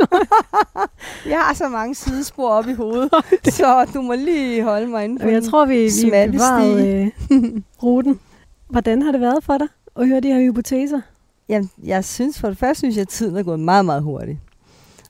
jeg 1.32 1.38
har 1.38 1.54
så 1.54 1.68
mange 1.68 1.94
sidespor 1.94 2.48
op 2.48 2.68
i 2.68 2.72
hovedet, 2.72 3.10
så 3.44 3.86
du 3.94 4.02
må 4.02 4.14
lige 4.14 4.62
holde 4.62 4.86
mig 4.86 5.04
inden 5.04 5.20
for 5.20 5.28
Jeg 5.28 5.42
tror, 5.42 5.66
vi, 5.66 5.90
vi 6.04 6.10
bevarede 6.32 7.12
øh, 7.30 7.62
ruten. 7.82 8.20
Hvordan 8.68 9.02
har 9.02 9.12
det 9.12 9.20
været 9.20 9.44
for 9.44 9.58
dig 9.58 9.68
at 9.96 10.08
høre 10.08 10.20
de 10.20 10.28
her 10.28 10.40
hypoteser? 10.40 11.00
Jamen, 11.48 11.70
jeg 11.84 12.04
synes 12.04 12.40
for 12.40 12.48
det 12.48 12.58
første, 12.58 12.78
synes 12.78 12.96
jeg, 12.96 13.02
at 13.02 13.08
tiden 13.08 13.36
er 13.36 13.42
gået 13.42 13.60
meget, 13.60 13.84
meget 13.84 14.02
hurtigt. 14.02 14.38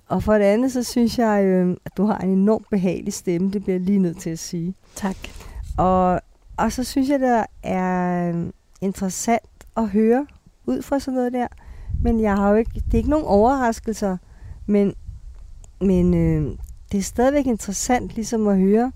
Og 0.08 0.22
for 0.22 0.34
det 0.34 0.44
andet, 0.44 0.72
så 0.72 0.82
synes 0.82 1.18
jeg, 1.18 1.44
øh, 1.44 1.76
at 1.84 1.96
du 1.96 2.06
har 2.06 2.18
en 2.18 2.30
enormt 2.30 2.70
behagelig 2.70 3.12
stemme. 3.12 3.50
Det 3.50 3.62
bliver 3.62 3.74
jeg 3.78 3.86
lige 3.86 3.98
nødt 3.98 4.20
til 4.20 4.30
at 4.30 4.38
sige. 4.38 4.74
Tak. 4.94 5.16
Og 5.78 6.20
og 6.56 6.72
så 6.72 6.84
synes 6.84 7.08
jeg, 7.08 7.20
det 7.20 7.44
er 7.62 8.28
øhm, 8.28 8.52
interessant 8.80 9.66
at 9.76 9.88
høre 9.88 10.26
ud 10.66 10.82
fra 10.82 10.98
sådan 10.98 11.14
noget 11.14 11.32
der. 11.32 11.46
Men 12.02 12.20
jeg 12.20 12.36
har 12.36 12.50
jo 12.50 12.56
ikke, 12.56 12.70
det 12.74 12.94
er 12.94 12.98
ikke 12.98 13.10
nogen 13.10 13.26
overraskelser, 13.26 14.16
men, 14.66 14.94
men 15.80 16.14
øh, 16.14 16.58
det 16.92 16.98
er 16.98 17.02
stadigvæk 17.02 17.46
interessant 17.46 18.14
ligesom 18.14 18.48
at 18.48 18.58
høre, 18.58 18.92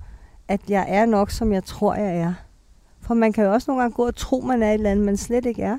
at 0.49 0.61
jeg 0.69 0.87
er 0.89 1.07
nok, 1.07 1.31
som 1.31 1.53
jeg 1.53 1.65
tror, 1.65 1.95
jeg 1.95 2.17
er. 2.17 2.35
For 3.01 3.15
man 3.15 3.33
kan 3.33 3.45
jo 3.45 3.53
også 3.53 3.71
nogle 3.71 3.83
gange 3.83 3.95
gå 3.95 4.07
og 4.07 4.17
tro, 4.17 4.41
man 4.41 4.63
er 4.63 4.69
et 4.69 4.75
eller 4.75 4.91
andet, 4.91 5.07
man 5.07 5.17
slet 5.17 5.47
ikke 5.47 5.63
er. 5.63 5.79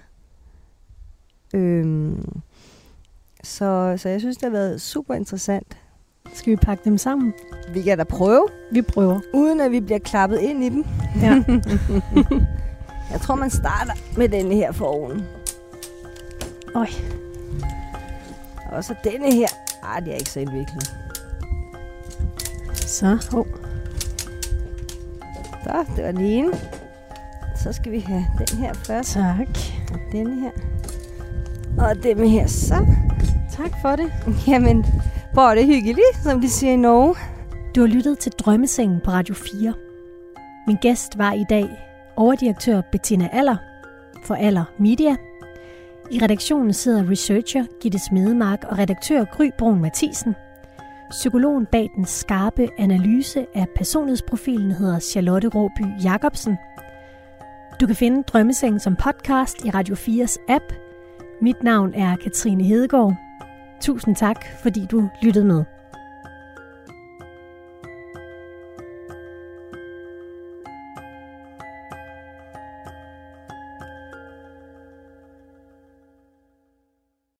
Øhm, 1.53 2.41
så, 3.43 3.93
så 3.97 4.09
jeg 4.09 4.19
synes, 4.19 4.37
det 4.37 4.43
har 4.43 4.51
været 4.51 4.81
super 4.81 5.13
interessant. 5.13 5.77
Skal 6.33 6.51
vi 6.51 6.55
pakke 6.55 6.83
dem 6.85 6.97
sammen? 6.97 7.33
Vi 7.73 7.81
kan 7.81 7.97
da 7.97 8.03
prøve. 8.03 8.47
Vi 8.71 8.81
prøver. 8.81 9.19
Uden 9.33 9.61
at 9.61 9.71
vi 9.71 9.79
bliver 9.79 9.99
klappet 9.99 10.39
ind 10.39 10.63
i 10.63 10.69
dem. 10.69 10.85
Ja. 11.21 11.43
jeg 13.11 13.21
tror, 13.21 13.35
man 13.35 13.49
starter 13.49 13.93
med 14.17 14.29
denne 14.29 14.55
her 14.55 14.71
for 14.71 14.85
oven. 14.85 15.25
Oj. 16.75 16.89
Og 18.71 18.83
så 18.83 18.95
denne 19.03 19.33
her. 19.33 19.47
Ej, 19.83 19.99
det 19.99 20.13
er 20.13 20.17
ikke 20.17 20.29
så 20.29 20.39
indviklet. 20.39 20.95
Så, 22.73 23.05
oh. 23.33 23.45
Så, 25.63 25.85
det 25.95 26.03
var 26.03 26.11
den 26.11 26.25
ene. 26.25 26.51
Så 27.55 27.73
skal 27.73 27.91
vi 27.91 27.99
have 27.99 28.25
den 28.37 28.57
her 28.57 28.73
først. 28.73 29.13
Tak. 29.13 29.47
Og 29.93 29.99
denne 30.11 30.41
her. 30.41 30.51
Og 31.77 32.03
dem 32.03 32.23
her 32.23 32.47
så. 32.47 32.85
Tak 33.51 33.71
for 33.81 33.95
det. 33.95 34.13
Jamen, 34.47 34.85
hvor 35.33 35.41
er 35.41 35.55
det 35.55 35.65
hyggeligt, 35.65 36.23
som 36.23 36.41
de 36.41 36.49
siger 36.49 36.73
i 36.73 36.75
Norge. 36.75 37.15
Du 37.75 37.81
har 37.81 37.87
lyttet 37.87 38.19
til 38.19 38.31
Drømmesengen 38.31 39.01
på 39.01 39.11
Radio 39.11 39.35
4. 39.35 39.73
Min 40.67 40.77
gæst 40.81 41.17
var 41.17 41.33
i 41.33 41.45
dag 41.49 41.69
overdirektør 42.15 42.81
Bettina 42.91 43.29
Aller 43.31 43.55
for 44.23 44.35
Aller 44.35 44.63
Media. 44.79 45.15
I 46.11 46.19
redaktionen 46.23 46.73
sidder 46.73 47.09
researcher 47.09 47.65
Gitte 47.81 47.99
Smedemark 47.99 48.63
og 48.63 48.77
redaktør 48.77 49.23
Gry 49.23 49.49
Brun 49.57 49.81
Mathisen. 49.81 50.35
Psykologen 51.09 51.65
bag 51.65 51.91
den 51.95 52.05
skarpe 52.05 52.67
analyse 52.77 53.45
af 53.55 53.65
personlighedsprofilen 53.75 54.71
hedder 54.71 54.99
Charlotte 54.99 55.47
Råby 55.47 56.03
Jacobsen. 56.03 56.57
Du 57.81 57.87
kan 57.87 57.95
finde 57.95 58.23
Drømmesengen 58.23 58.79
som 58.79 58.95
podcast 58.95 59.65
i 59.65 59.69
Radio 59.69 59.95
4's 59.95 60.45
app. 60.49 60.63
Mit 61.41 61.63
navn 61.63 61.93
er 61.93 62.15
Katrine 62.15 62.63
Hedegaard. 62.63 63.30
Tusind 63.81 64.15
tak, 64.15 64.45
fordi 64.61 64.85
du 64.91 65.09
lyttede 65.21 65.45
med. 65.45 65.63